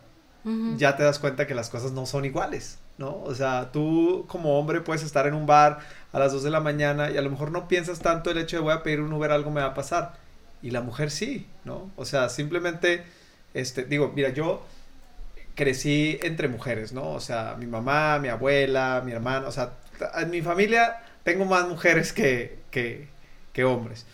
ya 0.78 0.96
te 0.96 1.04
das 1.04 1.20
cuenta 1.20 1.46
que 1.48 1.54
las 1.54 1.70
cosas 1.70 1.92
no 1.92 2.06
son 2.06 2.24
iguales, 2.24 2.80
¿no? 2.98 3.22
O 3.24 3.36
sea, 3.36 3.72
tú 3.72 4.26
como 4.30 4.58
hombre 4.58 4.80
puedes 4.80 5.04
estar 5.04 5.28
en 5.28 5.34
un 5.34 5.46
bar 5.46 5.80
a 6.14 6.20
las 6.20 6.32
2 6.32 6.44
de 6.44 6.50
la 6.50 6.60
mañana 6.62 7.12
y 7.12 7.18
a 7.18 7.22
lo 7.22 7.30
mejor 7.30 7.52
no 7.52 7.68
piensas 7.68 8.00
tanto 8.00 8.32
el 8.32 8.38
hecho 8.38 8.58
de 8.58 8.64
voy 8.64 8.74
a 8.74 8.84
pedir 8.84 9.02
un 9.02 9.12
Uber, 9.12 9.32
algo 9.32 9.52
me 9.52 9.62
va 9.62 9.68
a 9.68 9.74
pasar. 9.74 10.14
Y 10.62 10.72
la 10.72 10.82
mujer 10.82 11.12
sí, 11.12 11.48
¿no? 11.66 11.92
O 11.98 12.06
sea, 12.06 12.30
simplemente, 12.30 13.04
este, 13.54 13.84
digo, 13.86 14.12
mira, 14.16 14.30
yo 14.30 14.64
crecí 15.56 16.20
entre 16.22 16.48
mujeres, 16.48 16.94
¿no? 16.94 17.12
O 17.12 17.20
sea, 17.20 17.56
mi 17.58 17.66
mamá, 17.66 18.20
mi 18.20 18.30
abuela, 18.30 19.02
mi 19.04 19.12
hermano, 19.12 19.48
o 19.48 19.52
sea, 19.52 19.74
en 20.18 20.30
mi 20.30 20.42
familia 20.42 21.02
tengo 21.24 21.46
más 21.46 21.68
mujeres 21.68 22.14
que, 22.14 22.60
que, 22.72 23.08
que 23.52 23.66
hombres. 23.66 24.06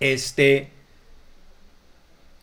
Este, 0.00 0.70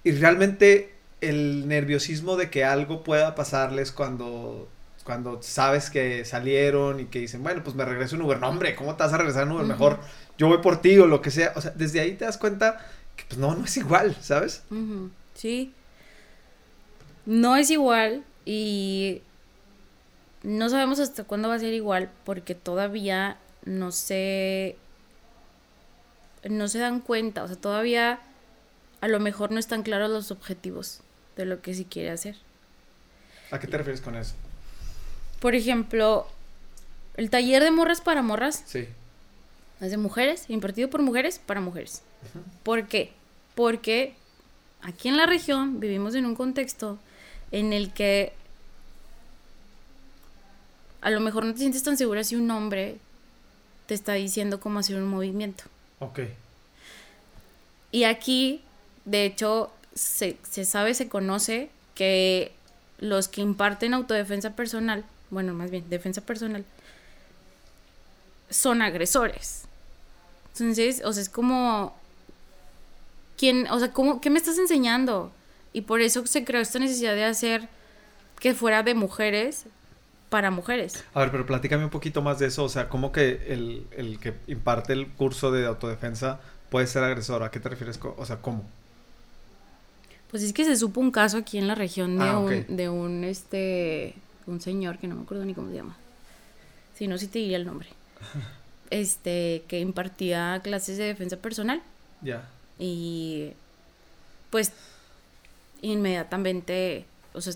y 0.03 0.11
realmente 0.11 0.93
el 1.21 1.67
nerviosismo 1.67 2.35
de 2.35 2.49
que 2.49 2.65
algo 2.65 3.03
pueda 3.03 3.35
pasarles 3.35 3.91
cuando 3.91 4.69
cuando 5.03 5.41
sabes 5.41 5.89
que 5.89 6.23
salieron 6.23 7.01
y 7.01 7.05
que 7.05 7.19
dicen, 7.19 7.43
bueno, 7.43 7.61
pues 7.61 7.75
me 7.75 7.83
regreso 7.83 8.15
en 8.15 8.21
Uber. 8.21 8.39
No, 8.39 8.47
hombre, 8.47 8.73
¿cómo 8.73 8.95
te 8.95 9.03
vas 9.03 9.11
a 9.13 9.17
regresar 9.17 9.43
en 9.43 9.51
Uber? 9.51 9.65
Mejor 9.65 9.99
yo 10.37 10.47
voy 10.47 10.59
por 10.59 10.81
ti 10.81 10.97
o 10.97 11.07
lo 11.07 11.21
que 11.21 11.29
sea. 11.29 11.51
O 11.55 11.61
sea, 11.61 11.71
desde 11.75 11.99
ahí 11.99 12.13
te 12.13 12.25
das 12.25 12.37
cuenta 12.37 12.79
que 13.15 13.25
pues 13.27 13.37
no, 13.37 13.53
no 13.53 13.65
es 13.65 13.75
igual, 13.77 14.15
¿sabes? 14.21 14.63
Sí. 15.35 15.73
No 17.25 17.55
es 17.57 17.69
igual 17.69 18.23
y 18.45 19.21
no 20.41 20.69
sabemos 20.69 20.99
hasta 20.99 21.23
cuándo 21.23 21.49
va 21.49 21.55
a 21.55 21.59
ser 21.59 21.73
igual 21.73 22.09
porque 22.25 22.55
todavía 22.55 23.37
no 23.65 23.91
se 23.91 24.77
no 26.43 26.67
se 26.67 26.79
dan 26.79 26.99
cuenta, 26.99 27.43
o 27.43 27.47
sea, 27.47 27.55
todavía 27.55 28.19
a 29.03 29.09
lo 29.09 29.19
mejor 29.19 29.51
no 29.51 29.59
están 29.59 29.83
claros 29.83 30.09
los 30.09 30.31
objetivos 30.31 31.01
de 31.35 31.43
lo 31.43 31.61
que 31.61 31.73
se 31.73 31.83
quiere 31.83 32.09
hacer. 32.09 32.37
¿A 33.51 33.59
qué 33.59 33.67
te 33.67 33.77
refieres 33.77 33.99
con 33.99 34.15
eso? 34.15 34.33
Por 35.41 35.55
ejemplo, 35.55 36.25
el 37.17 37.29
taller 37.29 37.61
de 37.61 37.71
morras 37.71 37.99
para 37.99 38.21
morras. 38.21 38.63
Sí. 38.65 38.87
Es 39.81 39.91
de 39.91 39.97
mujeres, 39.97 40.45
impartido 40.47 40.89
por 40.89 41.01
mujeres 41.01 41.37
para 41.37 41.59
mujeres. 41.59 42.01
¿Por 42.63 42.87
qué? 42.87 43.11
Porque 43.55 44.15
aquí 44.81 45.09
en 45.09 45.17
la 45.17 45.25
región 45.25 45.81
vivimos 45.81 46.15
en 46.15 46.25
un 46.25 46.33
contexto 46.33 46.97
en 47.51 47.73
el 47.73 47.91
que 47.91 48.31
a 51.01 51.09
lo 51.09 51.19
mejor 51.19 51.43
no 51.43 51.51
te 51.51 51.59
sientes 51.59 51.83
tan 51.83 51.97
segura 51.97 52.23
si 52.23 52.37
un 52.37 52.49
hombre 52.51 52.99
te 53.85 53.95
está 53.95 54.13
diciendo 54.13 54.61
cómo 54.61 54.79
hacer 54.79 54.95
un 54.95 55.09
movimiento. 55.09 55.65
Ok. 55.99 56.21
Y 57.91 58.05
aquí, 58.05 58.63
de 59.05 59.25
hecho, 59.25 59.71
se, 59.95 60.37
se 60.49 60.65
sabe, 60.65 60.93
se 60.93 61.09
conoce 61.09 61.69
que 61.95 62.51
los 62.99 63.27
que 63.27 63.41
imparten 63.41 63.93
autodefensa 63.93 64.55
personal 64.55 65.03
bueno, 65.33 65.53
más 65.53 65.71
bien 65.71 65.89
defensa 65.89 66.21
personal, 66.21 66.63
son 68.49 68.81
agresores. 68.81 69.65
Entonces, 70.53 71.01
o 71.03 71.11
sea, 71.11 71.23
es 71.23 71.29
como, 71.29 71.95
¿quién, 73.37 73.67
o 73.71 73.79
sea, 73.79 73.91
¿cómo, 73.91 74.21
qué 74.21 74.29
me 74.29 74.37
estás 74.37 74.57
enseñando? 74.59 75.31
Y 75.73 75.81
por 75.81 76.01
eso 76.01 76.25
se 76.27 76.45
creó 76.45 76.61
esta 76.61 76.79
necesidad 76.79 77.15
de 77.15 77.25
hacer 77.25 77.67
que 78.39 78.53
fuera 78.53 78.83
de 78.83 78.93
mujeres 78.93 79.65
para 80.29 80.51
mujeres. 80.51 81.03
A 81.13 81.21
ver, 81.21 81.31
pero 81.31 81.45
platícame 81.45 81.83
un 81.83 81.89
poquito 81.89 82.21
más 82.21 82.39
de 82.39 82.47
eso, 82.47 82.63
o 82.63 82.69
sea, 82.69 82.89
¿cómo 82.89 83.11
que 83.11 83.47
el, 83.49 83.87
el 83.97 84.19
que 84.19 84.35
imparte 84.47 84.93
el 84.93 85.09
curso 85.09 85.51
de 85.51 85.65
autodefensa 85.65 86.39
puede 86.69 86.85
ser 86.85 87.03
agresor? 87.03 87.41
¿A 87.41 87.49
qué 87.49 87.59
te 87.59 87.69
refieres? 87.69 87.99
O 88.17 88.25
sea, 88.25 88.37
¿cómo? 88.37 88.69
Pues 90.33 90.41
es 90.41 90.51
que 90.51 90.65
se 90.65 90.75
supo 90.75 90.99
un 90.99 91.11
caso 91.11 91.37
aquí 91.37 91.59
en 91.59 91.67
la 91.67 91.75
región 91.75 92.17
de, 92.17 92.25
ah, 92.25 92.39
un, 92.39 92.75
de 92.75 92.89
un, 92.89 93.23
este, 93.23 94.15
un 94.47 94.59
señor 94.61 94.97
que 94.97 95.07
no 95.07 95.13
me 95.13 95.21
acuerdo 95.21 95.45
ni 95.45 95.53
cómo 95.53 95.69
se 95.69 95.75
llama. 95.75 95.95
Si 96.95 97.07
no, 97.07 97.19
sí 97.19 97.27
te 97.27 97.37
diría 97.37 97.57
el 97.57 97.67
nombre. 97.67 97.89
Este, 98.89 99.63
que 99.67 99.79
impartía 99.79 100.59
clases 100.63 100.97
de 100.97 101.03
defensa 101.03 101.37
personal. 101.37 101.83
Ya. 102.21 102.49
Y 102.79 103.51
pues 104.49 104.71
inmediatamente, 105.83 107.05
o 107.33 107.41
sea, 107.41 107.53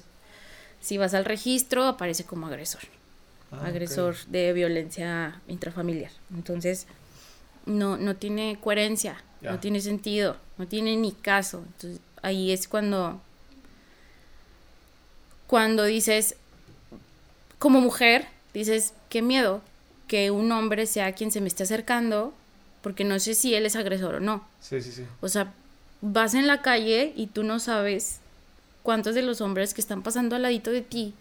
si 0.80 1.00
vas 1.00 1.16
al 1.16 1.26
registro 1.26 1.86
aparece 1.86 2.26
como 2.26 2.46
agresor. 2.46 2.82
Ah, 3.52 3.66
agresor 3.66 4.18
de 4.28 4.54
violencia 4.54 5.42
intrafamiliar. 5.48 6.12
Entonces, 6.32 6.86
no, 7.66 7.98
no 7.98 8.16
tiene 8.16 8.60
coherencia, 8.62 9.24
no 9.42 9.60
tiene 9.60 9.82
sentido, 9.82 10.38
no 10.60 10.68
tiene 10.68 10.96
ni 10.96 11.12
caso. 11.12 11.64
Entonces, 11.66 12.02
ahí 12.22 12.52
es 12.52 12.68
cuando, 12.68 13.22
cuando 15.48 15.84
dices, 15.84 16.36
como 17.60 17.82
mujer, 17.82 18.28
dices, 18.54 18.94
qué 19.10 19.22
miedo 19.22 19.62
que 20.08 20.32
un 20.32 20.52
hombre 20.52 20.86
sea 20.86 21.14
quien 21.14 21.32
se 21.32 21.42
me 21.42 21.48
esté 21.48 21.64
acercando, 21.64 22.34
porque 22.82 23.04
no 23.04 23.20
sé 23.20 23.34
si 23.34 23.54
él 23.56 23.66
es 23.66 23.76
agresor 23.76 24.16
o 24.16 24.20
no. 24.20 24.48
Sí, 24.62 24.82
sí, 24.82 24.92
sí. 24.92 25.06
O 25.22 25.28
sea, 25.28 25.54
vas 26.02 26.34
en 26.34 26.48
la 26.48 26.62
calle 26.62 27.14
y 27.16 27.28
tú 27.28 27.44
no 27.44 27.60
sabes 27.60 28.20
cuántos 28.84 29.16
de 29.16 29.22
los 29.22 29.42
hombres 29.42 29.74
que 29.74 29.82
están 29.82 30.04
pasando 30.04 30.36
al 30.36 30.44
ladito 30.44 30.72
de 30.72 30.82
ti 30.82 31.14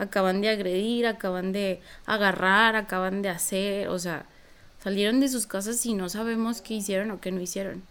acaban 0.00 0.40
de 0.40 0.48
agredir, 0.48 1.06
acaban 1.06 1.52
de 1.52 1.80
agarrar, 2.06 2.74
acaban 2.74 3.20
de 3.20 3.28
hacer, 3.28 3.88
o 3.88 3.98
sea, 3.98 4.24
salieron 4.82 5.20
de 5.20 5.28
sus 5.28 5.46
casas 5.46 5.84
y 5.84 5.92
no 5.92 6.08
sabemos 6.08 6.62
qué 6.62 6.74
hicieron 6.74 7.10
o 7.10 7.20
qué 7.20 7.30
no 7.30 7.40
hicieron. 7.40 7.82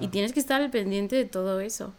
Y 0.00 0.08
tienes 0.08 0.32
que 0.32 0.40
estar 0.40 0.60
al 0.60 0.70
pendiente 0.70 1.14
de 1.14 1.24
todo 1.24 1.60
eso. 1.60 1.92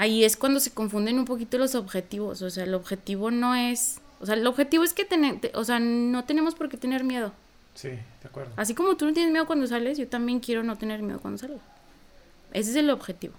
Ahí 0.00 0.24
es 0.24 0.38
cuando 0.38 0.60
se 0.60 0.70
confunden 0.70 1.18
un 1.18 1.26
poquito 1.26 1.58
los 1.58 1.74
objetivos, 1.74 2.40
o 2.40 2.48
sea, 2.48 2.64
el 2.64 2.72
objetivo 2.72 3.30
no 3.30 3.54
es, 3.54 4.00
o 4.18 4.24
sea, 4.24 4.34
el 4.34 4.46
objetivo 4.46 4.82
es 4.82 4.94
que 4.94 5.06
o 5.52 5.62
sea, 5.62 5.78
no 5.78 6.24
tenemos 6.24 6.54
por 6.54 6.70
qué 6.70 6.78
tener 6.78 7.04
miedo. 7.04 7.34
Sí, 7.74 7.88
de 7.90 8.02
acuerdo. 8.24 8.50
Así 8.56 8.74
como 8.74 8.96
tú 8.96 9.04
no 9.04 9.12
tienes 9.12 9.30
miedo 9.30 9.46
cuando 9.46 9.66
sales, 9.66 9.98
yo 9.98 10.08
también 10.08 10.40
quiero 10.40 10.62
no 10.62 10.78
tener 10.78 11.02
miedo 11.02 11.20
cuando 11.20 11.36
salgo. 11.36 11.60
Ese 12.54 12.70
es 12.70 12.76
el 12.76 12.88
objetivo. 12.88 13.34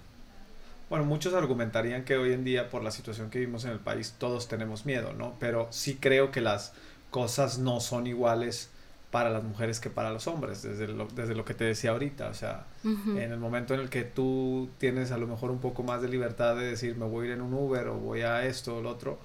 Bueno, 0.88 1.04
muchos 1.04 1.34
argumentarían 1.34 2.04
que 2.04 2.16
hoy 2.16 2.32
en 2.32 2.44
día, 2.44 2.70
por 2.70 2.84
la 2.84 2.92
situación 2.92 3.28
que 3.28 3.40
vivimos 3.40 3.64
en 3.64 3.72
el 3.72 3.80
país, 3.80 4.14
todos 4.16 4.46
tenemos 4.46 4.86
miedo, 4.86 5.14
¿no? 5.14 5.34
Pero 5.40 5.66
sí 5.70 5.98
creo 6.00 6.30
que 6.30 6.40
las 6.40 6.74
cosas 7.10 7.58
no 7.58 7.80
son 7.80 8.06
iguales 8.06 8.70
para 9.12 9.28
las 9.28 9.44
mujeres 9.44 9.78
que 9.78 9.90
para 9.90 10.10
los 10.10 10.26
hombres, 10.26 10.62
desde 10.62 10.88
lo, 10.88 11.06
desde 11.06 11.34
lo 11.34 11.44
que 11.44 11.52
te 11.52 11.64
decía 11.64 11.90
ahorita. 11.90 12.28
O 12.28 12.34
sea, 12.34 12.64
en 12.82 13.30
el 13.30 13.38
momento 13.38 13.74
en 13.74 13.80
el 13.80 13.90
que 13.90 14.04
tú 14.04 14.70
tienes 14.78 15.12
a 15.12 15.18
lo 15.18 15.26
mejor 15.26 15.50
un 15.50 15.60
poco 15.60 15.82
más 15.82 16.00
de 16.00 16.08
libertad 16.08 16.56
de 16.56 16.64
decir, 16.64 16.96
me 16.96 17.04
voy 17.04 17.26
a 17.26 17.28
ir 17.28 17.34
en 17.34 17.42
un 17.42 17.52
Uber 17.52 17.88
o 17.88 17.96
voy 17.96 18.22
a 18.22 18.46
esto 18.46 18.78
o 18.78 18.80
lo 18.80 18.88
otro. 18.88 19.18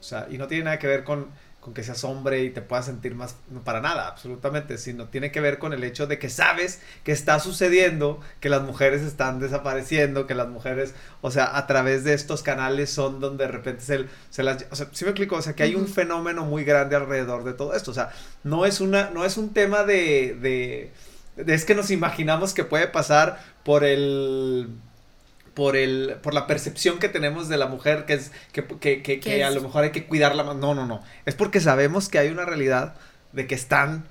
O 0.00 0.02
sea, 0.02 0.26
y 0.30 0.38
no 0.38 0.46
tiene 0.46 0.64
nada 0.64 0.78
que 0.78 0.86
ver 0.86 1.04
con 1.04 1.28
con 1.64 1.72
que 1.72 1.82
seas 1.82 2.04
hombre 2.04 2.44
y 2.44 2.50
te 2.50 2.60
puedas 2.60 2.84
sentir 2.84 3.14
más, 3.14 3.36
para 3.64 3.80
nada, 3.80 4.06
absolutamente, 4.06 4.76
sino 4.76 5.08
tiene 5.08 5.32
que 5.32 5.40
ver 5.40 5.58
con 5.58 5.72
el 5.72 5.82
hecho 5.82 6.06
de 6.06 6.18
que 6.18 6.28
sabes 6.28 6.82
que 7.04 7.12
está 7.12 7.40
sucediendo, 7.40 8.20
que 8.38 8.50
las 8.50 8.60
mujeres 8.60 9.00
están 9.00 9.40
desapareciendo, 9.40 10.26
que 10.26 10.34
las 10.34 10.48
mujeres, 10.48 10.94
o 11.22 11.30
sea, 11.30 11.56
a 11.56 11.66
través 11.66 12.04
de 12.04 12.12
estos 12.12 12.42
canales 12.42 12.90
son 12.90 13.18
donde 13.18 13.46
de 13.46 13.50
repente 13.50 13.82
se, 13.82 14.04
se 14.28 14.42
las, 14.42 14.66
o 14.70 14.76
sea, 14.76 14.88
sí 14.92 15.06
me 15.06 15.12
explico, 15.12 15.36
o 15.36 15.42
sea, 15.42 15.54
que 15.54 15.62
hay 15.62 15.74
un 15.74 15.88
fenómeno 15.88 16.44
muy 16.44 16.64
grande 16.64 16.96
alrededor 16.96 17.44
de 17.44 17.54
todo 17.54 17.74
esto, 17.74 17.92
o 17.92 17.94
sea, 17.94 18.10
no 18.42 18.66
es 18.66 18.82
una, 18.82 19.08
no 19.08 19.24
es 19.24 19.38
un 19.38 19.54
tema 19.54 19.84
de, 19.84 20.36
de, 20.38 20.92
de 21.42 21.54
es 21.54 21.64
que 21.64 21.74
nos 21.74 21.90
imaginamos 21.90 22.52
que 22.52 22.64
puede 22.64 22.88
pasar 22.88 23.42
por 23.64 23.84
el 23.84 24.68
por 25.54 25.76
el 25.76 26.16
por 26.22 26.34
la 26.34 26.46
percepción 26.46 26.98
que 26.98 27.08
tenemos 27.08 27.48
de 27.48 27.56
la 27.56 27.66
mujer 27.66 28.04
que 28.06 28.14
es 28.14 28.32
que, 28.52 28.66
que, 28.66 29.20
que, 29.20 29.44
a 29.44 29.50
lo 29.50 29.62
mejor 29.62 29.84
hay 29.84 29.92
que 29.92 30.06
cuidarla 30.06 30.42
más. 30.42 30.56
No, 30.56 30.74
no, 30.74 30.86
no. 30.86 31.02
Es 31.24 31.34
porque 31.34 31.60
sabemos 31.60 32.08
que 32.08 32.18
hay 32.18 32.28
una 32.28 32.44
realidad 32.44 32.94
de 33.32 33.46
que 33.46 33.54
están 33.54 34.04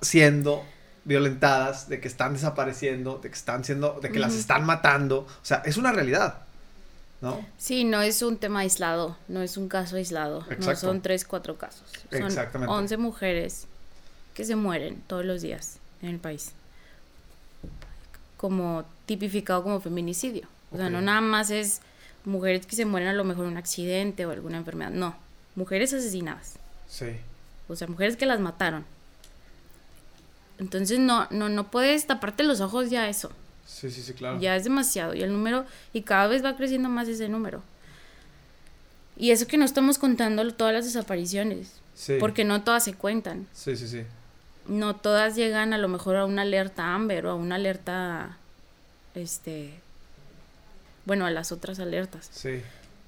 siendo 0.00 0.64
violentadas, 1.04 1.88
de 1.88 2.00
que 2.00 2.08
están 2.08 2.34
desapareciendo, 2.34 3.18
de 3.22 3.30
que 3.30 3.36
están 3.36 3.64
siendo, 3.64 3.98
de 4.00 4.10
que 4.10 4.18
las 4.18 4.34
están 4.34 4.64
matando. 4.64 5.20
O 5.20 5.44
sea, 5.44 5.62
es 5.64 5.76
una 5.76 5.92
realidad. 5.92 6.40
¿No? 7.22 7.44
Sí, 7.56 7.84
no 7.84 8.02
es 8.02 8.20
un 8.20 8.36
tema 8.36 8.60
aislado, 8.60 9.16
no 9.28 9.40
es 9.40 9.56
un 9.56 9.68
caso 9.68 9.96
aislado, 9.96 10.44
no 10.58 10.76
son 10.76 11.00
tres, 11.00 11.24
cuatro 11.24 11.56
casos. 11.56 11.90
Son 12.10 12.22
Exactamente. 12.22 12.72
11 12.72 12.96
mujeres 12.98 13.66
que 14.34 14.44
se 14.44 14.54
mueren 14.54 15.02
todos 15.06 15.24
los 15.24 15.40
días 15.40 15.78
en 16.02 16.10
el 16.10 16.18
país. 16.18 16.52
Como 18.36 18.84
tipificado 19.06 19.62
como 19.62 19.80
feminicidio. 19.80 20.46
O 20.70 20.76
sea, 20.76 20.90
no 20.90 21.00
nada 21.00 21.20
más 21.20 21.50
es 21.50 21.80
mujeres 22.24 22.66
que 22.66 22.76
se 22.76 22.84
mueren 22.84 23.08
a 23.08 23.12
lo 23.12 23.24
mejor 23.24 23.44
en 23.46 23.52
un 23.52 23.56
accidente 23.56 24.26
o 24.26 24.30
alguna 24.30 24.58
enfermedad. 24.58 24.90
No, 24.90 25.16
mujeres 25.54 25.92
asesinadas. 25.94 26.58
Sí. 26.88 27.16
O 27.68 27.76
sea, 27.76 27.88
mujeres 27.88 28.16
que 28.16 28.26
las 28.26 28.40
mataron. 28.40 28.84
Entonces 30.58 30.98
no, 30.98 31.26
no, 31.30 31.48
no 31.48 31.70
puedes 31.70 32.06
taparte 32.06 32.42
los 32.42 32.60
ojos 32.60 32.90
ya 32.90 33.08
eso. 33.08 33.30
Sí, 33.66 33.90
sí, 33.90 34.02
sí, 34.02 34.12
claro. 34.14 34.40
Ya 34.40 34.56
es 34.56 34.64
demasiado. 34.64 35.14
Y 35.14 35.22
el 35.22 35.32
número, 35.32 35.66
y 35.92 36.02
cada 36.02 36.26
vez 36.28 36.44
va 36.44 36.56
creciendo 36.56 36.88
más 36.88 37.08
ese 37.08 37.28
número. 37.28 37.62
Y 39.16 39.30
eso 39.30 39.46
que 39.46 39.56
no 39.56 39.64
estamos 39.64 39.98
contando 39.98 40.48
todas 40.54 40.72
las 40.72 40.84
desapariciones. 40.84 41.72
Sí. 41.94 42.16
Porque 42.20 42.44
no 42.44 42.62
todas 42.62 42.84
se 42.84 42.94
cuentan. 42.94 43.46
Sí, 43.52 43.76
sí, 43.76 43.88
sí. 43.88 44.02
No 44.66 44.96
todas 44.96 45.36
llegan 45.36 45.72
a 45.72 45.78
lo 45.78 45.88
mejor 45.88 46.16
a 46.16 46.24
una 46.24 46.42
alerta 46.42 46.94
Amber 46.94 47.26
o 47.26 47.30
a 47.30 47.34
una 47.34 47.54
alerta 47.54 48.36
este 49.14 49.80
bueno, 51.06 51.24
a 51.24 51.30
las 51.30 51.52
otras 51.52 51.78
alertas. 51.78 52.28
Sí. 52.30 52.60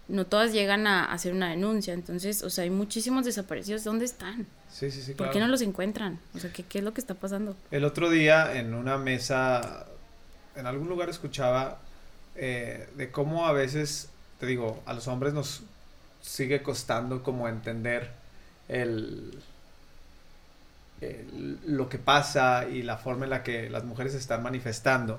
No 0.07 0.25
todas 0.25 0.53
llegan 0.53 0.87
a 0.87 1.05
hacer 1.13 1.35
una 1.35 1.51
denuncia, 1.51 1.93
entonces, 1.93 2.43
o 2.43 2.49
sea, 2.49 2.65
hay 2.65 2.71
muchísimos 2.71 3.27
desaparecidos. 3.27 3.85
¿Dónde 3.85 4.07
están? 4.07 4.47
Sí, 4.73 4.91
sí, 4.91 5.03
sí. 5.03 5.13
¿Por 5.13 5.31
qué 5.31 5.41
no 5.41 5.49
los 5.49 5.61
encuentran? 5.61 6.19
O 6.35 6.39
sea, 6.39 6.51
¿qué, 6.51 6.63
¿qué 6.63 6.79
es 6.79 6.85
lo 6.85 6.95
que 6.95 7.01
está 7.03 7.15
pasando? 7.15 7.55
El 7.71 7.85
otro 7.85 8.09
día 8.09 8.59
en 8.59 8.73
una 8.73 8.97
mesa, 8.97 9.87
en 10.57 10.67
algún 10.67 10.89
lugar 10.89 11.11
escuchaba 11.11 11.79
eh, 12.37 12.89
de 12.97 13.11
cómo 13.11 13.47
a 13.47 13.53
veces, 13.53 14.09
te 14.41 14.47
digo, 14.47 14.83
a 14.87 14.95
los 14.95 15.09
hombres 15.09 15.35
nos 15.35 15.63
sigue 16.23 16.63
costando 16.63 17.23
como 17.23 17.49
entender 17.49 18.11
el, 18.69 19.39
el, 21.01 21.59
lo 21.67 21.89
que 21.89 21.99
pasa 21.99 22.69
y 22.69 22.83
la 22.83 22.97
forma 22.97 23.25
en 23.25 23.31
la 23.31 23.43
que 23.43 23.69
las 23.69 23.85
mujeres 23.85 24.13
se 24.13 24.19
están 24.19 24.43
manifestando. 24.43 25.19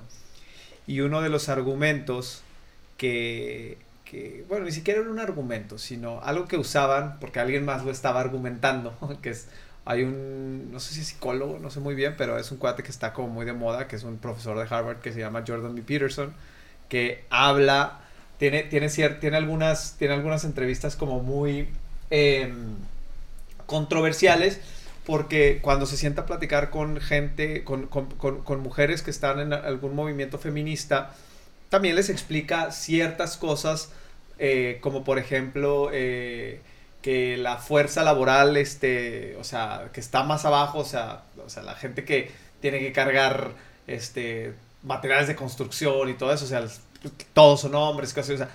Y 0.86 1.00
uno 1.00 1.20
de 1.20 1.28
los 1.28 1.48
argumentos 1.48 2.42
que, 3.00 4.44
bueno, 4.48 4.66
ni 4.66 4.72
siquiera 4.72 5.00
era 5.00 5.10
un 5.10 5.18
argumento, 5.18 5.78
sino 5.78 6.20
algo 6.22 6.46
que 6.46 6.58
usaban 6.58 7.18
porque 7.18 7.40
alguien 7.40 7.64
más 7.64 7.84
lo 7.84 7.90
estaba 7.90 8.20
argumentando, 8.20 8.94
que 9.22 9.30
es, 9.30 9.48
hay 9.86 10.02
un, 10.02 10.70
no 10.70 10.80
sé 10.80 10.94
si 10.94 11.00
es 11.00 11.06
psicólogo, 11.08 11.58
no 11.58 11.70
sé 11.70 11.80
muy 11.80 11.94
bien, 11.94 12.14
pero 12.18 12.38
es 12.38 12.50
un 12.52 12.58
cuate 12.58 12.82
que 12.82 12.90
está 12.90 13.14
como 13.14 13.28
muy 13.28 13.46
de 13.46 13.54
moda, 13.54 13.88
que 13.88 13.96
es 13.96 14.04
un 14.04 14.18
profesor 14.18 14.58
de 14.58 14.72
Harvard 14.72 14.98
que 14.98 15.12
se 15.12 15.20
llama 15.20 15.44
Jordan 15.46 15.74
B. 15.74 15.82
Peterson, 15.82 16.34
que 16.88 17.24
habla, 17.30 18.00
tiene, 18.38 18.64
tiene, 18.64 18.88
tiene, 18.88 19.36
algunas, 19.36 19.96
tiene 19.96 20.14
algunas 20.14 20.44
entrevistas 20.44 20.96
como 20.96 21.20
muy 21.20 21.68
em, 22.10 22.74
controversiales, 23.64 24.60
porque 25.06 25.60
cuando 25.62 25.86
se 25.86 25.96
sienta 25.96 26.22
a 26.22 26.26
platicar 26.26 26.68
con 26.68 27.00
gente, 27.00 27.64
con, 27.64 27.86
con, 27.86 28.06
con 28.42 28.60
mujeres 28.60 29.02
que 29.02 29.10
están 29.10 29.40
en 29.40 29.54
algún 29.54 29.94
movimiento 29.94 30.38
feminista, 30.38 31.14
también 31.70 31.96
les 31.96 32.10
explica 32.10 32.70
ciertas 32.72 33.38
cosas, 33.38 33.90
eh, 34.38 34.78
como 34.82 35.04
por 35.04 35.18
ejemplo 35.18 35.88
eh, 35.92 36.60
que 37.00 37.38
la 37.38 37.56
fuerza 37.56 38.02
laboral, 38.02 38.56
este, 38.58 39.36
o 39.36 39.44
sea, 39.44 39.88
que 39.92 40.00
está 40.00 40.24
más 40.24 40.44
abajo, 40.44 40.80
o 40.80 40.84
sea, 40.84 41.22
o 41.44 41.48
sea, 41.48 41.62
la 41.62 41.74
gente 41.74 42.04
que 42.04 42.30
tiene 42.60 42.80
que 42.80 42.92
cargar 42.92 43.52
este, 43.86 44.52
materiales 44.82 45.28
de 45.28 45.36
construcción 45.36 46.10
y 46.10 46.14
todo 46.14 46.32
eso, 46.32 46.44
o 46.44 46.48
sea, 46.48 46.66
todos 47.32 47.62
son 47.62 47.74
hombres, 47.74 48.12
casi, 48.12 48.34
o 48.34 48.36
sea, 48.36 48.50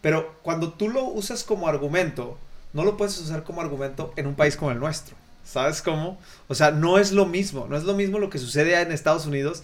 pero 0.00 0.38
cuando 0.42 0.72
tú 0.72 0.88
lo 0.88 1.04
usas 1.04 1.44
como 1.44 1.68
argumento, 1.68 2.38
no 2.72 2.84
lo 2.84 2.96
puedes 2.96 3.18
usar 3.18 3.44
como 3.44 3.60
argumento 3.60 4.12
en 4.16 4.26
un 4.26 4.34
país 4.34 4.56
como 4.56 4.72
el 4.72 4.80
nuestro. 4.80 5.14
¿Sabes 5.44 5.82
cómo? 5.82 6.18
O 6.48 6.54
sea, 6.54 6.70
no 6.70 6.98
es 6.98 7.12
lo 7.12 7.26
mismo, 7.26 7.66
no 7.68 7.76
es 7.76 7.84
lo 7.84 7.94
mismo 7.94 8.18
lo 8.18 8.30
que 8.30 8.38
sucede 8.38 8.80
en 8.80 8.90
Estados 8.90 9.26
Unidos 9.26 9.62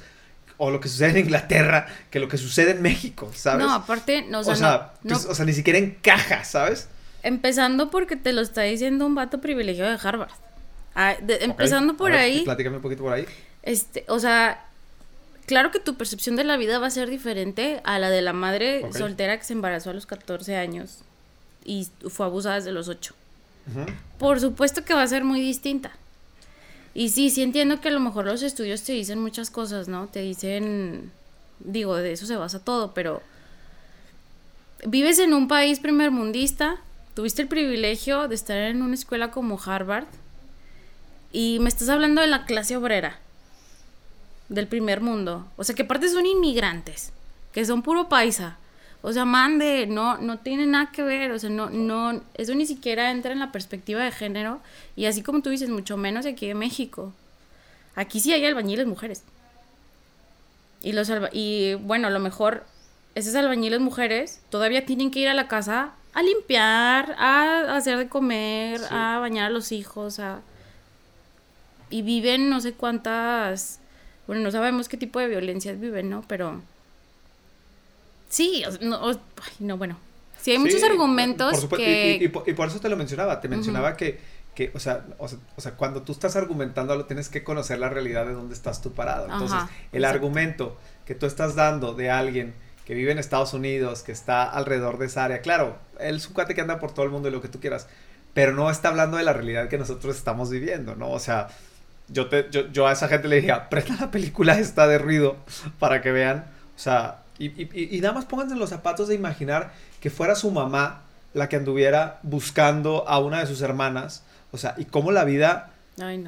o 0.62 0.70
lo 0.70 0.78
que 0.78 0.90
sucede 0.90 1.18
en 1.18 1.24
Inglaterra 1.24 1.86
que 2.10 2.20
lo 2.20 2.28
que 2.28 2.36
sucede 2.36 2.72
en 2.72 2.82
México, 2.82 3.30
¿sabes? 3.34 3.66
No, 3.66 3.72
aparte, 3.72 4.26
no, 4.28 4.40
o 4.40 4.44
sea, 4.54 4.92
pues, 5.02 5.24
o 5.24 5.34
sea, 5.34 5.46
ni 5.46 5.54
siquiera 5.54 5.78
encaja, 5.78 6.44
¿sabes? 6.44 6.86
Empezando 7.22 7.90
porque 7.90 8.14
te 8.14 8.34
lo 8.34 8.42
está 8.42 8.60
diciendo 8.62 9.06
un 9.06 9.14
vato 9.14 9.40
privilegiado 9.40 9.90
de 9.90 9.98
Harvard. 10.06 10.30
Ah, 10.94 11.16
empezando 11.18 11.96
por 11.96 12.12
ahí. 12.12 12.42
Platícame 12.44 12.76
un 12.76 12.82
poquito 12.82 13.02
por 13.02 13.14
ahí. 13.14 13.24
Este, 13.62 14.04
o 14.08 14.18
sea, 14.18 14.66
claro 15.46 15.70
que 15.70 15.80
tu 15.80 15.94
percepción 15.94 16.36
de 16.36 16.44
la 16.44 16.58
vida 16.58 16.78
va 16.78 16.88
a 16.88 16.90
ser 16.90 17.08
diferente 17.08 17.80
a 17.84 17.98
la 17.98 18.10
de 18.10 18.20
la 18.20 18.34
madre 18.34 18.84
soltera 18.92 19.38
que 19.38 19.44
se 19.44 19.54
embarazó 19.54 19.90
a 19.90 19.94
los 19.94 20.04
14 20.04 20.56
años 20.56 20.98
y 21.64 21.88
fue 22.10 22.26
abusada 22.26 22.56
desde 22.56 22.72
los 22.72 22.88
8. 22.88 23.14
Por 24.18 24.40
supuesto 24.40 24.84
que 24.84 24.92
va 24.92 25.04
a 25.04 25.06
ser 25.06 25.24
muy 25.24 25.40
distinta. 25.40 25.92
Y 26.94 27.10
sí, 27.10 27.30
sí 27.30 27.42
entiendo 27.42 27.80
que 27.80 27.88
a 27.88 27.92
lo 27.92 28.00
mejor 28.00 28.26
los 28.26 28.42
estudios 28.42 28.82
te 28.82 28.92
dicen 28.92 29.20
muchas 29.20 29.50
cosas, 29.50 29.88
¿no? 29.88 30.08
Te 30.08 30.20
dicen, 30.20 31.12
digo, 31.60 31.96
de 31.96 32.12
eso 32.12 32.26
se 32.26 32.36
basa 32.36 32.58
todo, 32.58 32.92
pero 32.94 33.22
vives 34.84 35.18
en 35.18 35.34
un 35.34 35.46
país 35.46 35.78
primermundista, 35.78 36.78
tuviste 37.14 37.42
el 37.42 37.48
privilegio 37.48 38.28
de 38.28 38.34
estar 38.34 38.56
en 38.56 38.82
una 38.82 38.94
escuela 38.94 39.30
como 39.30 39.60
Harvard 39.64 40.06
y 41.32 41.58
me 41.60 41.68
estás 41.68 41.88
hablando 41.88 42.20
de 42.20 42.26
la 42.26 42.44
clase 42.44 42.76
obrera 42.76 43.18
del 44.48 44.66
primer 44.66 45.00
mundo. 45.00 45.46
O 45.56 45.64
sea, 45.64 45.74
que 45.74 45.82
aparte 45.82 46.08
son 46.08 46.26
inmigrantes, 46.26 47.12
que 47.52 47.64
son 47.64 47.82
puro 47.82 48.08
paisa. 48.08 48.58
O 49.02 49.12
sea, 49.12 49.24
mande, 49.24 49.86
no, 49.86 50.18
no 50.18 50.38
tiene 50.38 50.66
nada 50.66 50.92
que 50.92 51.02
ver, 51.02 51.32
o 51.32 51.38
sea, 51.38 51.48
no, 51.48 51.70
no, 51.70 52.20
eso 52.34 52.54
ni 52.54 52.66
siquiera 52.66 53.10
entra 53.10 53.32
en 53.32 53.38
la 53.38 53.50
perspectiva 53.50 54.04
de 54.04 54.12
género, 54.12 54.60
y 54.94 55.06
así 55.06 55.22
como 55.22 55.40
tú 55.40 55.50
dices, 55.50 55.70
mucho 55.70 55.96
menos 55.96 56.26
aquí 56.26 56.50
en 56.50 56.58
México. 56.58 57.12
Aquí 57.94 58.20
sí 58.20 58.32
hay 58.32 58.44
albañiles 58.44 58.86
mujeres. 58.86 59.22
Y 60.82 60.92
los 60.92 61.10
y 61.32 61.74
bueno, 61.74 62.08
a 62.08 62.10
lo 62.10 62.20
mejor 62.20 62.64
esas 63.14 63.34
albañiles 63.34 63.80
mujeres 63.80 64.40
todavía 64.50 64.86
tienen 64.86 65.10
que 65.10 65.20
ir 65.20 65.28
a 65.28 65.34
la 65.34 65.48
casa 65.48 65.92
a 66.12 66.22
limpiar, 66.22 67.14
a 67.18 67.76
hacer 67.76 67.98
de 67.98 68.08
comer, 68.08 68.80
a 68.90 69.18
bañar 69.20 69.46
a 69.46 69.50
los 69.50 69.72
hijos, 69.72 70.18
a... 70.18 70.40
Y 71.88 72.02
viven 72.02 72.50
no 72.50 72.60
sé 72.60 72.72
cuántas... 72.72 73.80
Bueno, 74.26 74.42
no 74.42 74.50
sabemos 74.50 74.88
qué 74.88 74.96
tipo 74.96 75.18
de 75.18 75.28
violencias 75.28 75.78
viven, 75.78 76.10
¿no? 76.10 76.24
Pero... 76.28 76.62
Sí, 78.30 78.64
no, 78.80 79.10
no 79.58 79.76
bueno. 79.76 79.98
Sí, 80.40 80.52
hay 80.52 80.58
muchos 80.58 80.82
argumentos 80.82 81.66
que... 81.66 82.18
Y, 82.22 82.28
por 82.28 82.68
eso 82.68 82.80
te 82.80 82.88
lo 82.88 82.96
mencionaba, 82.96 83.42
te 83.42 83.48
mencionaba 83.48 83.94
que, 83.94 84.18
que 84.54 84.70
o, 84.74 84.78
sea, 84.78 85.04
o, 85.18 85.28
sea, 85.60 85.72
cuando 85.72 86.00
tú 86.00 86.12
estás 86.12 86.34
argumentando 86.34 86.96
lo 86.96 87.04
tienes 87.04 87.28
que 87.28 87.44
conocer 87.44 87.78
la 87.78 87.90
realidad 87.90 88.24
de 88.24 88.32
dónde 88.32 88.54
estás 88.54 88.80
tú 88.80 88.92
parado. 88.92 89.24
Entonces, 89.24 89.58
el 89.92 90.06
argumento 90.06 90.78
que 91.04 91.14
tú 91.14 91.26
estás 91.26 91.54
dando 91.56 91.92
de 91.92 92.10
alguien 92.10 92.54
que 92.90 92.94
vive 92.94 93.12
en 93.12 93.18
Estados 93.18 93.54
Unidos, 93.54 94.02
que 94.02 94.12
está 94.12 94.42
alrededor 94.42 94.98
de 94.98 95.06
esa 95.06 95.24
área. 95.24 95.42
Claro, 95.42 95.78
él 96.00 96.16
es 96.16 96.26
un 96.26 96.34
cuate 96.34 96.56
que 96.56 96.60
anda 96.60 96.80
por 96.80 96.92
todo 96.92 97.04
el 97.04 97.12
mundo 97.12 97.28
y 97.28 97.30
lo 97.30 97.40
que 97.40 97.46
tú 97.46 97.60
quieras, 97.60 97.86
pero 98.34 98.52
no 98.52 98.68
está 98.68 98.88
hablando 98.88 99.16
de 99.16 99.22
la 99.22 99.32
realidad 99.32 99.68
que 99.68 99.78
nosotros 99.78 100.16
estamos 100.16 100.50
viviendo, 100.50 100.96
¿no? 100.96 101.10
O 101.10 101.20
sea, 101.20 101.46
yo, 102.08 102.28
te, 102.28 102.48
yo, 102.50 102.88
a 102.88 102.92
esa 102.92 103.06
gente 103.06 103.28
le 103.28 103.42
dije, 103.42 103.54
presta 103.70 103.94
la 104.00 104.10
película 104.10 104.58
esta 104.58 104.88
de 104.88 104.98
ruido 104.98 105.36
para 105.78 106.00
que 106.00 106.10
vean, 106.10 106.46
o 106.74 106.78
sea, 106.78 107.20
y, 107.40 107.46
y, 107.46 107.96
y 107.96 108.00
nada 108.00 108.14
más 108.14 108.26
pónganse 108.26 108.54
en 108.54 108.60
los 108.60 108.70
zapatos 108.70 109.08
de 109.08 109.14
imaginar 109.14 109.72
que 110.00 110.10
fuera 110.10 110.34
su 110.34 110.50
mamá 110.50 111.02
la 111.34 111.48
que 111.48 111.56
anduviera 111.56 112.18
buscando 112.22 113.08
a 113.08 113.18
una 113.18 113.40
de 113.40 113.46
sus 113.46 113.62
hermanas, 113.62 114.22
o 114.52 114.58
sea, 114.58 114.74
y 114.78 114.84
cómo 114.84 115.12
la 115.12 115.24
vida 115.24 115.70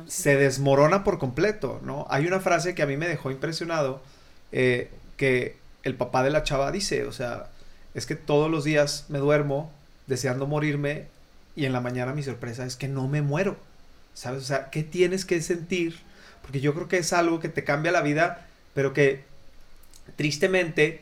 se 0.07 0.37
desmorona 0.37 1.03
por 1.03 1.19
completo, 1.19 1.81
¿no? 1.83 2.07
Hay 2.11 2.27
una 2.27 2.41
frase 2.41 2.75
que 2.75 2.83
a 2.83 2.87
mí 2.87 2.97
me 2.97 3.09
dejó 3.09 3.31
impresionado, 3.31 4.03
eh, 4.53 4.91
que 5.17 5.57
el 5.83 5.95
papá 5.95 6.23
de 6.23 6.31
la 6.31 6.43
chava 6.43 6.71
dice, 6.71 7.05
o 7.05 7.13
sea, 7.13 7.47
es 7.95 8.07
que 8.07 8.17
todos 8.17 8.51
los 8.51 8.65
días 8.65 9.07
me 9.09 9.19
duermo 9.19 9.73
deseando 10.07 10.47
morirme 10.47 11.07
y 11.57 11.65
en 11.65 11.73
la 11.73 11.81
mañana 11.81 12.15
mi 12.15 12.23
sorpresa 12.23 12.65
es 12.67 12.77
que 12.77 12.89
no 12.89 13.09
me 13.09 13.23
muero. 13.23 13.57
¿Sabes? 14.15 14.43
O 14.43 14.47
sea, 14.47 14.69
¿qué 14.71 14.83
tienes 14.83 15.25
que 15.25 15.41
sentir? 15.41 15.99
Porque 16.43 16.61
yo 16.61 16.75
creo 16.75 16.87
que 16.87 16.99
es 16.99 17.13
algo 17.15 17.41
que 17.41 17.49
te 17.49 17.65
cambia 17.65 17.93
la 17.93 18.03
vida, 18.03 18.47
pero 18.75 18.93
que 18.93 19.25
tristemente, 20.17 21.01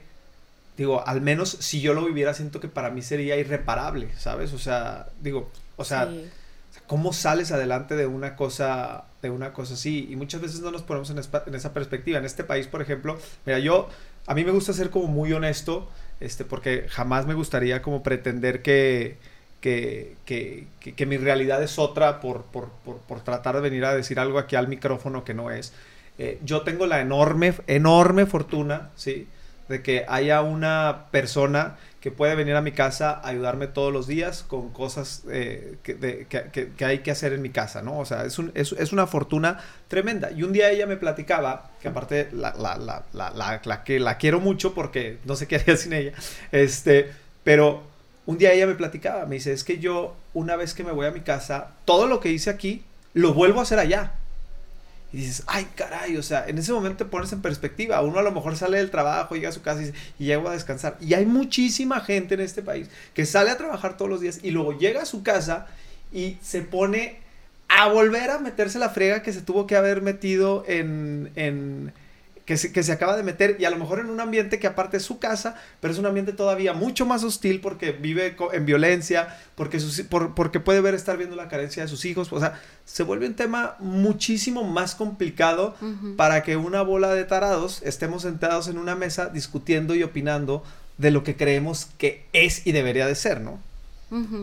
digo, 0.77 1.07
al 1.07 1.21
menos 1.21 1.51
si 1.61 1.81
yo 1.81 1.95
lo 1.95 2.05
viviera, 2.05 2.35
siento 2.35 2.61
que 2.61 2.69
para 2.69 2.91
mí 2.91 3.03
sería 3.03 3.37
irreparable, 3.37 4.09
¿sabes? 4.17 4.53
O 4.53 4.59
sea, 4.59 5.09
digo, 5.21 5.51
o 5.77 5.85
sea, 5.85 6.11
¿cómo 6.87 7.13
sales 7.13 7.53
adelante 7.53 7.97
de 7.97 8.07
una 8.07 8.37
cosa, 8.37 9.05
de 9.23 9.31
una 9.31 9.53
cosa 9.53 9.75
así? 9.75 10.09
Y 10.11 10.17
muchas 10.17 10.41
veces 10.41 10.61
no 10.61 10.71
nos 10.71 10.83
ponemos 10.83 11.11
en, 11.11 11.19
en 11.19 11.55
esa 11.55 11.73
perspectiva. 11.73 12.19
En 12.19 12.25
este 12.25 12.45
país, 12.45 12.67
por 12.67 12.83
ejemplo, 12.83 13.19
mira, 13.47 13.59
yo 13.59 13.89
a 14.27 14.35
mí 14.35 14.45
me 14.45 14.53
gusta 14.53 14.73
ser 14.73 14.91
como 14.91 15.07
muy 15.07 15.33
honesto, 15.33 15.89
este, 16.21 16.45
porque 16.45 16.87
jamás 16.89 17.27
me 17.27 17.35
gustaría 17.35 17.83
como 17.83 18.03
pretender 18.03 18.63
que, 18.63 19.17
que, 19.61 20.17
que, 20.25 20.67
que, 20.81 21.07
mi 21.07 21.17
realidad 21.17 21.63
es 21.63 21.79
otra 21.79 22.21
por, 22.21 22.45
por, 22.45 22.71
por, 22.85 22.99
por, 22.99 23.21
tratar 23.21 23.57
de 23.57 23.61
venir 23.61 23.85
a 23.85 23.95
decir 23.95 24.19
algo 24.19 24.39
aquí 24.39 24.57
al 24.57 24.69
micrófono 24.69 25.25
que 25.25 25.35
no 25.35 25.51
es. 25.51 25.73
Eh, 26.23 26.39
yo 26.45 26.61
tengo 26.61 26.87
la 26.87 27.01
enorme, 27.01 27.55
enorme 27.67 28.27
fortuna, 28.27 28.91
¿sí? 28.95 29.27
De 29.71 29.83
que 29.83 30.05
haya 30.07 30.43
una 30.43 31.07
persona 31.11 31.79
que 32.03 32.11
puede 32.11 32.35
venir 32.35 32.57
a 32.57 32.61
mi 32.61 32.73
casa 32.73 33.13
a 33.13 33.29
ayudarme 33.29 33.69
todos 33.69 33.91
los 33.91 34.07
días 34.07 34.43
con 34.43 34.69
cosas 34.69 35.23
eh, 35.31 35.79
que, 35.83 36.85
hay 36.85 36.99
que 36.99 37.11
hacer 37.11 37.33
en 37.33 37.41
mi 37.41 37.49
casa, 37.49 37.81
¿no? 37.81 37.99
O 37.99 38.05
sea, 38.05 38.27
es, 38.27 38.39
un, 38.39 38.53
es, 38.55 38.73
es, 38.73 38.93
una 38.93 39.07
fortuna 39.07 39.61
tremenda. 39.89 40.31
Y 40.31 40.43
un 40.43 40.53
día 40.53 40.71
ella 40.71 40.87
me 40.87 40.99
platicaba, 40.99 41.71
que 41.81 41.89
aparte 41.89 42.29
la, 42.33 42.55
la, 42.55 42.77
la, 42.77 43.63
la, 43.65 43.85
que 43.85 43.99
la 43.99 44.19
quiero 44.19 44.41
mucho 44.41 44.75
porque 44.75 45.17
no 45.25 45.37
sé 45.37 45.47
qué 45.47 45.57
haría 45.57 45.79
sin 45.79 45.95
ella, 45.95 46.13
este, 46.53 47.11
pero 47.45 47.83
un 48.27 48.37
día 48.37 48.53
ella 48.53 48.67
me 48.67 48.75
platicaba, 48.75 49.25
me 49.25 49.37
dice, 49.37 49.55
es 49.55 49.65
que 49.65 49.79
yo 49.79 50.17
una 50.35 50.57
vez 50.57 50.75
que 50.75 50.85
me 50.85 50.93
voy 50.93 51.07
a 51.07 51.13
mi 51.13 51.21
casa, 51.21 51.71
todo 51.87 52.07
lo 52.07 52.21
que 52.21 52.31
hice 52.31 52.51
aquí, 52.51 52.85
lo 53.15 53.33
vuelvo 53.33 53.61
a 53.61 53.63
hacer 53.63 53.79
allá. 53.79 54.20
Y 55.13 55.19
dices, 55.19 55.43
ay, 55.47 55.67
caray, 55.75 56.17
o 56.17 56.23
sea, 56.23 56.47
en 56.47 56.59
ese 56.59 56.73
momento 56.73 57.05
te 57.05 57.11
pones 57.11 57.33
en 57.33 57.43
perspectiva. 57.43 58.01
Uno 58.01 58.19
a 58.19 58.23
lo 58.23 58.31
mejor 58.31 58.57
sale 58.57 58.79
del 58.79 58.91
trabajo, 58.91 59.35
llega 59.35 59.49
a 59.49 59.53
su 59.53 59.63
casa 59.63 59.83
y, 59.83 59.87
dice, 59.87 59.99
y 60.19 60.27
llego 60.27 60.49
a 60.49 60.53
descansar. 60.53 60.97
Y 61.01 61.15
hay 61.15 61.27
muchísima 61.27 62.01
gente 62.01 62.35
en 62.35 62.41
este 62.41 62.63
país 62.63 62.89
que 63.13 63.27
sale 63.27 63.51
a 63.51 63.57
trabajar 63.57 63.97
todos 63.97 64.11
los 64.11 64.21
días 64.21 64.41
y 64.43 64.51
luego 64.53 64.79
llega 64.79 65.03
a 65.03 65.07
su 65.07 65.23
casa 65.23 65.67
y 66.13 66.39
se 66.43 66.63
pone 66.63 67.19
a 67.69 67.89
volver 67.89 68.31
a 68.31 68.39
meterse 68.39 68.79
la 68.79 68.91
frega 68.91 69.23
que 69.23 69.33
se 69.33 69.43
tuvo 69.43 69.67
que 69.67 69.77
haber 69.77 70.03
metido 70.03 70.65
en, 70.67 71.31
en 71.35 71.93
que 72.73 72.83
se, 72.83 72.93
acaba 72.93 73.17
de 73.17 73.23
meter 73.23 73.57
y 73.61 73.65
a 73.65 73.71
lo 73.71 73.77
mejor 73.77 74.01
en 74.01 74.11
un 74.11 74.19
ambiente 74.19 74.59
que 74.59 74.67
aparte 74.67 74.97
es 74.97 75.05
su 75.05 75.21
casa, 75.21 75.55
pero 75.79 75.93
es 75.93 76.01
un 76.01 76.07
ambiente 76.07 76.33
todavía 76.33 76.73
mucho 76.73 77.07
más 77.07 77.23
hostil 77.23 77.61
porque 77.61 77.93
vive 77.93 78.35
en 78.53 78.67
violencia, 78.67 79.39
porque, 79.55 79.79
porque 80.35 80.59
puede 80.59 80.81
ver 80.81 80.95
estar 80.95 81.17
viendo 81.17 81.37
la 81.37 81.47
carencia 81.47 81.85
de 81.85 81.89
sus 81.89 82.05
hijos, 82.05 82.33
o 82.33 82.41
sea, 82.41 82.61
se 82.85 83.05
vuelve 83.05 83.29
un 83.29 83.35
tema 83.35 83.77
muchísimo 83.79 84.65
más 84.65 84.97
complicado 84.97 85.77
para 86.17 86.43
que 86.43 86.57
una 86.57 86.83
bola 86.83 87.15
de 87.15 87.25
tarados 87.25 87.83
estemos 87.85 88.23
sentados 88.23 88.67
en 88.67 88.79
una 88.79 88.97
mesa 88.97 89.29
discutiendo 89.29 89.95
y 89.95 90.03
opinando 90.03 90.65
de 90.99 91.13
lo 91.13 91.23
que 91.23 91.37
creemos 91.37 91.87
que 91.99 92.27
es 92.33 92.67
y 92.67 92.73
debería 92.73 93.07
de 93.07 93.15
ser, 93.15 93.41
¿no? 93.41 93.61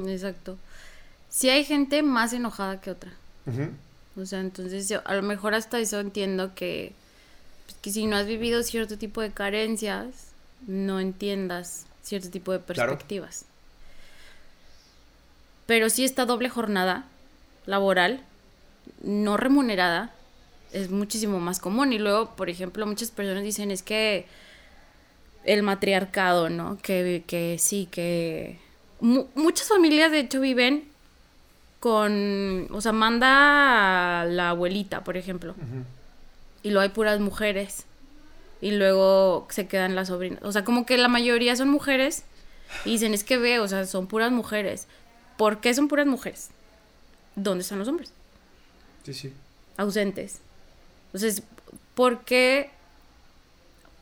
exacto. 0.07 0.57
Si 1.29 1.49
hay 1.49 1.65
gente 1.65 2.03
más 2.03 2.31
enojada 2.31 2.79
que 2.79 2.91
otra. 2.91 3.11
O 4.15 4.25
sea, 4.25 4.39
entonces 4.39 4.87
yo 4.87 5.01
a 5.03 5.13
lo 5.13 5.23
mejor 5.23 5.53
hasta 5.53 5.77
eso 5.77 5.99
entiendo 5.99 6.55
que 6.55 6.93
que 7.81 7.91
si 7.91 8.05
no 8.07 8.15
has 8.15 8.25
vivido 8.25 8.63
cierto 8.63 8.97
tipo 8.97 9.21
de 9.21 9.31
carencias, 9.31 10.27
no 10.65 10.99
entiendas 10.99 11.85
cierto 12.01 12.29
tipo 12.29 12.51
de 12.51 12.59
perspectivas. 12.59 13.45
Pero 15.65 15.89
sí 15.89 16.05
esta 16.05 16.25
doble 16.25 16.49
jornada 16.49 17.05
laboral, 17.65 18.21
no 19.03 19.37
remunerada, 19.37 20.13
es 20.71 20.89
muchísimo 20.89 21.39
más 21.39 21.59
común. 21.59 21.91
Y 21.93 21.99
luego, 21.99 22.35
por 22.35 22.49
ejemplo, 22.49 22.85
muchas 22.85 23.11
personas 23.11 23.43
dicen 23.43 23.71
es 23.71 23.83
que 23.83 24.25
el 25.43 25.63
matriarcado, 25.63 26.49
¿no? 26.49 26.77
Que, 26.81 27.23
que 27.27 27.57
sí, 27.59 27.87
que... 27.91 28.59
muchas 28.99 29.67
familias 29.67 30.11
de 30.11 30.19
hecho 30.19 30.39
viven 30.39 30.87
con... 31.79 32.67
O 32.71 32.81
sea, 32.81 32.93
manda 32.93 34.21
a 34.21 34.25
la 34.25 34.49
abuelita, 34.49 35.03
por 35.03 35.17
ejemplo 35.17 35.53
y 36.63 36.69
luego 36.69 36.81
hay 36.81 36.89
puras 36.89 37.19
mujeres 37.19 37.85
y 38.61 38.71
luego 38.71 39.47
se 39.49 39.67
quedan 39.67 39.95
las 39.95 40.07
sobrinas. 40.07 40.43
O 40.43 40.51
sea, 40.51 40.63
como 40.63 40.85
que 40.85 40.97
la 40.97 41.07
mayoría 41.07 41.55
son 41.55 41.69
mujeres 41.69 42.23
y 42.85 42.91
dicen, 42.91 43.13
es 43.13 43.23
que 43.23 43.37
ve, 43.37 43.59
o 43.59 43.67
sea, 43.67 43.85
son 43.85 44.07
puras 44.07 44.31
mujeres. 44.31 44.87
¿Por 45.37 45.61
qué 45.61 45.73
son 45.73 45.87
puras 45.87 46.07
mujeres? 46.07 46.49
¿Dónde 47.35 47.61
están 47.61 47.79
los 47.79 47.87
hombres? 47.87 48.11
Sí, 49.03 49.13
sí. 49.13 49.33
Ausentes. 49.77 50.39
Entonces, 51.07 51.43
¿por 51.93 52.25
qué, 52.25 52.71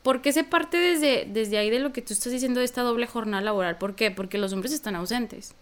¿por 0.02 0.22
qué 0.22 0.32
se 0.32 0.42
parte 0.42 0.78
desde, 0.78 1.28
desde 1.30 1.58
ahí 1.58 1.70
de 1.70 1.78
lo 1.78 1.92
que 1.92 2.02
tú 2.02 2.14
estás 2.14 2.32
diciendo 2.32 2.60
de 2.60 2.66
esta 2.66 2.82
doble 2.82 3.06
jornada 3.06 3.42
laboral? 3.42 3.76
¿Por 3.76 3.94
qué? 3.94 4.10
Porque 4.10 4.38
los 4.38 4.52
hombres 4.52 4.72
están 4.72 4.96
ausentes. 4.96 5.54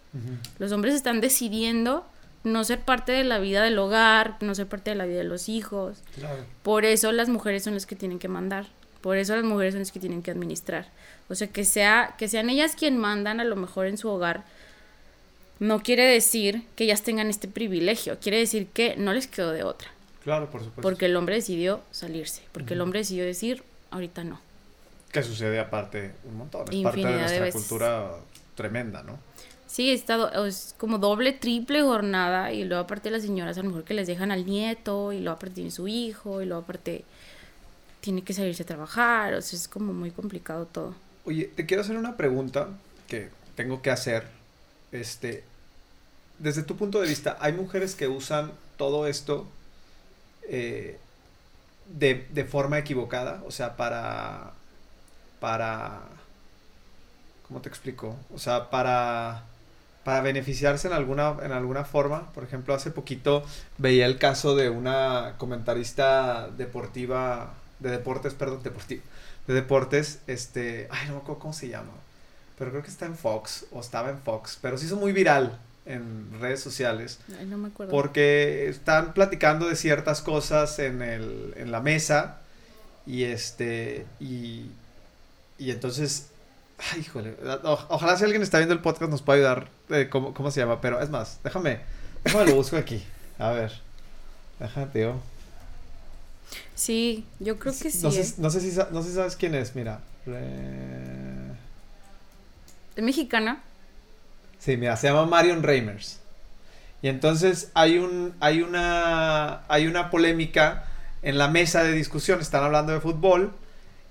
Los 0.59 0.71
hombres 0.71 0.95
están 0.95 1.21
decidiendo 1.21 2.07
no 2.45 2.63
ser 2.63 2.81
parte 2.81 3.13
de 3.13 3.25
la 3.25 3.39
vida 3.39 3.63
del 3.63 3.79
hogar, 3.79 4.37
no 4.41 4.55
ser 4.55 4.67
parte 4.67 4.91
de 4.91 4.97
la 4.97 5.07
vida 5.07 5.19
de 5.19 5.25
los 5.25 5.49
hijos. 5.49 5.99
Por 6.63 6.85
eso 6.85 7.11
las 7.11 7.29
mujeres 7.29 7.65
son 7.65 7.75
las 7.75 7.87
que 7.87 7.97
tienen 7.97 8.19
que 8.19 8.29
mandar. 8.29 8.67
Por 9.01 9.17
eso 9.17 9.35
las 9.35 9.45
mujeres 9.45 9.75
son 9.75 9.81
las 9.81 9.93
que 9.93 10.01
tienen 10.01 10.23
que 10.23 10.31
administrar. 10.31 10.89
O 11.29 11.35
sea, 11.35 11.49
que, 11.49 11.65
sea, 11.65 12.15
que 12.19 12.29
sean 12.29 12.51
ellas 12.51 12.77
quien 12.77 12.99
mandan 12.99 13.41
a 13.41 13.45
lo 13.45 13.57
mejor 13.57 13.87
en 13.87 13.97
su 13.97 14.09
hogar, 14.09 14.45
no 15.59 15.83
quiere 15.83 16.05
decir 16.05 16.63
que 16.77 16.85
ellas 16.85 17.03
tengan 17.03 17.29
este 17.29 17.49
privilegio. 17.49 18.19
Quiere 18.21 18.39
decir 18.39 18.67
que 18.69 18.97
no 18.97 19.13
les 19.15 19.27
quedó 19.27 19.53
de 19.53 19.63
otra. 19.63 19.89
Claro, 20.23 20.51
por 20.51 20.61
supuesto. 20.61 20.83
Porque 20.83 21.07
el 21.07 21.17
hombre 21.17 21.37
decidió 21.37 21.81
salirse. 21.91 22.43
Porque 22.53 22.75
el 22.75 22.81
hombre 22.81 23.01
decidió 23.01 23.25
decir, 23.25 23.63
ahorita 23.91 24.25
no. 24.25 24.41
Que 25.13 25.23
sucede 25.23 25.61
aparte 25.61 26.13
un 26.25 26.37
montón. 26.37 26.67
Es 26.73 26.83
parte 26.83 27.07
de 27.07 27.19
nuestra 27.19 27.53
cultura 27.53 28.11
tremenda, 28.55 29.03
¿no? 29.03 29.19
Sí, 29.75 29.91
estado, 29.91 30.47
es 30.47 30.73
como 30.79 30.99
doble, 30.99 31.33
triple 31.33 31.83
jornada 31.83 32.53
y 32.53 32.63
luego 32.63 32.85
aparte 32.85 33.11
las 33.11 33.23
señoras 33.23 33.59
a 33.59 33.63
lo 33.63 33.71
mejor 33.71 33.83
que 33.83 33.93
les 33.93 34.07
dejan 34.07 34.31
al 34.31 34.47
nieto 34.47 35.13
y 35.13 35.19
luego 35.19 35.35
aparte 35.35 35.57
tiene 35.57 35.73
su 35.73 35.89
hijo 35.89 36.41
y 36.41 36.47
luego 36.47 36.63
aparte 36.63 37.05
tiene 38.01 38.23
que 38.23 38.33
salirse 38.33 38.63
a 38.63 38.67
trabajar, 38.67 39.35
o 39.35 39.43
sea, 39.43 39.59
es 39.59 39.67
como 39.67 39.93
muy 39.93 40.13
complicado 40.13 40.67
todo. 40.67 40.95
Oye, 41.25 41.51
te 41.57 41.67
quiero 41.67 41.83
hacer 41.83 41.97
una 41.97 42.17
pregunta 42.17 42.69
que 43.09 43.31
tengo 43.57 43.83
que 43.83 43.91
hacer. 43.91 44.29
Este, 44.93 45.43
desde 46.39 46.63
tu 46.63 46.77
punto 46.77 47.01
de 47.01 47.09
vista, 47.09 47.37
¿hay 47.41 47.53
mujeres 47.53 47.97
que 47.97 48.07
usan 48.07 48.53
todo 48.77 49.09
esto 49.09 49.45
eh, 50.49 51.01
de, 51.93 52.29
de 52.31 52.45
forma 52.45 52.79
equivocada? 52.79 53.43
O 53.45 53.51
sea, 53.51 53.77
para, 53.77 54.53
para, 55.41 56.03
¿cómo 57.49 57.61
te 57.61 57.69
explico? 57.69 58.15
O 58.33 58.39
sea, 58.39 58.71
para 58.71 59.43
para 60.05 60.21
beneficiarse 60.21 60.87
en 60.89 60.95
alguna, 60.95 61.37
en 61.43 61.53
alguna 61.53 61.85
forma. 61.85 62.31
Por 62.33 62.45
ejemplo, 62.45 62.75
hace 62.75 62.91
poquito 62.91 63.45
veía 63.79 64.07
el 64.07 64.19
caso 64.19 64.55
de 64.55 64.69
una 64.69 65.35
comentarista 65.39 66.49
deportiva, 66.57 67.55
de 67.81 67.91
deportes, 67.91 68.35
perdón, 68.35 68.63
deportiva, 68.63 69.03
de 69.47 69.55
deportes, 69.55 70.21
este, 70.27 70.89
ay, 70.91 71.09
no 71.09 71.15
me 71.15 71.19
acuerdo 71.21 71.41
cómo 71.41 71.55
se 71.55 71.69
llama. 71.69 71.93
pero 72.59 72.71
creo 72.71 72.83
que 72.83 72.91
está 72.91 73.07
en 73.07 73.17
Fox, 73.17 73.67
o 73.73 73.81
estaba 73.81 74.11
en 74.11 74.19
Fox, 74.19 74.59
pero 74.63 74.79
se 74.79 74.87
hizo 74.87 74.97
muy 74.97 75.13
viral 75.13 75.59
en 75.87 76.29
redes 76.41 76.61
sociales. 76.61 77.19
Ay, 77.39 77.47
no 77.47 77.59
me 77.59 77.69
acuerdo. 77.69 77.91
Porque 77.91 78.69
están 78.69 79.13
platicando 79.13 79.69
de 79.69 79.77
ciertas 79.77 80.23
cosas 80.23 80.79
en, 80.79 81.03
el, 81.03 81.53
en 81.57 81.71
la 81.73 81.81
mesa 81.81 82.39
y 83.07 83.25
este, 83.25 84.07
y, 84.21 84.71
y 85.59 85.71
entonces, 85.71 86.29
ay, 86.93 87.01
híjole, 87.01 87.37
o- 87.65 87.87
ojalá 87.89 88.17
si 88.17 88.25
alguien 88.25 88.43
está 88.43 88.59
viendo 88.59 88.75
el 88.75 88.81
podcast 88.81 89.11
nos 89.11 89.23
pueda 89.23 89.39
ayudar 89.39 89.69
de 89.89 90.09
cómo, 90.09 90.35
cómo 90.35 90.51
se 90.51 90.61
llama, 90.61 90.81
pero 90.81 91.01
es 91.01 91.11
más, 91.11 91.39
déjame, 91.45 91.81
déjame 92.25 92.47
lo 92.47 92.55
busco 92.57 92.77
aquí, 92.77 93.03
a 93.39 93.51
ver, 93.51 93.73
déjate 94.59 95.01
yo. 95.03 95.15
Sí, 96.75 97.25
yo 97.41 97.59
creo 97.59 97.73
que 97.73 97.91
sí. 97.91 98.01
No 98.03 98.11
sé, 98.11 98.21
¿eh? 98.23 98.35
no 98.39 98.51
sé 98.51 98.61
si, 98.61 98.77
no 98.91 99.03
sé 99.03 99.09
si 99.11 99.15
sabes 99.15 99.37
quién 99.37 99.55
es, 99.55 99.75
mira. 99.75 100.01
Re- 100.27 101.55
¿Es 102.97 103.03
mexicana? 103.03 103.61
Sí, 104.59 104.77
mira, 104.77 104.97
se 104.97 105.09
llama 105.09 105.27
Marion 105.27 105.63
Reimers. 105.63 106.21
Y 107.03 107.09
entonces 107.09 107.71
hay 107.75 107.99
un, 107.99 108.35
hay 108.41 108.63
una, 108.63 109.63
hay 109.69 109.87
una 109.87 110.11
polémica 110.11 110.85
en 111.23 111.39
la 111.39 111.49
mesa 111.49 111.83
de 111.83 111.93
discusión. 111.93 112.41
Están 112.41 112.63
hablando 112.65 112.93
de 112.93 113.01
fútbol 113.01 113.53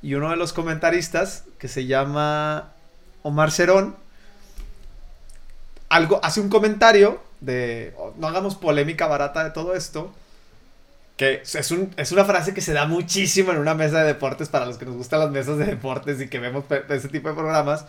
y 0.03 0.13
uno 0.13 0.29
de 0.29 0.35
los 0.35 0.53
comentaristas 0.53 1.45
que 1.57 1.67
se 1.67 1.85
llama 1.87 2.73
Omar 3.23 3.49
Cerón 3.51 3.95
algo 5.89 6.19
hace 6.23 6.41
un 6.41 6.49
comentario 6.49 7.21
de 7.41 7.93
"Oh, 7.97 8.13
no 8.17 8.27
hagamos 8.27 8.55
polémica 8.55 9.07
barata 9.07 9.43
de 9.43 9.51
todo 9.51 9.75
esto. 9.75 10.13
Que 11.17 11.41
es, 11.43 11.71
un- 11.71 11.93
es 11.97 12.11
una 12.11 12.25
frase 12.25 12.53
que 12.55 12.61
se 12.61 12.73
da 12.73 12.87
muchísimo 12.87 13.51
en 13.51 13.59
una 13.59 13.75
mesa 13.75 13.99
de 13.99 14.05
deportes 14.07 14.49
para 14.49 14.65
los 14.65 14.77
que 14.77 14.85
nos 14.85 14.95
gustan 14.95 15.19
las 15.19 15.29
mesas 15.29 15.57
de 15.59 15.65
deportes 15.65 16.19
y 16.19 16.27
que 16.27 16.39
vemos 16.39 16.65
ese 16.89 17.07
tipo 17.09 17.29
de 17.29 17.35
programas. 17.35 17.85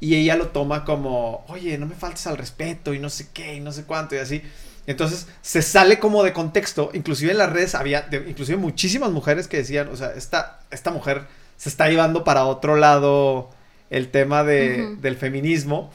Y 0.00 0.14
ella 0.14 0.36
lo 0.36 0.48
toma 0.48 0.84
como, 0.84 1.44
oye, 1.48 1.76
no 1.78 1.86
me 1.86 1.96
faltes 1.96 2.26
al 2.28 2.36
respeto 2.36 2.94
y 2.94 3.00
no 3.00 3.10
sé 3.10 3.28
qué 3.34 3.56
y 3.56 3.60
no 3.60 3.72
sé 3.72 3.84
cuánto 3.84 4.14
y 4.14 4.18
así. 4.18 4.42
Entonces 4.88 5.28
se 5.42 5.62
sale 5.62 6.00
como 6.00 6.24
de 6.24 6.32
contexto. 6.32 6.90
Inclusive 6.94 7.30
en 7.32 7.38
las 7.38 7.52
redes 7.52 7.76
había, 7.76 8.02
de- 8.02 8.24
inclusive 8.28 8.58
muchísimas 8.58 9.10
mujeres 9.12 9.46
que 9.46 9.58
decían, 9.58 9.88
o 9.88 9.96
sea, 9.96 10.12
esta, 10.14 10.60
esta 10.72 10.90
mujer 10.90 11.26
se 11.56 11.68
está 11.68 11.88
llevando 11.88 12.24
para 12.24 12.44
otro 12.46 12.74
lado 12.76 13.50
el 13.90 14.10
tema 14.10 14.42
de, 14.44 14.96
del 15.00 15.16
feminismo. 15.16 15.92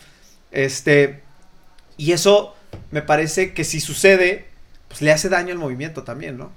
Este, 0.52 1.22
y 1.98 2.12
eso 2.14 2.56
me 2.92 3.02
parece 3.02 3.54
que 3.54 3.64
si 3.66 3.82
sucede, 3.82 4.46
pues 4.88 5.02
le 5.02 5.12
hace 5.12 5.28
daño 5.30 5.52
al 5.54 5.60
movimiento 5.60 6.04
también, 6.04 6.38
¿no? 6.38 6.52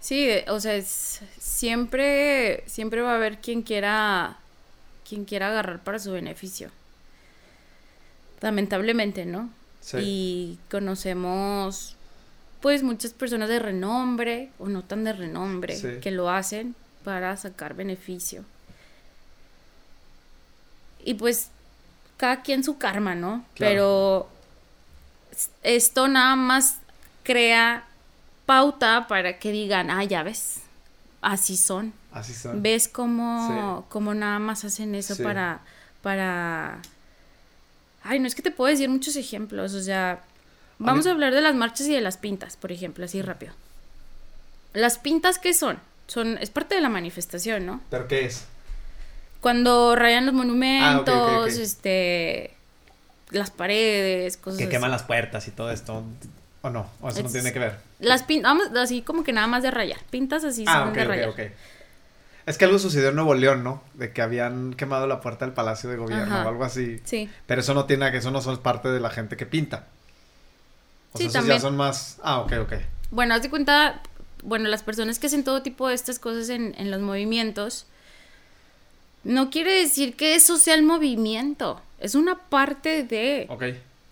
Sí, 0.00 0.28
o 0.48 0.58
sea, 0.60 0.74
es, 0.74 1.20
siempre, 1.38 2.64
siempre 2.66 3.02
va 3.02 3.12
a 3.12 3.16
haber 3.16 3.38
quien 3.38 3.62
quiera, 3.62 4.38
quien 5.08 5.24
quiera 5.24 5.48
agarrar 5.48 5.82
para 5.84 5.98
su 6.00 6.12
beneficio. 6.12 6.70
Lamentablemente, 8.40 9.24
¿no? 9.24 9.50
Y 10.00 10.58
conocemos, 10.70 11.96
pues, 12.60 12.82
muchas 12.82 13.12
personas 13.12 13.48
de 13.48 13.58
renombre 13.58 14.50
o 14.58 14.68
no 14.68 14.82
tan 14.82 15.04
de 15.04 15.12
renombre 15.12 15.76
Sí. 15.76 15.98
que 16.00 16.10
lo 16.10 16.30
hacen 16.30 16.74
para 17.04 17.36
sacar 17.36 17.74
beneficio. 17.74 18.44
Y 21.04 21.14
pues, 21.14 21.48
cada 22.16 22.42
quien 22.42 22.62
su 22.62 22.78
karma, 22.78 23.14
¿no? 23.14 23.44
Claro. 23.54 23.72
Pero 23.72 24.28
esto 25.62 26.06
nada 26.08 26.36
más 26.36 26.76
crea 27.24 27.84
pauta 28.46 29.06
para 29.08 29.38
que 29.38 29.50
digan, 29.50 29.90
ah, 29.90 30.04
ya 30.04 30.22
ves, 30.22 30.58
así 31.20 31.56
son. 31.56 31.92
Así 32.12 32.34
son. 32.34 32.62
¿Ves 32.62 32.86
cómo, 32.88 33.84
cómo 33.88 34.14
nada 34.14 34.38
más 34.38 34.64
hacen 34.64 34.94
eso 34.94 35.14
Sí. 35.16 35.22
para, 35.22 35.60
para... 36.02 36.78
Ay, 38.04 38.18
no 38.18 38.26
es 38.26 38.34
que 38.34 38.42
te 38.42 38.50
puedo 38.50 38.70
decir 38.70 38.88
muchos 38.88 39.16
ejemplos, 39.16 39.74
o 39.74 39.82
sea, 39.82 40.20
vamos 40.78 41.06
a 41.06 41.10
hablar 41.12 41.32
de 41.34 41.40
las 41.40 41.54
marchas 41.54 41.86
y 41.86 41.94
de 41.94 42.00
las 42.00 42.16
pintas, 42.16 42.56
por 42.56 42.72
ejemplo, 42.72 43.04
así 43.04 43.22
rápido. 43.22 43.52
Las 44.74 44.98
pintas, 44.98 45.38
¿qué 45.38 45.54
son? 45.54 45.78
Son, 46.06 46.38
es 46.38 46.50
parte 46.50 46.74
de 46.74 46.80
la 46.80 46.88
manifestación, 46.88 47.64
¿no? 47.66 47.80
¿Pero 47.90 48.08
qué 48.08 48.24
es? 48.26 48.44
Cuando 49.40 49.94
rayan 49.96 50.26
los 50.26 50.34
monumentos, 50.34 51.58
Ah, 51.58 51.62
este, 51.62 52.54
las 53.30 53.50
paredes, 53.50 54.36
cosas 54.36 54.58
Que 54.58 54.64
así. 54.64 54.70
queman 54.70 54.90
las 54.90 55.02
puertas 55.02 55.46
y 55.48 55.50
todo 55.50 55.70
esto. 55.70 56.02
¿O 56.62 56.70
no? 56.70 56.88
¿O 57.00 57.08
eso 57.08 57.22
no 57.24 57.28
tiene 57.28 57.52
que 57.52 57.58
ver? 57.58 57.78
Las 57.98 58.22
pintas, 58.22 58.52
vamos, 58.54 58.68
así 58.78 59.02
como 59.02 59.24
que 59.24 59.32
nada 59.32 59.46
más 59.48 59.62
de 59.64 59.70
rayar. 59.72 59.98
Pintas 60.10 60.44
así 60.44 60.64
Ah, 60.66 60.84
son 60.84 60.92
de 60.92 61.04
rayar. 61.04 61.34
Es 62.46 62.58
que 62.58 62.64
algo 62.64 62.78
sucedió 62.78 63.10
en 63.10 63.14
Nuevo 63.16 63.34
León, 63.34 63.62
¿no? 63.62 63.82
De 63.94 64.12
que 64.12 64.22
habían 64.22 64.74
quemado 64.74 65.06
la 65.06 65.20
puerta 65.20 65.44
del 65.44 65.54
Palacio 65.54 65.88
de 65.90 65.96
Gobierno 65.96 66.34
Ajá. 66.34 66.44
o 66.46 66.48
algo 66.48 66.64
así. 66.64 67.00
Sí. 67.04 67.28
Pero 67.46 67.60
eso 67.60 67.74
no 67.74 67.84
tiene 67.84 68.10
que 68.10 68.16
eso 68.18 68.30
no 68.30 68.40
son 68.40 68.58
parte 68.58 68.88
de 68.88 68.98
la 69.00 69.10
gente 69.10 69.36
que 69.36 69.46
pinta. 69.46 69.86
O 71.12 71.18
Sí, 71.18 71.24
sea, 71.24 71.26
esos 71.28 71.32
también. 71.34 71.56
ya 71.58 71.60
son 71.60 71.76
más. 71.76 72.18
Ah, 72.22 72.40
ok, 72.40 72.52
ok. 72.62 72.72
Bueno, 73.10 73.34
haz 73.34 73.42
de 73.42 73.50
cuenta, 73.50 74.00
bueno, 74.42 74.68
las 74.68 74.82
personas 74.82 75.18
que 75.18 75.26
hacen 75.26 75.44
todo 75.44 75.62
tipo 75.62 75.86
de 75.88 75.94
estas 75.94 76.18
cosas 76.18 76.48
en, 76.48 76.74
en 76.78 76.90
los 76.90 77.00
movimientos, 77.00 77.86
no 79.24 79.50
quiere 79.50 79.72
decir 79.74 80.16
que 80.16 80.34
eso 80.34 80.56
sea 80.56 80.74
el 80.74 80.82
movimiento, 80.82 81.80
es 82.00 82.14
una 82.14 82.36
parte 82.38 83.04
de, 83.04 83.46
Ok. 83.50 83.64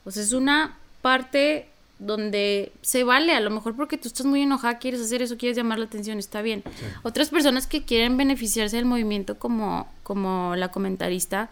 o 0.04 0.10
sea, 0.10 0.22
es 0.22 0.32
una 0.32 0.76
parte 1.02 1.69
donde 2.00 2.72
se 2.82 3.04
vale, 3.04 3.32
a 3.34 3.40
lo 3.40 3.50
mejor 3.50 3.76
porque 3.76 3.96
tú 3.98 4.08
estás 4.08 4.26
muy 4.26 4.42
enojada, 4.42 4.78
quieres 4.78 5.00
hacer 5.00 5.22
eso, 5.22 5.36
quieres 5.36 5.56
llamar 5.56 5.78
la 5.78 5.84
atención, 5.84 6.18
está 6.18 6.42
bien. 6.42 6.64
Sí. 6.78 6.84
Otras 7.02 7.28
personas 7.28 7.66
que 7.66 7.84
quieren 7.84 8.16
beneficiarse 8.16 8.76
del 8.76 8.86
movimiento 8.86 9.38
como, 9.38 9.86
como 10.02 10.56
la 10.56 10.68
comentarista, 10.72 11.50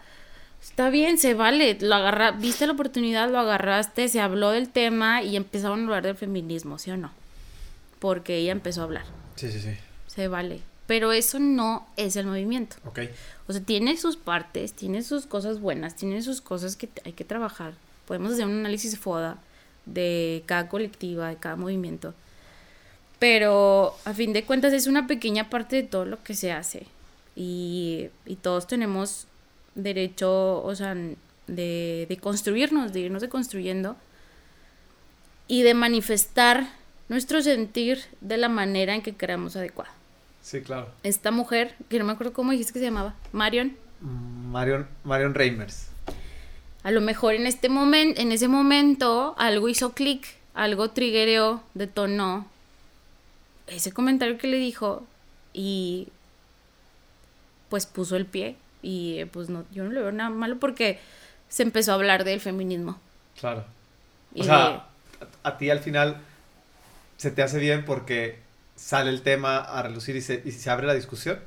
está 0.61 0.89
bien, 0.89 1.17
se 1.17 1.35
vale, 1.35 1.77
lo 1.79 1.95
agarra, 1.95 2.31
viste 2.31 2.65
la 2.67 2.73
oportunidad, 2.73 3.29
lo 3.29 3.39
agarraste, 3.39 4.09
se 4.09 4.19
habló 4.19 4.49
del 4.51 4.69
tema 4.69 5.21
y 5.23 5.35
empezaron 5.37 5.79
a 5.81 5.83
hablar 5.83 6.03
del 6.03 6.15
feminismo, 6.15 6.77
¿sí 6.79 6.91
o 6.91 6.97
no? 6.97 7.11
Porque 7.99 8.37
ella 8.37 8.51
empezó 8.51 8.81
a 8.81 8.85
hablar, 8.85 9.05
Sí, 9.35 9.51
sí, 9.51 9.59
sí. 9.59 9.71
se 10.07 10.27
vale. 10.27 10.61
Pero 10.87 11.11
eso 11.11 11.37
no 11.37 11.85
es 11.97 12.15
el 12.15 12.25
movimiento. 12.25 12.77
Ok. 12.85 13.01
O 13.47 13.53
sea, 13.53 13.61
tiene 13.61 13.95
sus 13.95 14.17
partes, 14.17 14.73
tiene 14.73 15.03
sus 15.03 15.27
cosas 15.27 15.59
buenas, 15.59 15.95
tiene 15.95 16.23
sus 16.23 16.41
cosas 16.41 16.75
que 16.75 16.89
hay 17.05 17.13
que 17.13 17.23
trabajar. 17.23 17.73
Podemos 18.07 18.33
hacer 18.33 18.45
un 18.45 18.53
análisis 18.61 18.97
FODA 18.97 19.37
de 19.93 20.43
cada 20.45 20.67
colectiva, 20.69 21.29
de 21.29 21.37
cada 21.37 21.55
movimiento. 21.55 22.13
Pero 23.19 23.95
a 24.05 24.13
fin 24.13 24.33
de 24.33 24.43
cuentas 24.43 24.73
es 24.73 24.87
una 24.87 25.07
pequeña 25.07 25.49
parte 25.49 25.75
de 25.75 25.83
todo 25.83 26.05
lo 26.05 26.23
que 26.23 26.33
se 26.33 26.51
hace. 26.51 26.85
Y, 27.35 28.09
y 28.25 28.35
todos 28.37 28.67
tenemos 28.67 29.27
derecho, 29.75 30.63
o 30.63 30.75
sea, 30.75 30.95
de, 31.47 32.05
de 32.07 32.17
construirnos, 32.21 32.93
de 32.93 33.01
irnos 33.01 33.23
construyendo 33.25 33.95
y 35.47 35.63
de 35.63 35.73
manifestar 35.73 36.67
nuestro 37.09 37.41
sentir 37.41 37.99
de 38.21 38.37
la 38.37 38.49
manera 38.49 38.95
en 38.95 39.01
que 39.01 39.15
creamos 39.15 39.55
adecuada. 39.55 39.91
Sí, 40.41 40.61
claro. 40.61 40.89
Esta 41.03 41.31
mujer, 41.31 41.75
que 41.89 41.99
no 41.99 42.05
me 42.05 42.13
acuerdo 42.13 42.33
cómo 42.33 42.51
dijiste 42.51 42.73
que 42.73 42.79
se 42.79 42.85
llamaba, 42.85 43.15
Marion, 43.33 43.75
Mm, 44.01 44.51
Marion, 44.51 44.87
Marion 45.03 45.33
Reimers. 45.33 45.88
A 46.83 46.91
lo 46.91 47.01
mejor 47.01 47.33
en 47.33 47.45
este 47.47 47.69
momento, 47.69 48.21
en 48.21 48.31
ese 48.31 48.47
momento, 48.47 49.35
algo 49.37 49.69
hizo 49.69 49.93
clic, 49.93 50.25
algo 50.53 50.89
triggereó, 50.91 51.61
detonó 51.73 52.47
ese 53.67 53.91
comentario 53.91 54.37
que 54.37 54.47
le 54.47 54.57
dijo 54.57 55.05
y 55.53 56.07
pues 57.69 57.85
puso 57.85 58.15
el 58.15 58.25
pie 58.25 58.55
y 58.81 59.19
eh, 59.19 59.25
pues 59.27 59.49
no, 59.49 59.65
yo 59.71 59.83
no 59.83 59.91
le 59.91 59.99
veo 60.01 60.11
nada 60.11 60.29
malo 60.29 60.57
porque 60.59 60.99
se 61.49 61.63
empezó 61.63 61.91
a 61.91 61.95
hablar 61.95 62.23
del 62.23 62.39
feminismo. 62.39 62.99
Claro. 63.39 63.65
Y 64.33 64.41
O 64.41 64.43
sea, 64.45 64.65
a, 64.65 64.87
a 65.43 65.57
ti 65.57 65.69
al 65.69 65.79
final 65.79 66.21
se 67.17 67.31
te 67.31 67.43
hace 67.43 67.59
bien 67.59 67.85
porque 67.85 68.39
sale 68.75 69.09
el 69.09 69.21
tema 69.21 69.57
a 69.57 69.81
relucir 69.83 70.15
y 70.15 70.21
se, 70.21 70.41
y 70.45 70.51
se 70.51 70.69
abre 70.69 70.87
la 70.87 70.93
discusión. 70.93 71.39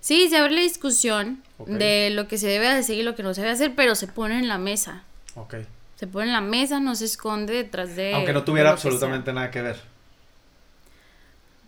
Sí, 0.00 0.28
se 0.28 0.36
abre 0.36 0.54
la 0.54 0.60
discusión 0.60 1.42
De 1.66 2.10
lo 2.10 2.26
que 2.26 2.36
se 2.38 2.48
debe 2.48 2.68
hacer 2.68 2.96
y 2.96 3.02
lo 3.02 3.14
que 3.14 3.22
no 3.22 3.32
se 3.32 3.40
debe 3.42 3.52
hacer, 3.52 3.74
pero 3.76 3.94
se 3.94 4.06
pone 4.08 4.38
en 4.38 4.48
la 4.48 4.58
mesa. 4.58 5.04
Ok. 5.36 5.54
Se 5.96 6.06
pone 6.06 6.26
en 6.26 6.32
la 6.32 6.40
mesa, 6.40 6.80
no 6.80 6.94
se 6.96 7.04
esconde 7.04 7.54
detrás 7.54 7.94
de... 7.94 8.14
Aunque 8.14 8.32
no 8.32 8.42
tuviera 8.42 8.70
que 8.70 8.74
absolutamente 8.74 9.32
nada 9.32 9.50
que 9.50 9.62
ver. 9.62 9.80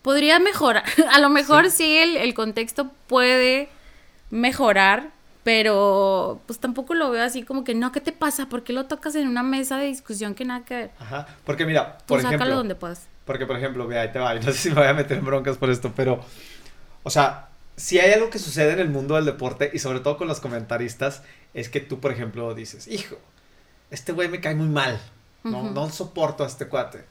Podría 0.02 0.38
mejorar. 0.38 0.84
A 1.12 1.20
lo 1.20 1.30
mejor 1.30 1.70
sí, 1.70 1.96
el, 1.98 2.16
el 2.16 2.34
contexto 2.34 2.90
puede 3.06 3.68
mejorar, 4.30 5.10
pero 5.44 6.40
pues 6.46 6.58
tampoco 6.58 6.94
lo 6.94 7.10
veo 7.10 7.22
así 7.22 7.44
como 7.44 7.62
que 7.62 7.74
no, 7.74 7.92
¿qué 7.92 8.00
te 8.00 8.10
pasa? 8.12 8.48
¿Por 8.48 8.64
qué 8.64 8.72
lo 8.72 8.86
tocas 8.86 9.14
en 9.14 9.28
una 9.28 9.44
mesa 9.44 9.78
de 9.78 9.86
discusión 9.86 10.34
que 10.34 10.44
nada 10.44 10.64
que 10.64 10.74
ver? 10.74 10.90
Ajá. 10.98 11.26
Porque 11.44 11.64
mira, 11.64 11.98
Tú 11.98 12.04
por 12.06 12.20
sácalo 12.20 12.36
ejemplo. 12.36 12.56
donde 12.56 12.74
puedas. 12.74 13.06
Porque, 13.24 13.46
por 13.46 13.56
ejemplo, 13.56 13.86
ve, 13.86 13.98
ahí 13.98 14.12
te 14.12 14.18
va. 14.18 14.34
y 14.34 14.40
No 14.44 14.46
sé 14.52 14.58
si 14.58 14.68
me 14.70 14.76
voy 14.76 14.86
a 14.86 14.94
meter 14.94 15.18
en 15.18 15.24
broncas 15.24 15.56
por 15.56 15.70
esto, 15.70 15.92
pero. 15.94 16.20
O 17.04 17.10
sea, 17.10 17.48
si 17.76 17.98
hay 17.98 18.12
algo 18.12 18.30
que 18.30 18.38
sucede 18.38 18.72
en 18.72 18.80
el 18.80 18.88
mundo 18.88 19.16
del 19.16 19.24
deporte 19.26 19.70
y 19.74 19.78
sobre 19.78 20.00
todo 20.00 20.16
con 20.16 20.28
los 20.28 20.40
comentaristas, 20.40 21.22
es 21.54 21.68
que 21.68 21.80
tú, 21.80 22.00
por 22.00 22.12
ejemplo, 22.12 22.54
dices, 22.54 22.88
hijo, 22.88 23.16
este 23.90 24.12
güey 24.12 24.28
me 24.28 24.40
cae 24.40 24.54
muy 24.54 24.68
mal. 24.68 25.00
No, 25.44 25.62
no 25.70 25.88
soporto 25.90 26.42
a 26.42 26.48
este 26.48 26.66
cuate. 26.66 27.04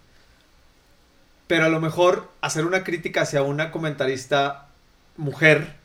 Pero 1.47 1.65
a 1.65 1.69
lo 1.69 1.79
mejor 1.79 2.29
hacer 2.41 2.65
una 2.65 2.83
crítica 2.83 3.21
hacia 3.21 3.43
una 3.43 3.71
comentarista 3.71 4.67
mujer 5.17 5.75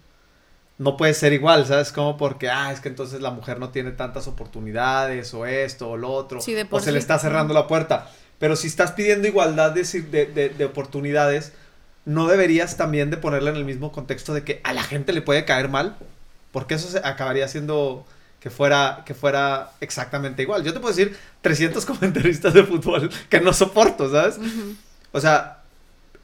no 0.78 0.96
puede 0.96 1.12
ser 1.12 1.34
igual, 1.34 1.66
¿sabes? 1.66 1.92
Como 1.92 2.16
porque, 2.16 2.48
ah, 2.48 2.72
es 2.72 2.80
que 2.80 2.88
entonces 2.88 3.20
la 3.20 3.30
mujer 3.30 3.58
no 3.60 3.68
tiene 3.68 3.90
tantas 3.90 4.26
oportunidades 4.26 5.34
o 5.34 5.44
esto 5.44 5.90
o 5.90 5.96
lo 5.98 6.08
otro, 6.10 6.40
Sí, 6.40 6.56
o 6.70 6.80
se 6.80 6.90
le 6.92 6.98
está 6.98 7.18
cerrando 7.18 7.52
la 7.52 7.66
puerta. 7.66 8.10
Pero 8.38 8.56
si 8.56 8.66
estás 8.68 8.92
pidiendo 8.92 9.28
igualdad 9.28 9.72
de, 9.72 9.84
de, 9.84 10.26
de- 10.26 10.48
de 10.48 10.64
oportunidades, 10.64 11.52
no 12.04 12.26
deberías 12.26 12.76
también 12.76 13.10
de 13.10 13.16
ponerla 13.16 13.50
en 13.50 13.56
el 13.56 13.64
mismo 13.64 13.92
contexto 13.92 14.34
de 14.34 14.42
que 14.44 14.60
a 14.64 14.72
la 14.72 14.82
gente 14.82 15.12
le 15.12 15.22
puede 15.22 15.44
caer 15.44 15.68
mal, 15.68 15.96
porque 16.52 16.74
eso 16.74 16.88
se 16.88 16.98
acabaría 16.98 17.46
siendo 17.48 18.06
que 18.40 18.50
fuera, 18.50 19.02
que 19.04 19.14
fuera 19.14 19.70
exactamente 19.80 20.42
igual. 20.42 20.64
Yo 20.64 20.72
te 20.72 20.80
puedo 20.80 20.94
decir 20.94 21.16
300 21.42 21.84
comentaristas 21.86 22.54
de 22.54 22.64
fútbol 22.64 23.10
que 23.28 23.40
no 23.40 23.52
soporto, 23.52 24.10
¿sabes? 24.10 24.38
Ujú. 24.38 24.76
O 25.12 25.20
sea, 25.20 25.58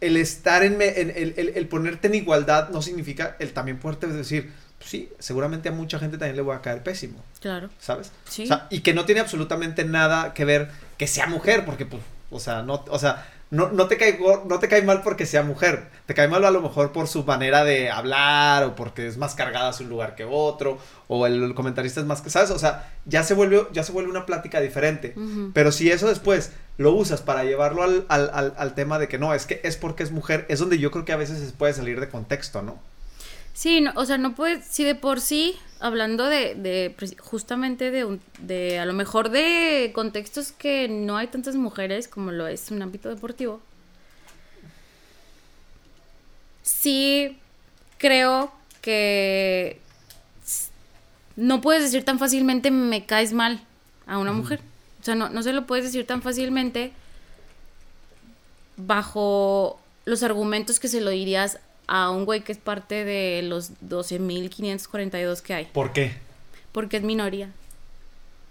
el 0.00 0.16
estar 0.16 0.62
en, 0.62 0.78
me- 0.78 1.00
en- 1.00 1.10
el, 1.14 1.34
el- 1.36 1.52
el 1.54 1.68
ponerte 1.68 2.08
en 2.08 2.14
igualdad 2.14 2.70
no 2.70 2.80
significa 2.82 3.36
el 3.38 3.52
también 3.52 3.78
poderte 3.78 4.06
decir, 4.06 4.52
pues 4.78 4.90
sí, 4.90 5.10
seguramente 5.18 5.68
a 5.68 5.72
mucha 5.72 5.98
gente 5.98 6.16
también 6.18 6.36
le 6.36 6.42
voy 6.42 6.56
a 6.56 6.60
caer 6.62 6.82
pésimo, 6.82 7.22
Claro. 7.40 7.68
¿sabes? 7.78 8.12
Sí. 8.28 8.44
O 8.44 8.46
sea, 8.46 8.66
y 8.70 8.80
que 8.80 8.94
no 8.94 9.04
tiene 9.04 9.20
absolutamente 9.20 9.84
nada 9.84 10.32
que 10.34 10.44
ver 10.44 10.70
que 10.98 11.06
sea 11.06 11.26
mujer, 11.26 11.64
porque 11.64 11.84
pues, 11.86 12.02
o 12.30 12.40
sea, 12.40 12.62
no, 12.62 12.84
o 12.88 12.98
sea, 12.98 13.26
no, 13.50 13.70
no 13.70 13.86
te 13.86 13.96
cae 13.96 14.18
no 14.46 14.58
te 14.58 14.68
cae 14.68 14.82
mal 14.82 15.02
porque 15.02 15.24
sea 15.24 15.42
mujer, 15.42 15.88
te 16.06 16.14
cae 16.14 16.26
mal 16.26 16.44
a 16.44 16.50
lo 16.50 16.60
mejor 16.60 16.92
por 16.92 17.06
su 17.06 17.24
manera 17.24 17.64
de 17.64 17.90
hablar 17.90 18.64
o 18.64 18.74
porque 18.74 19.06
es 19.06 19.18
más 19.18 19.34
cargada 19.34 19.68
a 19.68 19.72
su 19.72 19.84
lugar 19.84 20.16
que 20.16 20.24
otro 20.24 20.78
o 21.06 21.26
el, 21.26 21.54
comentarista 21.54 22.00
es 22.00 22.06
más 22.06 22.22
que, 22.22 22.30
¿sabes? 22.30 22.50
O 22.50 22.58
sea, 22.58 22.92
ya 23.04 23.22
se 23.22 23.34
vuelve 23.34 23.66
ya 23.72 23.84
se 23.84 23.92
vuelve 23.92 24.10
una 24.10 24.26
plática 24.26 24.60
diferente. 24.60 25.14
Pero 25.52 25.70
si 25.70 25.90
eso 25.90 26.08
después 26.08 26.52
lo 26.76 26.92
usas 26.92 27.22
para 27.22 27.44
llevarlo 27.44 27.82
al, 27.82 28.04
al, 28.08 28.30
al, 28.34 28.54
al 28.56 28.74
tema 28.74 28.98
de 28.98 29.08
que 29.08 29.18
no, 29.18 29.32
es 29.32 29.46
que 29.46 29.60
es 29.62 29.76
porque 29.76 30.02
es 30.02 30.10
mujer, 30.10 30.44
es 30.48 30.58
donde 30.58 30.78
yo 30.78 30.90
creo 30.90 31.04
que 31.04 31.12
a 31.12 31.16
veces 31.16 31.38
se 31.38 31.52
puede 31.52 31.72
salir 31.72 32.00
de 32.00 32.08
contexto, 32.08 32.62
¿no? 32.62 32.80
Sí, 33.56 33.80
no, 33.80 33.92
o 33.96 34.04
sea, 34.04 34.18
no 34.18 34.34
puedes, 34.34 34.66
si 34.66 34.84
de 34.84 34.94
por 34.94 35.20
sí, 35.20 35.56
hablando 35.80 36.26
de, 36.26 36.54
de 36.54 36.94
preci- 36.96 37.18
justamente 37.18 37.90
de, 37.90 38.04
un- 38.04 38.20
de, 38.40 38.78
a 38.78 38.84
lo 38.84 38.92
mejor 38.92 39.30
de 39.30 39.92
contextos 39.94 40.52
que 40.52 40.88
no 40.88 41.16
hay 41.16 41.28
tantas 41.28 41.56
mujeres 41.56 42.06
como 42.06 42.32
lo 42.32 42.46
es 42.48 42.70
un 42.70 42.82
ámbito 42.82 43.08
deportivo, 43.08 43.60
sí 46.62 47.38
creo 47.98 48.52
que 48.82 49.80
no 51.36 51.60
puedes 51.60 51.82
decir 51.82 52.04
tan 52.04 52.18
fácilmente 52.18 52.70
me 52.70 53.04
caes 53.06 53.32
mal 53.32 53.60
a 54.06 54.18
una 54.18 54.32
mujer. 54.32 54.60
O 55.00 55.04
sea, 55.04 55.14
no, 55.14 55.28
no 55.28 55.42
se 55.42 55.52
lo 55.52 55.66
puedes 55.66 55.84
decir 55.84 56.06
tan 56.06 56.22
fácilmente 56.22 56.92
bajo 58.76 59.80
los 60.04 60.22
argumentos 60.22 60.78
que 60.80 60.88
se 60.88 61.00
lo 61.00 61.10
dirías 61.10 61.58
a 61.86 62.10
un 62.10 62.24
güey 62.24 62.42
que 62.42 62.52
es 62.52 62.58
parte 62.58 63.04
de 63.04 63.42
los 63.42 63.72
12.542 63.82 65.40
que 65.42 65.54
hay. 65.54 65.64
¿Por 65.66 65.92
qué? 65.92 66.12
Porque 66.72 66.98
es 66.98 67.02
minoría. 67.02 67.50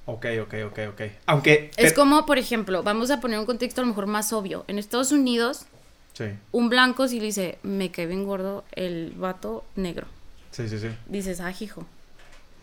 Ok, 0.08 0.26
ok, 0.44 0.54
ok, 0.68 0.80
ok. 0.92 1.02
Aunque... 1.26 1.72
Es 1.78 1.94
como, 1.94 2.26
por 2.26 2.38
ejemplo, 2.38 2.84
vamos 2.84 3.10
a 3.12 3.20
poner 3.20 3.40
un 3.40 3.46
contexto 3.46 3.82
a 3.82 3.84
lo 3.84 3.90
mejor 3.90 4.06
más 4.08 4.32
obvio. 4.34 4.64
En 4.68 4.78
Estados 4.78 5.12
Unidos, 5.12 5.66
Sí, 6.14 6.26
un 6.54 6.70
blanco 6.70 7.08
si 7.10 7.20
le 7.20 7.26
dice, 7.26 7.58
me 7.64 7.92
cae 7.92 8.06
bien 8.06 8.24
gordo 8.24 8.64
el 8.72 9.12
vato 9.18 9.66
negro. 9.76 10.08
sí, 10.52 10.70
sí, 10.70 10.80
sí. 10.80 10.88
Dices, 11.08 11.42
ah, 11.42 11.52
hijo. 11.60 11.86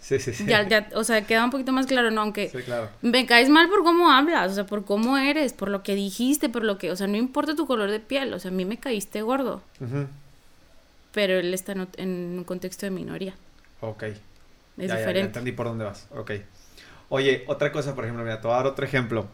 Sí, 0.00 0.18
sí, 0.18 0.32
sí. 0.32 0.46
Ya, 0.46 0.66
ya, 0.66 0.88
o 0.94 1.04
sea, 1.04 1.24
queda 1.26 1.44
un 1.44 1.50
poquito 1.50 1.70
más 1.70 1.86
claro, 1.86 2.10
¿no? 2.10 2.22
Aunque 2.22 2.48
Sí, 2.48 2.58
claro. 2.62 2.88
me 3.02 3.26
caes 3.26 3.48
mal 3.50 3.68
por 3.68 3.84
cómo 3.84 4.10
hablas, 4.10 4.50
o 4.52 4.54
sea, 4.54 4.66
por 4.66 4.84
cómo 4.84 5.16
eres, 5.18 5.52
por 5.52 5.68
lo 5.68 5.82
que 5.82 5.94
dijiste, 5.94 6.48
por 6.48 6.64
lo 6.64 6.78
que, 6.78 6.90
o 6.90 6.96
sea, 6.96 7.06
no 7.08 7.16
importa 7.18 7.54
tu 7.54 7.66
color 7.66 7.90
de 7.90 8.00
piel, 8.00 8.32
o 8.34 8.38
sea, 8.40 8.50
a 8.50 8.54
mí 8.54 8.64
me 8.64 8.78
caíste 8.78 9.20
gordo. 9.22 9.62
Pero 11.12 11.34
él 11.38 11.54
está 11.54 11.72
en, 11.96 12.38
un 12.38 12.44
contexto 12.44 12.86
de 12.86 12.90
minoría. 12.90 13.34
Ok. 13.80 14.04
Es 14.04 14.18
Ya, 14.76 14.96
ya, 14.96 14.96
ya 14.96 14.96
diferente. 14.96 15.20
entendí 15.22 15.52
por 15.52 15.66
dónde 15.66 15.84
vas. 15.84 16.08
Ok. 16.10 16.32
Oye, 17.08 17.44
otra 17.46 17.72
cosa, 17.72 17.94
por 17.94 18.04
ejemplo, 18.04 18.24
mira, 18.24 18.40
te 18.40 18.46
voy 18.48 18.54
a 18.54 18.58
dar 18.58 18.66
otro 18.66 18.84
ejemplo. 18.84 19.28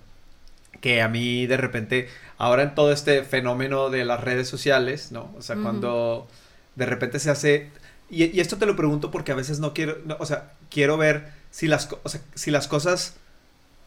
Que 0.80 1.02
a 1.02 1.08
mí 1.08 1.46
de 1.46 1.56
repente, 1.56 2.08
ahora 2.38 2.62
en 2.62 2.74
todo 2.74 2.92
este 2.92 3.24
fenómeno 3.24 3.90
de 3.90 4.04
las 4.04 4.20
redes 4.22 4.48
sociales, 4.48 5.12
¿no? 5.12 5.34
O 5.36 5.42
sea, 5.42 5.56
Ujú. 5.56 5.62
cuando 5.64 6.28
de 6.76 6.86
repente 6.86 7.18
se 7.18 7.30
hace... 7.30 7.70
Y, 8.10 8.24
y 8.36 8.40
esto 8.40 8.58
te 8.58 8.66
lo 8.66 8.76
pregunto 8.76 9.10
porque 9.10 9.32
a 9.32 9.36
veces 9.36 9.60
no 9.60 9.74
quiero... 9.74 9.98
no, 10.04 10.16
o 10.20 10.26
sea, 10.26 10.52
quiero 10.70 10.96
ver 10.96 11.32
si 11.50 11.66
las, 11.68 11.88
o 12.02 12.08
sea, 12.08 12.20
si 12.34 12.50
las 12.50 12.68
cosas... 12.68 13.16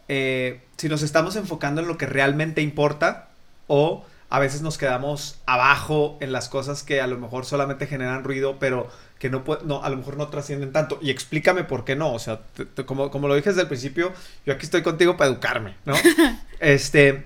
eh, 0.10 0.62
si 0.78 0.90
nos 0.90 1.02
estamos 1.04 1.36
enfocando 1.36 1.82
en 1.82 1.88
lo 1.88 1.98
que 1.98 2.06
realmente 2.08 2.62
importa 2.62 3.30
o 3.68 4.06
a 4.32 4.40
veces 4.40 4.62
nos 4.64 4.78
quedamos 4.80 5.40
abajo 5.46 6.18
en 6.22 6.32
las 6.32 6.50
cosas 6.50 6.82
que 6.82 7.02
a 7.02 7.06
lo 7.08 7.18
mejor 7.20 7.46
solamente 7.46 7.86
generan 7.86 8.24
ruido, 8.24 8.58
pero 8.60 8.90
que 9.20 9.30
no, 9.30 9.44
no 9.66 9.84
a 9.84 9.90
lo 9.90 9.98
mejor 9.98 10.18
no 10.18 10.30
trascienden 10.30 10.72
tanto. 10.72 10.98
Y 11.02 11.12
explícame 11.12 11.64
por 11.66 11.84
qué 11.86 11.96
no. 11.96 12.14
O 12.14 12.18
sea, 12.20 12.40
te- 12.56 12.66
te- 12.66 12.86
como, 12.86 13.12
como 13.12 13.28
lo 13.28 13.36
dije 13.36 13.50
desde 13.50 13.62
el 13.62 13.68
principio, 13.68 14.14
yo 14.46 14.54
aquí 14.54 14.66
estoy 14.66 14.82
contigo 14.82 15.18
para 15.18 15.30
educarme, 15.30 15.76
¿no? 15.86 15.94
este, 16.60 17.26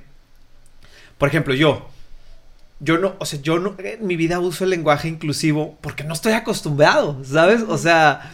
por 1.18 1.30
ejemplo, 1.30 1.54
yo, 1.54 1.88
yo 2.80 2.98
no, 2.98 3.16
o 3.20 3.26
sea, 3.26 3.40
yo 3.40 3.60
no, 3.60 3.76
en 3.78 4.06
mi 4.06 4.16
vida 4.16 4.40
uso 4.40 4.64
el 4.64 4.72
lenguaje 4.72 5.08
inclusivo 5.08 5.78
porque 5.82 6.04
no 6.04 6.14
estoy 6.14 6.34
acostumbrado, 6.34 7.24
¿sabes? 7.24 7.62
O 7.68 7.78
sea, 7.78 8.34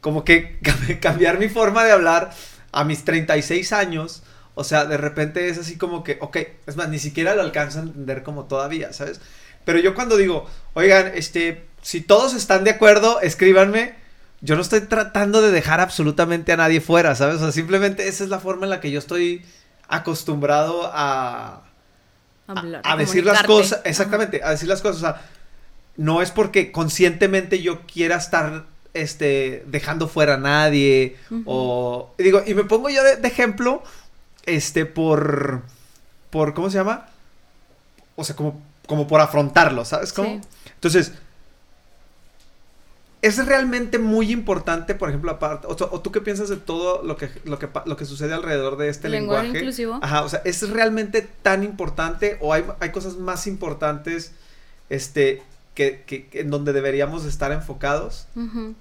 como 0.00 0.24
que 0.24 0.60
cam- 0.60 0.98
cambiar 1.00 1.38
mi 1.38 1.48
forma 1.48 1.82
de 1.84 1.92
hablar 1.92 2.30
a 2.72 2.84
mis 2.84 3.04
36 3.04 3.72
años, 3.72 4.22
o 4.54 4.64
sea, 4.64 4.84
de 4.84 4.96
repente 4.96 5.48
es 5.48 5.58
así 5.58 5.76
como 5.76 6.04
que, 6.04 6.18
ok, 6.20 6.36
es 6.66 6.76
más, 6.76 6.88
ni 6.88 6.98
siquiera 6.98 7.34
lo 7.34 7.42
alcanzo 7.42 7.78
a 7.78 7.82
entender 7.82 8.22
como 8.22 8.44
todavía, 8.44 8.92
¿sabes? 8.92 9.20
Pero 9.64 9.78
yo 9.78 9.94
cuando 9.94 10.16
digo, 10.16 10.46
oigan, 10.74 11.12
este, 11.14 11.64
si 11.80 12.00
todos 12.00 12.34
están 12.34 12.64
de 12.64 12.70
acuerdo, 12.70 13.20
escríbanme. 13.20 13.94
Yo 14.40 14.56
no 14.56 14.62
estoy 14.62 14.80
tratando 14.80 15.40
de 15.40 15.52
dejar 15.52 15.80
absolutamente 15.80 16.52
a 16.52 16.56
nadie 16.56 16.80
fuera, 16.80 17.14
¿sabes? 17.14 17.36
O 17.36 17.38
sea, 17.38 17.52
simplemente 17.52 18.08
esa 18.08 18.24
es 18.24 18.30
la 18.30 18.40
forma 18.40 18.64
en 18.64 18.70
la 18.70 18.80
que 18.80 18.90
yo 18.90 18.98
estoy 18.98 19.44
acostumbrado 19.88 20.90
a, 20.92 21.62
Hablar, 22.48 22.82
a, 22.84 22.92
a 22.92 22.96
decir 22.96 23.24
las 23.24 23.44
cosas, 23.44 23.80
exactamente, 23.84 24.42
a 24.42 24.50
decir 24.50 24.68
las 24.68 24.82
cosas, 24.82 24.96
o 24.96 25.00
sea, 25.00 25.22
no 25.96 26.22
es 26.22 26.32
porque 26.32 26.72
conscientemente 26.72 27.62
yo 27.62 27.82
quiera 27.86 28.16
estar 28.16 28.66
este 28.94 29.64
dejando 29.68 30.06
fuera 30.08 30.34
a 30.34 30.38
nadie 30.38 31.16
Ujú. 31.30 31.42
o 31.46 32.14
digo, 32.18 32.42
y 32.46 32.54
me 32.54 32.64
pongo 32.64 32.90
yo 32.90 33.02
de, 33.02 33.16
de 33.16 33.28
ejemplo 33.28 33.82
este 34.46 34.86
por 34.86 35.62
por 36.30 36.54
¿cómo 36.54 36.70
se 36.70 36.78
llama? 36.78 37.06
O 38.16 38.24
sea, 38.24 38.36
como 38.36 38.60
como 38.86 39.06
por 39.06 39.20
afrontarlo, 39.20 39.84
¿sabes 39.84 40.12
cómo? 40.12 40.28
Sí. 40.28 40.40
Entonces, 40.74 41.12
es 43.22 43.46
realmente 43.46 44.00
muy 44.00 44.32
importante, 44.32 44.96
por 44.96 45.08
ejemplo, 45.08 45.30
aparte, 45.30 45.68
o, 45.68 45.70
o 45.70 46.00
tú 46.00 46.10
qué 46.10 46.20
piensas 46.20 46.48
de 46.48 46.56
todo 46.56 47.04
lo 47.04 47.16
que, 47.16 47.30
lo 47.44 47.56
que, 47.60 47.68
lo 47.86 47.96
que 47.96 48.04
sucede 48.04 48.34
alrededor 48.34 48.76
de 48.76 48.88
este 48.88 49.08
Lenguaje 49.08 49.44
lenguaje? 49.44 49.58
inclusivo. 49.64 50.00
Ajá, 50.02 50.22
o 50.22 50.28
sea, 50.28 50.42
¿es 50.44 50.68
realmente 50.70 51.22
tan 51.42 51.62
importante 51.62 52.36
o 52.40 52.52
hay, 52.52 52.64
hay 52.80 52.90
cosas 52.90 53.16
más 53.18 53.46
importantes 53.46 54.32
este, 54.90 55.40
que, 55.74 56.02
que- 56.04 56.28
en 56.32 56.50
donde 56.50 56.72
deberíamos 56.72 57.24
estar 57.24 57.52
enfocados? 57.52 58.26
Ujú. 58.34 58.74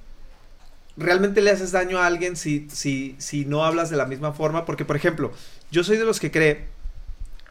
¿Realmente 0.98 1.42
le 1.42 1.52
haces 1.52 1.72
daño 1.72 2.00
a 2.00 2.06
alguien 2.06 2.36
si, 2.36 2.68
si, 2.70 3.16
si 3.18 3.46
no 3.46 3.64
hablas 3.64 3.90
de 3.90 3.98
la 3.98 4.06
misma 4.06 4.34
forma? 4.34 4.66
Porque, 4.66 4.86
por 4.86 4.96
ejemplo, 4.96 5.32
yo 5.72 5.84
soy 5.84 5.98
de 5.98 6.06
los 6.06 6.20
que 6.20 6.32
cree, 6.32 6.66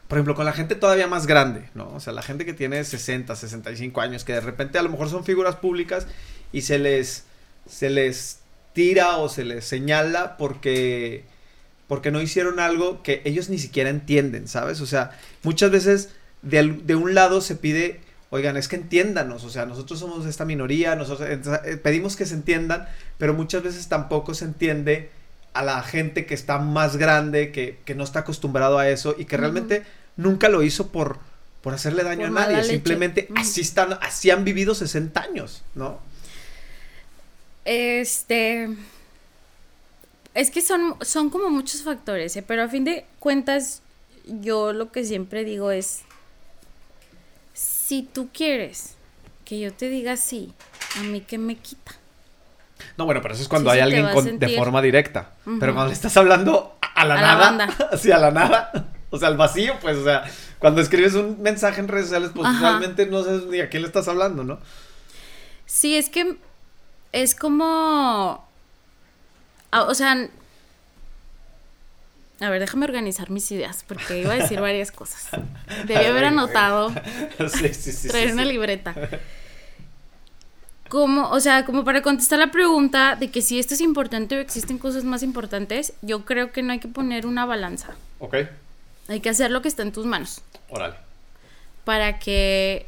por 0.07 0.17
ejemplo, 0.17 0.35
con 0.35 0.45
la 0.45 0.53
gente 0.53 0.75
todavía 0.75 1.07
más 1.07 1.25
grande, 1.25 1.69
¿no? 1.73 1.89
O 1.93 1.99
sea, 1.99 2.13
la 2.13 2.21
gente 2.21 2.45
que 2.45 2.53
tiene 2.53 2.83
60, 2.83 3.35
65 3.35 4.01
años, 4.01 4.23
que 4.23 4.33
de 4.33 4.41
repente 4.41 4.77
a 4.77 4.83
lo 4.83 4.89
mejor 4.89 5.09
son 5.09 5.23
figuras 5.23 5.55
públicas 5.55 6.05
y 6.51 6.61
se 6.63 6.79
les, 6.79 7.23
se 7.65 7.89
les 7.89 8.39
tira 8.73 9.17
o 9.17 9.29
se 9.29 9.43
les 9.43 9.65
señala 9.65 10.37
porque, 10.37 11.23
porque 11.87 12.11
no 12.11 12.21
hicieron 12.21 12.59
algo 12.59 13.03
que 13.03 13.21
ellos 13.25 13.49
ni 13.49 13.57
siquiera 13.57 13.89
entienden, 13.89 14.47
¿sabes? 14.47 14.81
O 14.81 14.85
sea, 14.85 15.17
muchas 15.43 15.71
veces 15.71 16.09
de, 16.41 16.79
de 16.83 16.95
un 16.95 17.13
lado 17.13 17.41
se 17.41 17.55
pide, 17.55 18.01
oigan, 18.29 18.57
es 18.57 18.67
que 18.67 18.75
entiéndanos, 18.75 19.43
o 19.43 19.49
sea, 19.49 19.65
nosotros 19.65 19.99
somos 19.99 20.25
esta 20.25 20.45
minoría, 20.45 20.95
nosotros 20.95 21.27
eh, 21.29 21.77
pedimos 21.77 22.15
que 22.15 22.25
se 22.25 22.33
entiendan, 22.33 22.87
pero 23.21 23.35
muchas 23.35 23.61
veces 23.61 23.87
tampoco 23.87 24.33
se 24.33 24.45
entiende 24.45 25.11
a 25.53 25.61
la 25.61 25.83
gente 25.83 26.25
que 26.25 26.33
está 26.33 26.57
más 26.57 26.97
grande, 26.97 27.51
que, 27.51 27.77
que 27.85 27.93
no 27.93 28.03
está 28.03 28.21
acostumbrado 28.21 28.79
a 28.79 28.89
eso 28.89 29.13
y 29.15 29.25
que 29.25 29.37
realmente 29.37 29.83
nunca 30.17 30.49
lo 30.49 30.63
hizo 30.63 30.87
por, 30.87 31.19
por 31.61 31.75
hacerle 31.75 32.01
daño 32.01 32.29
Por 32.29 32.39
a 32.39 32.47
nadie, 32.47 32.63
simplemente 32.63 33.27
así 33.35 33.61
están, 33.61 33.93
así 34.01 34.31
han 34.31 34.43
vivido 34.43 34.73
60 34.73 35.21
años, 35.21 35.61
¿no? 35.75 35.99
Este. 37.63 38.69
Es 40.33 40.49
que 40.49 40.63
son, 40.63 40.95
son 41.01 41.29
como 41.29 41.51
muchos 41.51 41.83
factores, 41.83 42.35
¿eh? 42.37 42.41
pero 42.41 42.63
a 42.63 42.69
fin 42.69 42.85
de 42.85 43.05
cuentas, 43.19 43.83
yo 44.25 44.73
lo 44.73 44.91
que 44.91 45.05
siempre 45.05 45.43
digo 45.43 45.69
es: 45.69 45.99
si 47.53 48.01
tú 48.01 48.29
quieres 48.33 48.95
que 49.45 49.59
yo 49.59 49.71
te 49.71 49.89
diga 49.89 50.17
sí, 50.17 50.55
a 50.97 51.03
mí 51.03 51.21
que 51.21 51.37
me 51.37 51.55
quita. 51.55 52.00
No, 53.01 53.05
bueno, 53.05 53.19
pero 53.23 53.33
eso 53.33 53.41
es 53.41 53.49
cuando 53.49 53.71
Sí, 53.71 53.77
hay 53.77 53.81
alguien 53.81 54.07
con- 54.13 54.37
de 54.37 54.49
forma 54.55 54.79
directa. 54.79 55.31
Pero 55.59 55.73
cuando 55.73 55.87
le 55.87 55.93
estás 55.93 56.15
hablando 56.17 56.77
a, 56.81 57.01
a 57.01 57.05
la 57.05 57.13
A 57.15 57.17
la 57.17 57.21
nada, 57.27 57.39
banda. 57.39 57.75
así 57.91 58.11
a 58.11 58.19
la 58.19 58.29
nada, 58.29 58.71
o 59.09 59.17
sea, 59.17 59.27
al 59.29 59.37
vacío, 59.37 59.73
pues, 59.81 59.97
o 59.97 60.03
sea, 60.03 60.23
cuando 60.59 60.81
escribes 60.81 61.15
un 61.15 61.41
mensaje 61.41 61.79
en 61.79 61.87
redes 61.87 62.05
sociales, 62.07 62.29
pues 62.35 62.47
Ajá. 62.47 62.59
realmente 62.59 63.07
no 63.07 63.23
sabes 63.23 63.45
ni 63.47 63.59
a 63.59 63.69
quién 63.69 63.81
le 63.81 63.87
estás 63.87 64.07
hablando, 64.07 64.43
¿no? 64.43 64.59
Sí, 65.65 65.95
es 65.97 66.09
que 66.09 66.37
es 67.11 67.33
como... 67.33 68.47
ah, 69.71 69.83
O 69.83 69.95
sea... 69.95 70.27
A 72.39 72.49
ver, 72.49 72.59
déjame 72.59 72.85
organizar 72.85 73.29
mis 73.29 73.51
ideas, 73.51 73.83
porque 73.87 74.21
iba 74.21 74.33
a 74.33 74.37
decir 74.37 74.59
varias 74.61 74.91
cosas. 74.91 75.27
Debí 75.85 76.05
haber 76.05 76.25
anotado, 76.25 76.89
sí, 77.53 77.73
sí, 77.73 77.91
sí. 77.91 78.07
traer 78.09 78.27
sí, 78.29 78.33
una 78.33 78.43
sí. 78.43 78.49
libreta. 78.49 78.95
Como, 80.91 81.29
o 81.29 81.39
sea, 81.39 81.63
como 81.63 81.85
para 81.85 82.01
contestar 82.01 82.37
la 82.37 82.51
pregunta 82.51 83.15
de 83.15 83.31
que 83.31 83.41
si 83.41 83.57
esto 83.59 83.75
es 83.75 83.79
importante 83.79 84.35
o 84.35 84.39
existen 84.41 84.77
cosas 84.77 85.05
más 85.05 85.23
importantes, 85.23 85.93
yo 86.01 86.25
creo 86.25 86.51
que 86.51 86.63
no 86.63 86.73
hay 86.73 86.79
que 86.79 86.89
poner 86.89 87.25
una 87.25 87.45
balanza. 87.45 87.95
Ok, 88.19 88.35
Hay 89.07 89.21
que 89.21 89.29
hacer 89.29 89.51
lo 89.51 89.61
que 89.61 89.69
está 89.69 89.83
en 89.83 89.93
tus 89.93 90.05
manos. 90.05 90.41
órale. 90.69 90.95
para 91.85 92.19
que 92.19 92.85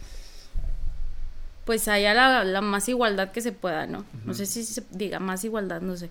pues 1.63 1.87
haya 1.87 2.13
la, 2.13 2.43
la 2.43 2.59
más 2.59 2.89
igualdad 2.89 3.31
que 3.31 3.39
se 3.39 3.53
pueda, 3.53 3.85
¿no? 3.87 4.03
No 4.25 4.33
sé 4.33 4.45
si 4.47 4.65
se 4.65 4.83
diga 4.91 5.19
más 5.19 5.45
igualdad, 5.45 5.79
no 5.79 5.95
sé. 5.95 6.09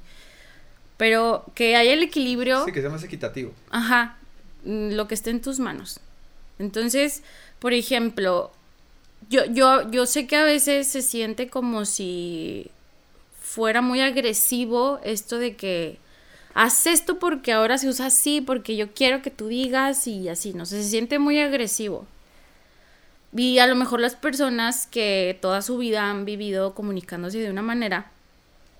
Pero 0.96 1.44
que 1.54 1.76
haya 1.76 1.92
el 1.92 2.02
equilibrio, 2.02 2.64
Sí, 2.64 2.72
que 2.72 2.80
sea 2.80 2.88
más 2.88 3.02
equitativo. 3.04 3.52
ajá, 3.70 4.16
mm, 4.64 4.92
lo 4.92 5.06
que 5.08 5.14
esté 5.14 5.28
en 5.28 5.42
tus 5.42 5.58
manos. 5.58 6.00
Entonces, 6.58 7.22
por 7.58 7.74
ejemplo, 7.74 8.50
yo, 9.28 9.44
yo, 9.46 9.90
yo 9.90 10.06
sé 10.06 10.26
que 10.26 10.36
a 10.36 10.44
veces 10.44 10.86
se 10.88 11.02
siente 11.02 11.48
como 11.48 11.84
si 11.84 12.70
fuera 13.40 13.82
muy 13.82 14.00
agresivo 14.00 15.00
esto 15.04 15.38
de 15.38 15.56
que 15.56 15.98
haz 16.54 16.86
esto 16.86 17.18
porque 17.18 17.52
ahora 17.52 17.78
se 17.78 17.88
usa 17.88 18.06
así, 18.06 18.40
porque 18.40 18.76
yo 18.76 18.92
quiero 18.92 19.22
que 19.22 19.30
tú 19.30 19.48
digas 19.48 20.06
y 20.06 20.28
así, 20.28 20.52
no 20.54 20.66
sé, 20.66 20.82
se 20.82 20.90
siente 20.90 21.18
muy 21.18 21.38
agresivo. 21.40 22.06
Y 23.34 23.58
a 23.58 23.66
lo 23.66 23.74
mejor 23.74 24.00
las 24.00 24.14
personas 24.14 24.86
que 24.86 25.38
toda 25.40 25.62
su 25.62 25.78
vida 25.78 26.10
han 26.10 26.24
vivido 26.24 26.74
comunicándose 26.74 27.38
de 27.38 27.50
una 27.50 27.62
manera, 27.62 28.10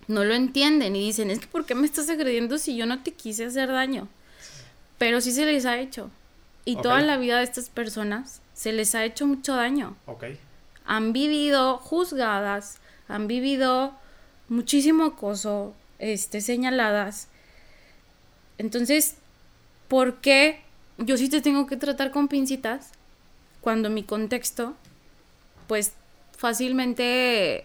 no 0.09 0.24
lo 0.24 0.34
entienden 0.34 0.95
y 0.97 1.07
dicen, 1.07 1.30
es 1.30 1.38
que 1.38 1.47
¿por 1.47 1.64
qué 1.64 1.74
me 1.74 1.86
estás 1.86 2.11
agrediendo 2.11 2.59
si 2.59 2.76
yo 2.76 2.84
no 2.84 3.03
te 3.03 3.12
quise 3.12 3.47
hacer 3.47 3.70
daño? 3.70 4.09
Pero 4.99 5.20
sí 5.20 5.32
se 5.32 5.47
les 5.47 5.64
ha 5.64 5.78
hecho. 5.78 6.11
Y 6.64 6.76
toda 6.76 7.01
la 7.01 7.16
vida 7.16 7.38
de 7.38 7.45
estas 7.45 7.70
personas 7.70 8.41
se 8.62 8.72
les 8.72 8.94
ha 8.94 9.04
hecho 9.04 9.26
mucho 9.26 9.56
daño. 9.56 9.96
Ok. 10.06 10.24
Han 10.84 11.12
vivido 11.12 11.78
juzgadas, 11.78 12.78
han 13.08 13.26
vivido 13.26 13.92
muchísimo 14.48 15.04
acoso, 15.06 15.74
este, 15.98 16.40
señaladas. 16.40 17.26
Entonces, 18.58 19.16
¿por 19.88 20.20
qué 20.20 20.60
yo 20.96 21.16
sí 21.16 21.28
te 21.28 21.40
tengo 21.40 21.66
que 21.66 21.76
tratar 21.76 22.12
con 22.12 22.28
pincitas 22.28 22.92
cuando 23.60 23.90
mi 23.90 24.04
contexto, 24.04 24.76
pues 25.66 25.94
fácilmente 26.38 27.64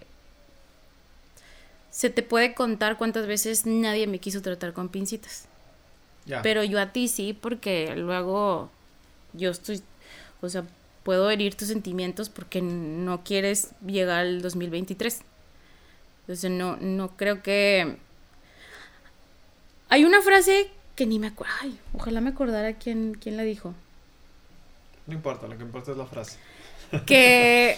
se 1.91 2.09
te 2.09 2.23
puede 2.23 2.55
contar 2.55 2.97
cuántas 2.97 3.27
veces 3.27 3.67
nadie 3.67 4.07
me 4.07 4.17
quiso 4.17 4.41
tratar 4.41 4.73
con 4.73 4.89
pincitas? 4.89 5.45
Pero 6.41 6.63
yo 6.63 6.81
a 6.81 6.91
ti 6.91 7.07
sí, 7.07 7.33
porque 7.33 7.95
luego 7.95 8.71
yo 9.33 9.51
estoy, 9.51 9.83
o 10.41 10.49
sea, 10.49 10.63
puedo 11.07 11.31
herir 11.31 11.55
tus 11.55 11.69
sentimientos 11.69 12.27
porque 12.27 12.61
no 12.61 13.23
quieres 13.23 13.69
llegar 13.79 14.19
al 14.19 14.41
2023. 14.41 15.21
Entonces 16.19 16.51
no, 16.51 16.75
no 16.81 17.15
creo 17.15 17.41
que... 17.41 17.95
Hay 19.87 20.03
una 20.03 20.21
frase 20.21 20.69
que 20.97 21.05
ni 21.05 21.17
me 21.17 21.27
acuerdo, 21.27 21.53
ay, 21.61 21.79
ojalá 21.93 22.19
me 22.19 22.31
acordara 22.31 22.73
quién, 22.73 23.13
quién 23.13 23.37
la 23.37 23.43
dijo. 23.43 23.73
No 25.05 25.13
importa, 25.13 25.47
lo 25.47 25.57
que 25.57 25.63
importa 25.63 25.91
es 25.91 25.97
la 25.97 26.07
frase. 26.07 26.39
que, 27.05 27.77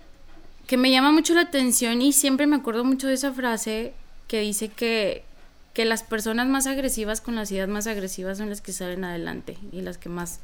que 0.66 0.78
me 0.78 0.90
llama 0.90 1.12
mucho 1.12 1.34
la 1.34 1.42
atención 1.42 2.00
y 2.00 2.14
siempre 2.14 2.46
me 2.46 2.56
acuerdo 2.56 2.82
mucho 2.82 3.08
de 3.08 3.12
esa 3.12 3.34
frase 3.34 3.92
que 4.26 4.40
dice 4.40 4.70
que, 4.70 5.22
que 5.74 5.84
las 5.84 6.02
personas 6.02 6.46
más 6.46 6.66
agresivas 6.66 7.20
con 7.20 7.34
las 7.34 7.52
ideas 7.52 7.68
más 7.68 7.86
agresivas 7.86 8.38
son 8.38 8.48
las 8.48 8.62
que 8.62 8.72
salen 8.72 9.04
adelante 9.04 9.58
y 9.70 9.82
las 9.82 9.98
que 9.98 10.08
más 10.08 10.40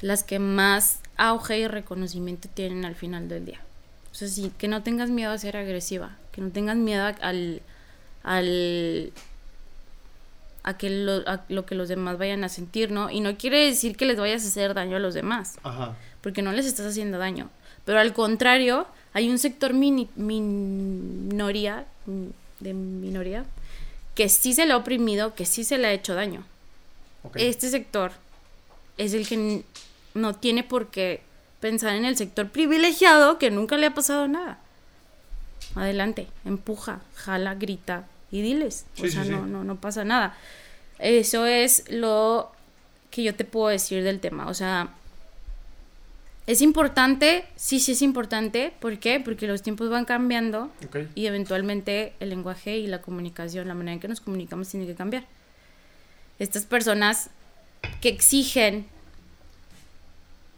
las 0.00 0.22
que 0.24 0.38
más 0.38 0.98
auge 1.16 1.58
y 1.58 1.66
reconocimiento 1.68 2.48
tienen 2.52 2.84
al 2.84 2.94
final 2.94 3.28
del 3.28 3.44
día. 3.46 3.60
O 4.12 4.14
sea, 4.14 4.28
sí, 4.28 4.52
que 4.58 4.68
no 4.68 4.82
tengas 4.82 5.10
miedo 5.10 5.30
a 5.32 5.38
ser 5.38 5.56
agresiva, 5.56 6.16
que 6.32 6.40
no 6.40 6.50
tengas 6.50 6.76
miedo 6.76 7.04
al, 7.20 7.62
al 8.22 9.12
a 10.62 10.76
que 10.76 10.90
lo, 10.90 11.28
a 11.28 11.44
lo 11.48 11.64
que 11.64 11.74
los 11.76 11.88
demás 11.88 12.18
vayan 12.18 12.42
a 12.42 12.48
sentir, 12.48 12.90
¿no? 12.90 13.10
Y 13.10 13.20
no 13.20 13.36
quiere 13.36 13.64
decir 13.66 13.96
que 13.96 14.04
les 14.04 14.18
vayas 14.18 14.44
a 14.44 14.48
hacer 14.48 14.74
daño 14.74 14.96
a 14.96 15.00
los 15.00 15.14
demás 15.14 15.58
Ajá. 15.62 15.94
porque 16.22 16.42
no 16.42 16.52
les 16.52 16.66
estás 16.66 16.86
haciendo 16.86 17.18
daño. 17.18 17.50
Pero 17.84 18.00
al 18.00 18.12
contrario, 18.12 18.86
hay 19.12 19.30
un 19.30 19.38
sector 19.38 19.72
mini- 19.74 20.08
minoría, 20.16 21.84
de 22.58 22.74
minoría, 22.74 23.44
que 24.16 24.28
sí 24.28 24.54
se 24.54 24.66
le 24.66 24.72
ha 24.72 24.76
oprimido, 24.76 25.34
que 25.34 25.46
sí 25.46 25.62
se 25.62 25.78
le 25.78 25.86
ha 25.86 25.92
hecho 25.92 26.14
daño. 26.14 26.44
Ok. 27.22 27.36
Este 27.36 27.68
sector 27.70 28.10
es 28.98 29.14
el 29.14 29.28
que 29.28 29.62
no 30.16 30.34
tiene 30.34 30.64
por 30.64 30.88
qué 30.88 31.22
pensar 31.60 31.94
en 31.94 32.04
el 32.04 32.16
sector 32.16 32.48
privilegiado 32.50 33.38
que 33.38 33.50
nunca 33.50 33.76
le 33.76 33.86
ha 33.86 33.94
pasado 33.94 34.28
nada. 34.28 34.58
Adelante, 35.74 36.26
empuja, 36.44 37.00
jala, 37.14 37.54
grita 37.54 38.06
y 38.30 38.42
diles. 38.42 38.86
Sí, 38.94 39.06
o 39.06 39.10
sea, 39.10 39.24
sí, 39.24 39.30
no, 39.30 39.46
no, 39.46 39.64
no 39.64 39.76
pasa 39.76 40.04
nada. 40.04 40.36
Eso 40.98 41.46
es 41.46 41.84
lo 41.90 42.52
que 43.10 43.22
yo 43.22 43.34
te 43.34 43.44
puedo 43.44 43.68
decir 43.68 44.02
del 44.02 44.20
tema. 44.20 44.48
O 44.48 44.54
sea, 44.54 44.90
es 46.46 46.62
importante, 46.62 47.44
sí, 47.56 47.80
sí 47.80 47.92
es 47.92 48.02
importante. 48.02 48.72
¿Por 48.80 48.98
qué? 48.98 49.20
Porque 49.20 49.46
los 49.46 49.62
tiempos 49.62 49.90
van 49.90 50.04
cambiando 50.04 50.70
y 51.14 51.26
eventualmente 51.26 52.12
el 52.20 52.30
lenguaje 52.30 52.78
y 52.78 52.86
la 52.86 53.02
comunicación, 53.02 53.68
la 53.68 53.74
manera 53.74 53.94
en 53.94 54.00
que 54.00 54.08
nos 54.08 54.20
comunicamos 54.20 54.68
tiene 54.68 54.86
que 54.86 54.94
cambiar. 54.94 55.24
Estas 56.38 56.64
personas 56.64 57.30
que 58.00 58.08
exigen... 58.08 58.86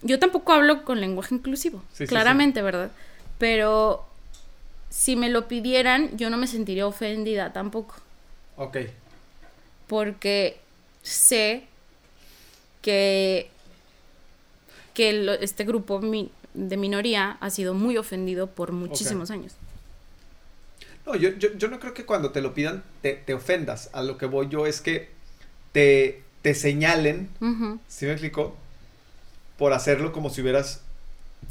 Yo 0.03 0.19
tampoco 0.19 0.53
hablo 0.53 0.85
con 0.85 1.01
lenguaje 1.01 1.35
inclusivo, 1.35 1.83
Sí, 1.93 2.07
sí, 2.07 2.07
claramente, 2.07 2.63
¿verdad? 2.63 2.91
Pero 3.39 4.05
si 4.91 5.17
me 5.17 5.29
lo 5.31 5.49
pidieran, 5.49 6.17
yo 6.17 6.31
no 6.31 6.37
me 6.39 6.47
sentiría 6.47 6.87
ofendida 6.87 7.53
tampoco, 7.53 7.97
Ok. 8.57 8.77
porque 9.87 10.59
sé 11.03 11.65
que, 12.83 13.51
que 14.95 15.13
lo- 15.13 15.35
este 15.35 15.65
grupo 15.65 16.01
mi- 16.01 16.31
de 16.55 16.77
minoría 16.77 17.37
ha 17.41 17.51
sido 17.51 17.75
muy 17.75 17.97
ofendido 17.97 18.49
por 18.49 18.73
muchísimos 18.73 19.31
años. 19.31 19.53
No, 21.07 21.15
yo, 21.17 21.31
yo, 21.31 21.53
yo 21.57 21.69
no 21.69 21.81
creo 21.81 21.95
que 21.95 22.05
cuando 22.05 22.31
te 22.33 22.41
lo 22.43 22.55
pidan 22.55 22.83
te, 23.03 23.15
te 23.15 23.35
ofendas. 23.35 23.91
A 23.93 24.03
lo 24.03 24.19
que 24.19 24.27
voy 24.27 24.49
yo 24.49 24.67
es 24.67 24.81
que 24.81 25.09
te, 25.73 26.23
te 26.43 26.55
señalen, 26.55 27.29
¿sí 27.89 28.07
me 28.07 28.13
explico? 28.13 28.57
Por 29.59 29.73
hacerlo 29.73 30.13
como 30.13 30.31
si 30.31 30.41
hubieras, 30.41 30.81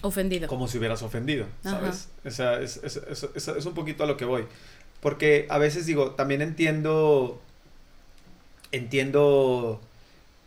Ofendido. 0.02 0.48
como 0.48 0.68
si 0.68 0.78
hubieras 0.78 1.02
ofendido, 1.04 1.46
Ajá. 1.64 1.78
¿sabes? 1.80 2.08
O 2.26 2.32
sea, 2.32 2.60
es, 2.62 2.78
es, 2.84 2.96
es- 3.36 3.48
es- 3.48 3.66
un 3.66 3.74
poquito 3.74 4.04
a 4.04 4.08
lo 4.08 4.18
que 4.18 4.26
voy. 4.26 4.46
Porque 5.02 5.46
a 5.50 5.58
veces 5.60 5.86
digo, 5.86 6.12
también 6.12 6.42
entiendo, 6.42 7.40
entiendo 8.72 9.82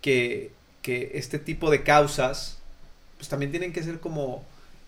que, 0.03 0.51
que 0.83 1.13
este 1.15 1.39
tipo 1.39 1.71
de 1.71 1.83
causas, 1.83 2.59
pues 3.19 3.29
también 3.29 3.51
tienen 3.51 3.73
que 3.73 3.83
ser 3.83 4.01
como, 4.01 4.45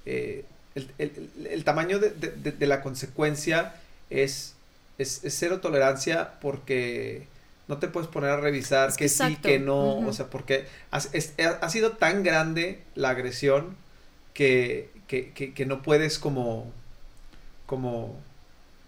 eh, 0.07 0.45
el, 0.75 0.91
el- 0.99 1.31
el- 1.51 1.65
tamaño 1.65 1.99
de, 1.99 2.11
de- 2.11 2.53
de- 2.53 2.67
la 2.67 2.81
consecuencia 2.83 3.75
es, 4.11 4.55
es 4.99 5.21
cero 5.29 5.61
tolerancia 5.61 6.33
porque 6.41 7.27
no 7.73 7.79
te 7.79 7.89
puedes 7.89 8.09
poner 8.09 8.31
a 8.31 8.37
revisar 8.37 8.89
Es 8.91 8.97
que, 8.97 9.05
que 9.05 9.09
sí, 9.09 9.37
que 9.37 9.59
no, 9.59 9.99
o 9.99 10.13
sea, 10.13 10.27
porque 10.31 10.67
es- 11.13 11.35
ha, 11.41 11.49
ha 11.65 11.69
sido 11.71 11.93
tan 11.93 12.23
grande 12.23 12.83
la 12.95 13.11
agresión 13.11 13.77
que, 14.35 14.91
que, 15.09 15.33
que, 15.33 15.55
que 15.55 15.67
no 15.67 15.83
puedes 15.83 16.19
como, 16.19 16.73
como, 17.67 18.17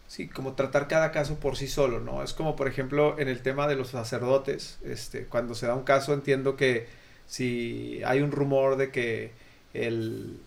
sí, 0.09 0.29
como 0.29 0.55
tratar 0.55 0.89
cada 0.89 1.13
caso 1.13 1.37
por 1.37 1.57
sí 1.57 1.69
solo, 1.69 2.01
¿no? 2.01 2.23
Es 2.23 2.33
como, 2.35 2.57
por 2.57 2.69
ejemplo, 2.69 3.17
en 3.19 3.29
el 3.29 3.43
tema 3.43 3.67
de 3.69 3.77
los 3.77 3.89
sacerdotes, 3.91 4.79
este, 4.85 5.27
cuando 5.27 5.55
se 5.55 5.67
da 5.67 5.75
un 5.75 5.85
caso 5.85 6.15
entiendo 6.15 6.57
que 6.57 6.89
si 7.27 8.03
hay 8.05 8.21
un 8.21 8.33
rumor 8.33 8.77
de 8.77 8.91
que 8.91 9.33
el, 9.75 10.39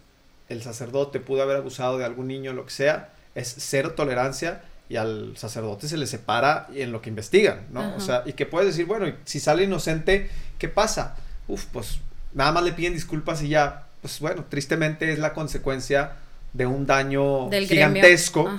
el 0.50 0.62
sacerdote 0.64 1.20
pudo 1.20 1.44
haber 1.44 1.58
abusado 1.58 1.98
de 1.98 2.06
algún 2.06 2.28
niño, 2.28 2.54
lo 2.54 2.66
que 2.66 2.72
sea, 2.72 3.14
es 3.36 3.56
cero 3.60 3.94
tolerancia 3.96 4.64
y 4.90 4.96
al 4.96 5.36
sacerdote 5.36 5.88
se 5.88 5.98
le 5.98 6.08
separa 6.08 6.68
en 6.74 6.92
lo 6.92 7.02
que 7.02 7.10
investigan, 7.10 7.62
¿no? 7.72 7.82
Ajá. 7.82 7.96
O 7.96 8.00
sea, 8.00 8.24
y 8.26 8.34
que 8.34 8.46
puedes 8.46 8.68
decir, 8.70 8.86
bueno, 8.86 9.12
si 9.26 9.40
sale 9.40 9.64
inocente, 9.64 10.30
¿qué 10.58 10.70
pasa? 10.70 11.16
Uf, 11.48 11.66
pues 11.72 12.00
nada 12.34 12.52
más 12.52 12.64
le 12.64 12.72
piden 12.74 12.94
disculpas 12.94 13.42
y 13.44 13.50
ya, 13.50 13.84
pues 14.02 14.20
bueno, 14.20 14.46
tristemente 14.50 15.12
es 15.12 15.20
la 15.20 15.34
consecuencia 15.34 16.14
de 16.54 16.66
un 16.66 16.86
daño 16.86 17.50
Del 17.50 17.68
gigantesco 17.68 18.50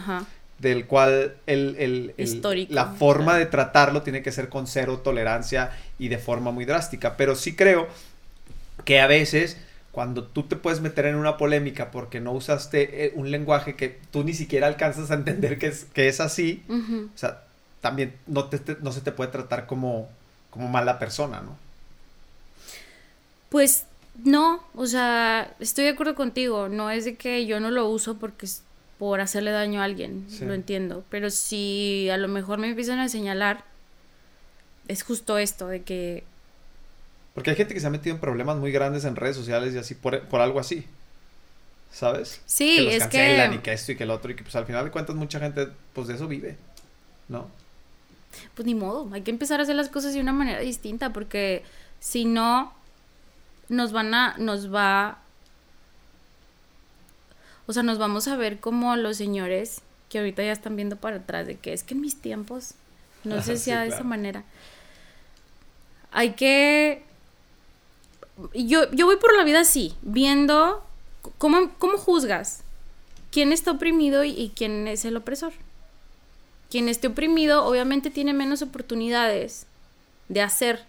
del 0.59 0.87
cual 0.87 1.35
el, 1.47 1.77
el- 1.79 2.15
el- 2.17 2.25
Histórico, 2.25 2.75
la 2.75 2.87
forma 2.87 3.25
claro. 3.27 3.39
de 3.39 3.47
tratarlo 3.47 4.03
tiene 4.03 4.23
que 4.23 4.33
ser 4.33 4.49
con 4.49 4.67
cero 4.67 4.99
tolerancia 5.05 5.71
y 6.01 6.09
de 6.09 6.19
forma 6.19 6.51
muy 6.51 6.65
drástica. 6.65 7.17
Pero 7.17 7.37
sí 7.37 7.55
creo 7.55 7.87
que 8.85 9.01
a 9.01 9.07
veces 9.07 9.57
cuando 9.99 10.23
tú 10.23 10.45
te 10.45 10.55
puedes 10.55 10.81
meter 10.81 11.07
en 11.07 11.17
una 11.17 11.37
polémica 11.37 11.91
porque 11.91 12.21
no 12.21 12.31
usaste 12.31 13.07
eh, 13.07 13.13
un 13.17 13.33
lenguaje 13.33 13.75
que 13.75 13.99
tú 14.13 14.23
ni 14.23 14.33
siquiera 14.33 14.69
alcanzas 14.69 15.11
a 15.11 15.15
entender 15.15 15.59
que 15.59 15.67
es, 15.67 15.87
que 15.93 16.07
es 16.07 16.21
así, 16.21 16.63
o 16.69 17.19
sea, 17.19 17.43
también 17.81 18.15
no, 18.29 18.45
te, 18.45 18.77
no 18.81 18.93
se 18.93 19.01
te 19.01 19.11
puede 19.11 19.33
tratar 19.33 19.67
como, 19.67 20.09
como 20.51 20.69
mala 20.69 21.01
persona, 21.01 21.41
¿no? 21.41 21.57
Pues 23.49 23.87
no, 24.23 24.63
o 24.77 24.87
sea, 24.87 25.53
estoy 25.59 25.87
de 25.87 25.91
acuerdo 25.91 26.15
contigo, 26.15 26.69
no 26.69 26.93
es 26.93 27.05
de 27.05 27.17
que 27.17 27.45
yo 27.47 27.59
no 27.59 27.73
lo 27.73 27.89
uso 27.89 28.19
porque 28.19 28.47
es 28.47 28.63
por 29.01 29.21
hacerle 29.21 29.51
daño 29.51 29.81
a 29.81 29.85
alguien, 29.85 30.29
lo 30.43 30.55
entiendo, 30.55 31.03
pero 31.11 31.29
si 31.31 32.09
a 32.09 32.19
lo 32.19 32.29
mejor 32.29 32.61
me 32.61 32.69
empiezan 32.69 33.01
a 33.01 33.09
señalar, 33.09 33.65
es 34.87 35.03
justo 35.03 35.39
esto, 35.39 35.67
de 35.67 35.83
que... 35.83 36.23
Porque 37.39 37.51
hay 37.51 37.57
gente 37.57 37.73
que 37.73 37.79
se 37.79 37.87
ha 37.87 37.91
metido 37.91 38.17
en 38.17 38.21
problemas 38.21 38.57
muy 38.57 38.73
grandes 38.73 39.05
en 39.05 39.15
redes 39.15 39.37
sociales 39.37 39.73
y 39.73 39.79
así 39.79 39.95
por, 39.95 40.23
por 40.23 40.41
algo 40.41 40.59
así. 40.59 40.85
¿Sabes? 41.93 42.41
Sí, 42.47 42.79
que 42.79 42.83
los 42.83 42.95
es 42.95 43.03
cancelan 43.05 43.51
que... 43.53 43.57
y 43.57 43.59
que 43.61 43.73
esto 43.73 43.93
y 43.93 43.97
que 43.97 44.03
el 44.03 44.11
otro 44.11 44.33
y 44.33 44.35
que 44.35 44.43
pues 44.43 44.57
al 44.57 44.67
final 44.67 44.85
de 44.85 44.91
cuentas 44.91 45.15
mucha 45.15 45.39
gente 45.39 45.69
pues 45.93 46.09
de 46.09 46.17
eso 46.17 46.27
vive, 46.27 46.57
¿no? 47.29 47.49
Pues 48.57 48.67
ni 48.67 48.75
modo, 48.75 49.09
hay 49.13 49.23
que 49.23 49.31
empezar 49.31 49.61
a 49.61 49.63
hacer 49.63 49.77
las 49.77 49.89
cosas 49.89 50.15
de 50.15 50.21
una 50.21 50.33
manera 50.33 50.59
distinta 50.59 51.13
porque 51.13 51.63
si 52.01 52.25
no 52.25 52.73
nos 53.69 53.93
van 53.93 54.13
a 54.15 54.37
nos 54.39 54.75
va 54.75 55.19
o 57.69 57.73
sea, 57.73 57.85
nos 57.85 57.99
vamos 57.99 58.27
a 58.27 58.37
ver 58.37 58.59
como 58.59 58.97
los 58.97 59.17
señores 59.17 59.81
que 60.09 60.19
ahorita 60.19 60.43
ya 60.43 60.51
están 60.51 60.75
viendo 60.75 60.97
para 60.97 61.19
atrás 61.19 61.47
de 61.47 61.55
que 61.55 61.73
es 61.73 61.85
que 61.85 61.95
en 61.95 62.01
mis 62.01 62.21
tiempos 62.21 62.75
no 63.23 63.41
sé 63.43 63.59
si 63.59 63.67
sea 63.67 63.83
de 63.83 63.91
esa 63.91 64.03
manera. 64.03 64.43
Hay 66.11 66.33
que 66.33 67.07
yo, 68.55 68.91
yo 68.93 69.07
voy 69.07 69.17
por 69.17 69.37
la 69.37 69.45
vida 69.45 69.61
así, 69.61 69.95
viendo 70.03 70.85
cómo, 71.39 71.71
cómo 71.79 71.99
juzgas 71.99 72.63
quién 73.31 73.53
está 73.53 73.73
oprimido 73.73 74.25
y, 74.25 74.53
quién 74.55 74.89
es 74.89 75.05
el 75.05 75.17
opresor. 75.17 75.53
Quien 76.71 76.89
esté 76.89 77.09
oprimido 77.09 77.65
obviamente 77.65 78.11
tiene 78.11 78.33
menos 78.35 78.63
oportunidades 78.63 79.67
de 80.29 80.43
hacer 80.43 80.85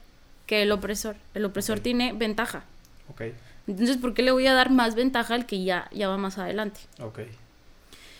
que 0.45 0.63
el 0.63 0.71
opresor. 0.71 1.15
El 1.33 1.45
opresor 1.45 1.79
tiene 1.79 2.13
ventaja. 2.13 2.63
Ok. 3.09 3.21
Entonces, 3.67 3.97
¿por 3.97 4.13
qué 4.13 4.23
le 4.23 4.31
voy 4.31 4.47
a 4.47 4.53
dar 4.53 4.71
más 4.71 4.95
ventaja 4.95 5.35
al 5.35 5.45
que 5.45 5.63
ya, 5.63 5.87
ya 5.91 6.09
va 6.09 6.17
más 6.17 6.37
adelante? 6.37 6.81
Ok. 6.99 7.19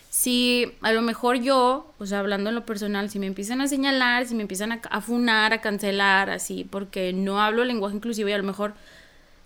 Si 0.09 0.73
a 0.81 0.91
lo 0.91 1.01
mejor 1.01 1.37
yo, 1.37 1.91
o 1.99 2.05
sea, 2.05 2.19
hablando 2.19 2.49
en 2.49 2.55
lo 2.55 2.65
personal, 2.65 3.09
si 3.09 3.19
me 3.19 3.27
empiezan 3.27 3.61
a 3.61 3.67
señalar, 3.67 4.25
si 4.25 4.35
me 4.35 4.41
empiezan 4.41 4.71
a, 4.71 4.81
a 4.89 5.01
funar, 5.01 5.53
a 5.53 5.61
cancelar, 5.61 6.29
así, 6.29 6.63
porque 6.69 7.13
no 7.13 7.41
hablo 7.41 7.63
lenguaje 7.63 7.95
inclusivo 7.95 8.29
y 8.29 8.33
a 8.33 8.37
lo 8.37 8.43
mejor 8.43 8.73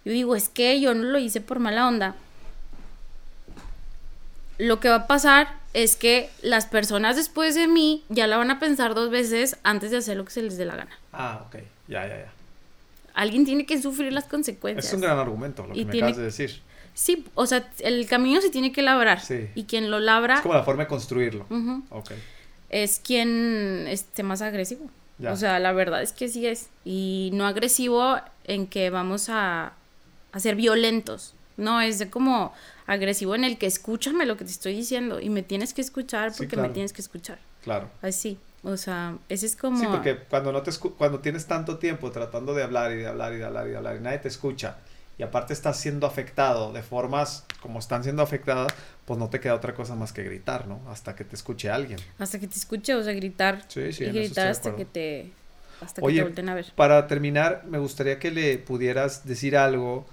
yo 0.05 0.11
digo, 0.11 0.35
es 0.35 0.49
que 0.49 0.79
yo 0.81 0.93
no 0.93 1.03
lo 1.03 1.17
hice 1.17 1.41
por 1.41 1.59
mala 1.59 1.87
onda. 1.87 2.15
Lo 4.57 4.79
que 4.79 4.89
va 4.89 4.95
a 4.95 5.07
pasar 5.07 5.55
es 5.73 5.95
que 5.95 6.29
las 6.41 6.65
personas 6.65 7.15
después 7.15 7.55
de 7.55 7.67
mí 7.67 8.03
ya 8.09 8.27
la 8.27 8.37
van 8.37 8.51
a 8.51 8.59
pensar 8.59 8.93
dos 8.93 9.09
veces 9.09 9.57
antes 9.63 9.91
de 9.91 9.97
hacer 9.97 10.17
lo 10.17 10.25
que 10.25 10.31
se 10.31 10.41
les 10.41 10.57
dé 10.57 10.65
la 10.65 10.75
gana. 10.75 10.99
Ah, 11.11 11.43
ok. 11.47 11.55
Ya, 11.87 12.07
ya, 12.07 12.17
ya. 12.17 12.31
Alguien 13.13 13.45
tiene 13.45 13.65
que 13.65 13.81
sufrir 13.81 14.11
las 14.13 14.25
consecuencias. 14.25 14.85
Es 14.85 14.93
un 14.93 15.01
gran 15.01 15.17
argumento 15.17 15.65
lo 15.65 15.73
que 15.73 15.85
me 15.85 15.97
acabas 15.97 16.17
de 16.17 16.23
decir. 16.23 16.61
Sí, 16.93 17.25
o 17.33 17.47
sea, 17.47 17.67
el 17.79 18.05
camino 18.07 18.41
se 18.41 18.49
tiene 18.49 18.71
que 18.71 18.81
labrar. 18.81 19.19
Sí. 19.19 19.49
Y 19.55 19.63
quien 19.63 19.89
lo 19.89 19.99
labra. 19.99 20.35
Es 20.35 20.41
como 20.41 20.53
la 20.53 20.63
forma 20.63 20.83
de 20.83 20.87
construirlo. 20.87 21.47
Es 22.69 22.99
quien 22.99 23.85
esté 23.87 24.23
más 24.23 24.41
agresivo. 24.41 24.89
O 25.27 25.35
sea, 25.35 25.59
la 25.59 25.71
verdad 25.71 26.01
es 26.01 26.11
que 26.11 26.27
sí 26.27 26.45
es. 26.45 26.69
Y 26.85 27.31
no 27.33 27.45
agresivo 27.45 28.17
en 28.43 28.67
que 28.67 28.89
vamos 28.89 29.29
a, 29.29 29.73
a 30.33 30.39
ser 30.39 30.55
violentos. 30.55 31.33
No, 31.55 31.79
es 31.79 31.99
de 31.99 32.09
como 32.09 32.51
agresivo 32.87 33.35
en 33.35 33.45
el 33.45 33.57
que 33.57 33.67
escúchame 33.67 34.25
lo 34.25 34.35
que 34.35 34.43
te 34.43 34.51
estoy 34.51 34.73
diciendo 34.73 35.21
y 35.21 35.29
me 35.29 35.43
tienes 35.43 35.73
que 35.73 35.81
escuchar 35.81 36.33
porque 36.35 36.57
me 36.57 36.69
tienes 36.69 36.91
que 36.91 37.01
escuchar. 37.01 37.39
Claro. 37.63 37.89
Así. 38.01 38.37
O 38.63 38.77
sea, 38.77 39.17
ese 39.29 39.45
es 39.45 39.55
como... 39.55 39.79
Sí, 39.79 39.85
porque 39.89 40.17
cuando, 40.29 40.51
no 40.51 40.63
te 40.63 40.71
cuando 40.97 41.19
tienes 41.19 41.45
tanto 41.45 41.77
tiempo 41.77 42.11
tratando 42.11 42.53
de 42.53 42.63
hablar 42.63 42.91
y 42.93 42.97
de 42.97 43.07
hablar 43.07 43.33
y 43.33 43.37
de 43.37 43.45
hablar 43.45 43.67
y 43.67 43.71
de 43.71 43.77
hablar 43.77 43.95
y 43.97 43.99
nadie 43.99 44.19
te 44.19 44.29
escucha 44.29 44.77
y 45.17 45.23
aparte 45.23 45.53
estás 45.53 45.79
siendo 45.79 46.07
afectado 46.07 46.73
de 46.73 46.81
formas 46.81 47.45
como 47.61 47.79
están 47.79 48.03
siendo 48.03 48.21
afectadas, 48.21 48.73
pues 49.05 49.19
no 49.19 49.29
te 49.29 49.39
queda 49.39 49.55
otra 49.55 49.73
cosa 49.73 49.95
más 49.95 50.11
que 50.11 50.23
gritar, 50.23 50.67
¿no? 50.67 50.81
Hasta 50.89 51.15
que 51.15 51.23
te 51.23 51.35
escuche 51.35 51.69
alguien. 51.69 51.99
Hasta 52.17 52.39
que 52.39 52.47
te 52.47 52.55
escuche, 52.55 52.95
o 52.95 53.03
sea, 53.03 53.13
gritar. 53.13 53.63
Sí, 53.67 53.93
sí, 53.93 54.05
y 54.05 54.09
gritar 54.09 54.47
hasta 54.47 54.75
que 54.75 54.85
te... 54.85 55.31
Hasta 55.81 56.01
que 56.01 56.07
Oye, 56.07 56.17
te 56.17 56.23
volteen 56.23 56.49
a 56.49 56.55
ver. 56.55 56.65
Para 56.75 57.07
terminar, 57.07 57.63
me 57.65 57.77
gustaría 57.77 58.17
que 58.19 58.31
le 58.31 58.57
pudieras 58.57 59.25
decir 59.25 59.55
algo 59.55 60.05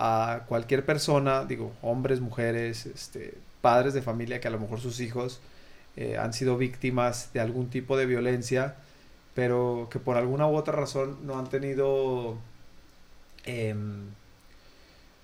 a 0.00 0.44
cualquier 0.46 0.84
persona, 0.86 1.44
digo, 1.44 1.72
hombres, 1.82 2.20
mujeres, 2.20 2.86
este, 2.86 3.34
padres 3.60 3.94
de 3.94 4.00
familia 4.00 4.40
que 4.40 4.46
a 4.46 4.50
lo 4.52 4.60
mejor 4.60 4.80
sus 4.80 5.00
hijos 5.00 5.40
eh, 5.96 6.16
han 6.16 6.32
sido 6.32 6.56
víctimas 6.56 7.32
de 7.32 7.40
algún 7.40 7.68
tipo 7.68 7.96
de 7.96 8.06
violencia, 8.06 8.76
pero 9.34 9.88
que 9.90 9.98
por 9.98 10.16
alguna 10.16 10.46
u 10.46 10.54
otra 10.54 10.76
razón 10.76 11.18
no 11.26 11.36
han 11.36 11.48
tenido 11.48 12.38
em, 13.44 14.04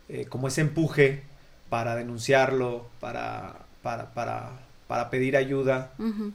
eh, 0.09 0.27
como 0.27 0.49
ese 0.49 0.63
empuje 0.63 1.23
para 1.71 1.95
denunciarlo, 1.95 2.89
para, 2.99 3.61
para, 3.81 4.13
para, 4.13 4.59
para 4.89 5.09
pedir 5.09 5.37
ayuda, 5.37 5.93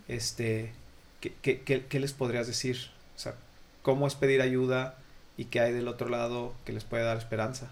este, 0.07 0.71
¿qué, 1.19 1.33
qué, 1.41 1.85
qué, 1.89 1.99
les 1.99 2.13
podrías 2.13 2.47
decir? 2.47 2.77
O 3.17 3.19
sea, 3.19 3.35
¿cómo 3.81 4.07
es 4.07 4.15
pedir 4.15 4.41
ayuda 4.41 4.95
y 5.35 5.45
qué 5.45 5.59
hay 5.59 5.73
del 5.73 5.89
otro 5.89 6.07
lado 6.07 6.53
que 6.63 6.71
les 6.71 6.85
puede 6.85 7.03
dar 7.03 7.17
esperanza? 7.17 7.71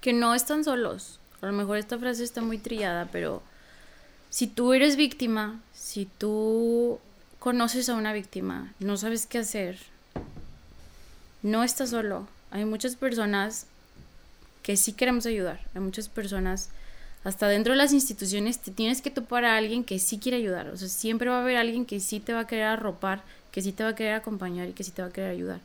Que 0.00 0.12
no 0.12 0.34
están 0.34 0.64
solos. 0.64 1.18
A 1.40 1.46
lo 1.46 1.52
mejor 1.52 1.78
esta 1.78 1.98
frase 1.98 2.24
está 2.24 2.40
muy 2.40 2.58
trillada, 2.58 3.08
pero 3.12 3.42
si 4.30 4.46
tú 4.46 4.72
eres 4.72 4.96
víctima, 4.96 5.60
si 5.72 6.06
tú 6.06 6.98
conoces 7.38 7.88
a 7.88 7.94
una 7.94 8.12
víctima, 8.12 8.72
no 8.80 8.96
sabes 8.96 9.26
qué 9.26 9.38
hacer, 9.38 9.78
no 11.42 11.62
estás 11.62 11.90
solo. 11.90 12.26
Hay 12.50 12.64
muchas 12.64 12.96
personas 12.96 13.66
que 14.62 14.76
sí 14.76 14.92
queremos 14.92 15.24
ayudar. 15.26 15.60
Hay 15.74 15.80
muchas 15.80 16.08
personas, 16.08 16.70
hasta 17.24 17.48
dentro 17.48 17.72
de 17.72 17.78
las 17.78 17.92
instituciones, 17.92 18.58
te 18.58 18.70
tienes 18.70 19.00
que 19.00 19.10
topar 19.10 19.44
a 19.44 19.56
alguien 19.56 19.84
que 19.84 19.98
sí 19.98 20.18
quiere 20.18 20.38
ayudar. 20.38 20.68
O 20.68 20.76
sea, 20.76 20.88
siempre 20.88 21.30
va 21.30 21.38
a 21.38 21.42
haber 21.42 21.56
alguien 21.56 21.86
que 21.86 22.00
sí 22.00 22.20
te 22.20 22.32
va 22.32 22.40
a 22.40 22.46
querer 22.46 22.64
arropar, 22.64 23.22
que 23.50 23.62
sí 23.62 23.72
te 23.72 23.82
va 23.82 23.90
a 23.90 23.94
querer 23.94 24.14
acompañar 24.14 24.68
y 24.68 24.72
que 24.72 24.84
sí 24.84 24.90
te 24.90 25.02
va 25.02 25.08
a 25.08 25.12
querer 25.12 25.30
ayudar. 25.30 25.60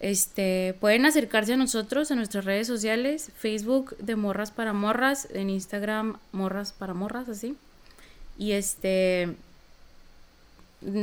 Este, 0.00 0.76
pueden 0.80 1.06
acercarse 1.06 1.54
a 1.54 1.56
nosotros 1.56 2.10
en 2.10 2.18
nuestras 2.18 2.44
redes 2.44 2.66
sociales, 2.66 3.30
Facebook 3.36 3.96
de 3.98 4.16
Morras 4.16 4.50
para 4.50 4.72
Morras, 4.72 5.28
en 5.32 5.50
Instagram 5.50 6.18
Morras 6.32 6.72
para 6.72 6.94
Morras, 6.94 7.28
así. 7.28 7.56
Y 8.36 8.52
este 8.52 9.34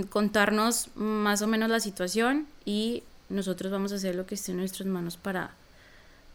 contarnos 0.09 0.89
más 0.95 1.41
o 1.41 1.47
menos 1.47 1.69
la 1.69 1.79
situación 1.79 2.45
y 2.65 3.03
nosotros 3.29 3.71
vamos 3.71 3.91
a 3.91 3.95
hacer 3.95 4.15
lo 4.15 4.25
que 4.25 4.35
esté 4.35 4.51
en 4.51 4.59
nuestras 4.59 4.87
manos 4.87 5.17
para, 5.17 5.51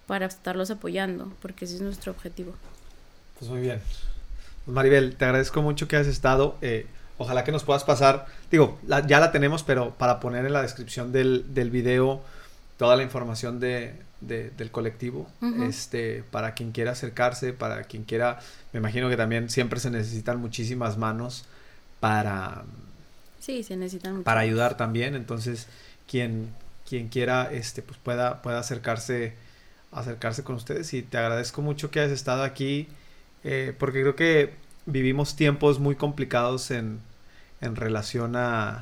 para 0.07 0.27
estarlos 0.27 0.71
apoyando, 0.71 1.33
porque 1.43 1.65
ese 1.65 1.77
es 1.77 1.81
nuestro 1.81 2.13
objetivo. 2.13 2.55
Pues 3.39 3.51
muy 3.51 3.61
bien. 3.61 3.81
Maribel, 4.67 5.15
te 5.15 5.25
agradezco 5.27 5.63
mucho 5.63 5.87
que 5.87 5.97
hayas 5.97 6.09
estado. 6.09 6.57
Eh, 6.61 6.87
ojalá 7.19 7.45
que 7.45 7.53
nos 7.53 7.63
puedas 7.63 7.85
pasar, 7.85 8.27
digo, 8.51 8.79
ya 9.07 9.21
la 9.21 9.31
tenemos, 9.31 9.63
pero 9.63 9.91
para 9.95 10.19
poner 10.19 10.45
en 10.45 10.53
la 10.53 10.63
descripción 10.63 11.13
del, 11.13 11.55
del 11.55 11.71
video 11.71 12.23
toda 12.77 12.97
la 12.97 13.03
información 13.03 13.59
de, 13.61 13.95
del 14.21 14.71
colectivo, 14.71 15.29
este, 15.63 16.25
para 16.31 16.55
quien 16.55 16.73
quiera 16.73 16.93
acercarse, 16.93 17.53
para 17.53 17.85
quien 17.85 18.05
quiera, 18.05 18.41
me 18.73 18.79
imagino 18.79 19.09
que 19.09 19.17
también 19.17 19.49
siempre 19.51 19.81
se 19.81 19.91
necesitan 19.91 20.41
muchísimas 20.41 20.99
manos 20.99 21.45
para... 22.01 22.65
Sí, 23.41 23.63
se 23.63 23.77
necesitan 23.77 24.23
Para 24.23 24.41
ayudar 24.41 24.77
también, 24.77 25.15
entonces 25.15 25.69
quien, 26.09 26.51
quien 26.89 27.09
quiera, 27.09 27.51
este, 27.53 27.83
pues 27.83 27.99
pueda, 27.99 28.43
pueda 28.43 28.59
acercarse, 28.59 29.35
acercarse 29.93 30.43
con 30.43 30.57
ustedes. 30.57 30.93
Y 30.95 31.03
te 31.03 31.19
agradezco 31.19 31.63
mucho 31.63 31.91
que 31.91 32.01
hayas 32.01 32.13
estado 32.13 32.43
aquí, 32.43 32.89
eh, 33.45 33.75
porque 33.79 34.01
creo 34.01 34.17
que 34.17 34.55
vivimos 34.87 35.37
tiempos 35.37 35.79
muy 35.79 35.95
complicados 35.95 36.71
en, 36.71 37.01
en 37.61 37.77
relación 37.77 38.37
a, 38.37 38.81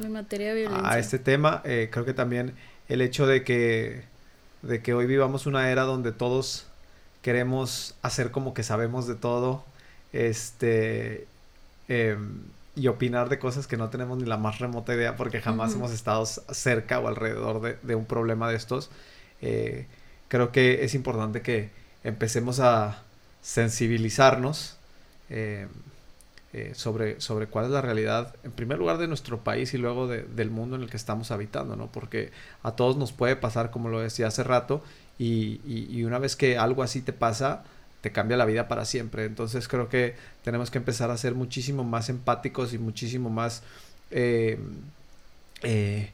a 0.83 0.99
este 0.99 1.19
tema, 1.19 1.62
eh, 1.65 1.89
creo 1.93 2.05
que 2.05 2.15
también 2.15 2.55
el 2.89 3.01
hecho 3.01 3.27
de 3.27 3.44
que, 3.44 4.05
de 4.62 4.82
que 4.82 4.94
hoy 4.94 5.06
vivamos 5.06 5.47
una 5.47 5.70
era 5.70 5.82
donde 5.82 6.12
todos 6.12 6.66
queremos 7.23 7.94
hacer 8.02 8.31
como 8.31 8.52
que 8.52 8.62
sabemos 8.62 9.06
de 9.06 9.15
todo, 9.15 9.65
este, 10.12 11.27
em, 11.89 12.43
y 12.77 12.89
opinar 12.89 13.28
de 13.28 13.39
cosas 13.39 13.66
que 13.66 13.77
no 13.77 13.89
tenemos 13.89 14.19
ni 14.19 14.24
la 14.24 14.36
más 14.36 14.59
remota 14.59 14.94
idea 14.94 15.16
porque 15.16 15.40
jamás 15.40 15.74
hemos 15.74 15.93
estado 15.93 16.27
cerca 16.27 16.98
o 17.01 17.09
alrededor 17.09 17.81
de, 17.81 17.94
un 17.94 18.05
problema 18.05 18.51
de 18.51 18.56
estos. 18.56 18.90
Eh, 19.40 19.86
creo 20.28 20.52
que 20.52 20.85
es 20.85 20.94
importante 20.94 21.40
que 21.40 21.70
empecemos 22.02 22.61
a 22.61 23.02
sensibilizarnos. 23.43 24.77
Em, 25.31 25.69
eh, 26.56 26.70
sobre, 26.76 27.20
sobre 27.20 27.48
cuál 27.48 27.64
es 27.64 27.72
la 27.72 27.81
realidad, 27.81 28.32
en 28.44 28.52
primer 28.52 28.78
lugar, 28.78 28.98
de 28.98 29.09
nuestro 29.09 29.43
país 29.43 29.74
y 29.74 29.76
luego 29.76 30.06
del 30.06 30.51
mundo 30.51 30.76
en 30.76 30.82
el 30.82 30.89
que 30.89 30.97
estamos 30.97 31.32
habitando, 31.32 31.74
¿no? 31.74 31.89
Porque 31.90 32.31
a 32.62 32.70
todos 32.76 32.97
nos 32.97 33.10
puede 33.10 33.35
pasar, 33.35 33.72
como 33.72 33.89
lo 33.89 33.98
decía 33.98 34.28
hace 34.28 34.44
rato, 34.44 34.81
y, 35.18 35.60
y, 35.66 36.05
una 36.05 36.20
vez 36.20 36.36
que 36.36 36.56
algo 36.56 36.85
así 36.85 37.01
te 37.01 37.12
pasa, 37.12 37.64
te 38.02 38.12
cambia 38.12 38.36
la 38.36 38.44
vida 38.44 38.68
para 38.68 38.85
siempre. 38.85 39.24
Entonces 39.24 39.66
creo 39.66 39.89
que 39.89 40.14
tenemos 40.44 40.70
que 40.70 40.78
empezar 40.78 41.10
a 41.10 41.16
ser 41.16 41.35
muchísimo 41.35 41.82
más 41.82 42.09
empáticos 42.09 42.72
y 42.72 42.78
muchísimo 42.78 43.31
más... 43.31 43.64
Eh, 44.12 44.56
eh, 45.64 46.12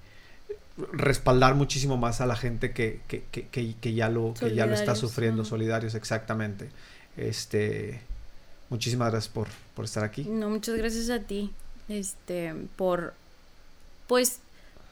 respaldar 0.90 1.54
muchísimo 1.54 1.98
más 1.98 2.22
a 2.22 2.26
la 2.26 2.36
gente 2.36 2.72
que, 2.72 3.00
que, 3.08 3.24
que, 3.30 3.74
que 3.78 3.92
ya, 3.92 4.08
lo, 4.08 4.32
que 4.32 4.54
ya 4.54 4.64
lo 4.64 4.72
está 4.72 4.94
sufriendo, 4.94 5.44
solidarios, 5.44 5.94
exactamente. 5.94 6.70
Este, 7.18 8.00
muchísimas 8.70 9.10
gracias 9.10 9.32
por, 9.32 9.48
por 9.74 9.84
estar 9.84 10.05
aquí. 10.05 10.24
No, 10.24 10.48
muchas 10.48 10.76
gracias 10.76 11.10
a 11.10 11.20
ti, 11.20 11.52
este, 11.88 12.55
por, 12.76 13.14
pues, 14.06 14.38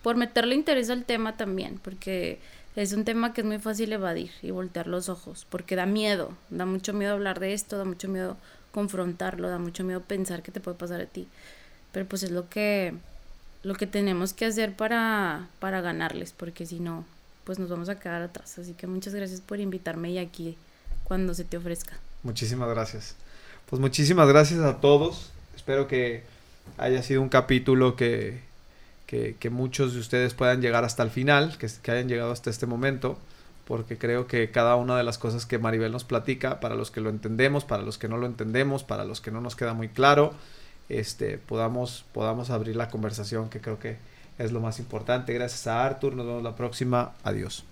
por 0.03 0.17
meterle 0.17 0.55
interés 0.55 0.91
al 0.91 1.05
tema 1.05 1.37
también, 1.37 1.81
porque 1.83 2.39
es 2.77 2.93
un 2.93 3.05
tema 3.05 3.33
que 3.33 3.41
es 3.41 3.47
muy 3.47 3.59
fácil 3.59 3.93
evadir 3.93 4.31
y 4.43 4.51
voltear 4.51 4.87
los 4.87 5.09
ojos, 5.09 5.47
porque 5.49 5.77
da 5.77 5.87
miedo, 5.87 6.33
da 6.51 6.67
mucho 6.67 6.93
miedo 6.93 7.15
hablar 7.15 7.41
de 7.41 7.55
esto, 7.55 7.79
da 7.79 7.85
mucho 7.85 8.09
miedo 8.09 8.37
confrontarlo, 8.73 9.49
da 9.49 9.59
mucho 9.59 9.83
miedo 9.85 10.03
pensar 10.03 10.43
que 10.43 10.53
te 10.53 10.61
puede 10.61 10.77
pasar 10.77 11.01
a 11.01 11.07
ti, 11.07 11.27
pero 11.93 12.07
pues 12.07 12.23
es 12.23 12.31
lo 12.31 12.49
que 12.49 12.95
lo 13.63 13.75
que 13.75 13.87
tenemos 13.87 14.33
que 14.33 14.47
hacer 14.47 14.75
para, 14.77 15.49
para 15.59 15.81
ganarles, 15.81 16.33
porque 16.33 16.67
si 16.67 16.79
no, 16.79 17.05
pues 17.45 17.59
nos 17.59 17.69
vamos 17.69 17.89
a 17.89 17.99
quedar 17.99 18.23
atrás. 18.23 18.59
Así 18.59 18.73
que 18.75 18.87
muchas 18.87 19.15
gracias 19.15 19.41
por 19.41 19.59
invitarme 19.59 20.11
y 20.11 20.19
aquí 20.19 20.57
cuando 21.05 21.35
se 21.35 21.45
te 21.45 21.57
ofrezca. 21.57 21.99
Muchísimas 22.23 22.69
gracias. 22.69 23.17
Pues 23.69 23.81
muchísimas 23.81 24.27
gracias 24.29 24.61
a 24.61 24.81
todos. 24.81 25.31
Espero 25.55 25.89
que 25.89 26.23
haya 26.79 27.03
sido 27.03 27.21
un 27.21 27.29
capítulo 27.29 27.97
que, 27.97 28.41
que, 29.07 29.51
muchos 29.51 29.93
de 29.93 30.01
ustedes 30.01 30.33
puedan 30.33 30.63
llegar 30.63 30.85
hasta 30.85 31.03
el 31.03 31.11
final, 31.11 31.59
que, 31.59 31.69
que 31.83 31.91
hayan 31.91 32.09
llegado 32.09 32.33
hasta 32.33 32.49
este 32.49 32.65
momento, 32.65 33.19
porque 33.67 33.99
creo 33.99 34.27
que 34.27 34.51
cada 34.51 34.77
una 34.77 34.97
de 34.97 35.05
las 35.05 35.19
cosas 35.19 35.45
que 35.45 35.59
Maribel 35.59 35.93
nos 35.93 36.05
platica, 36.05 36.61
para 36.61 36.77
los 36.77 36.91
que 36.91 37.03
lo 37.03 37.11
entendemos, 37.11 37.67
para 37.67 37.83
los 37.83 37.99
que 37.99 38.09
no 38.09 38.17
lo 38.17 38.25
entendemos, 38.25 38.85
para 38.85 39.05
los 39.05 39.21
que 39.21 39.31
no 39.31 39.43
nos 39.43 39.55
queda 39.55 39.75
muy 39.75 39.89
claro, 39.89 40.33
este, 40.89 41.37
podamos, 41.37 42.07
podamos 42.13 42.49
abrir 42.49 42.75
la 42.75 42.89
conversación, 42.89 43.51
que 43.51 43.61
creo 43.61 43.79
que 43.79 43.99
es 44.39 44.51
lo 44.51 44.61
más 44.61 44.79
importante. 44.79 45.35
Gracias 45.35 45.67
a 45.67 45.85
Arthur, 45.85 46.15
nos 46.15 46.27
vemos 46.27 46.43
la 46.43 46.57
próxima. 46.57 47.13
Adiós. 47.23 47.65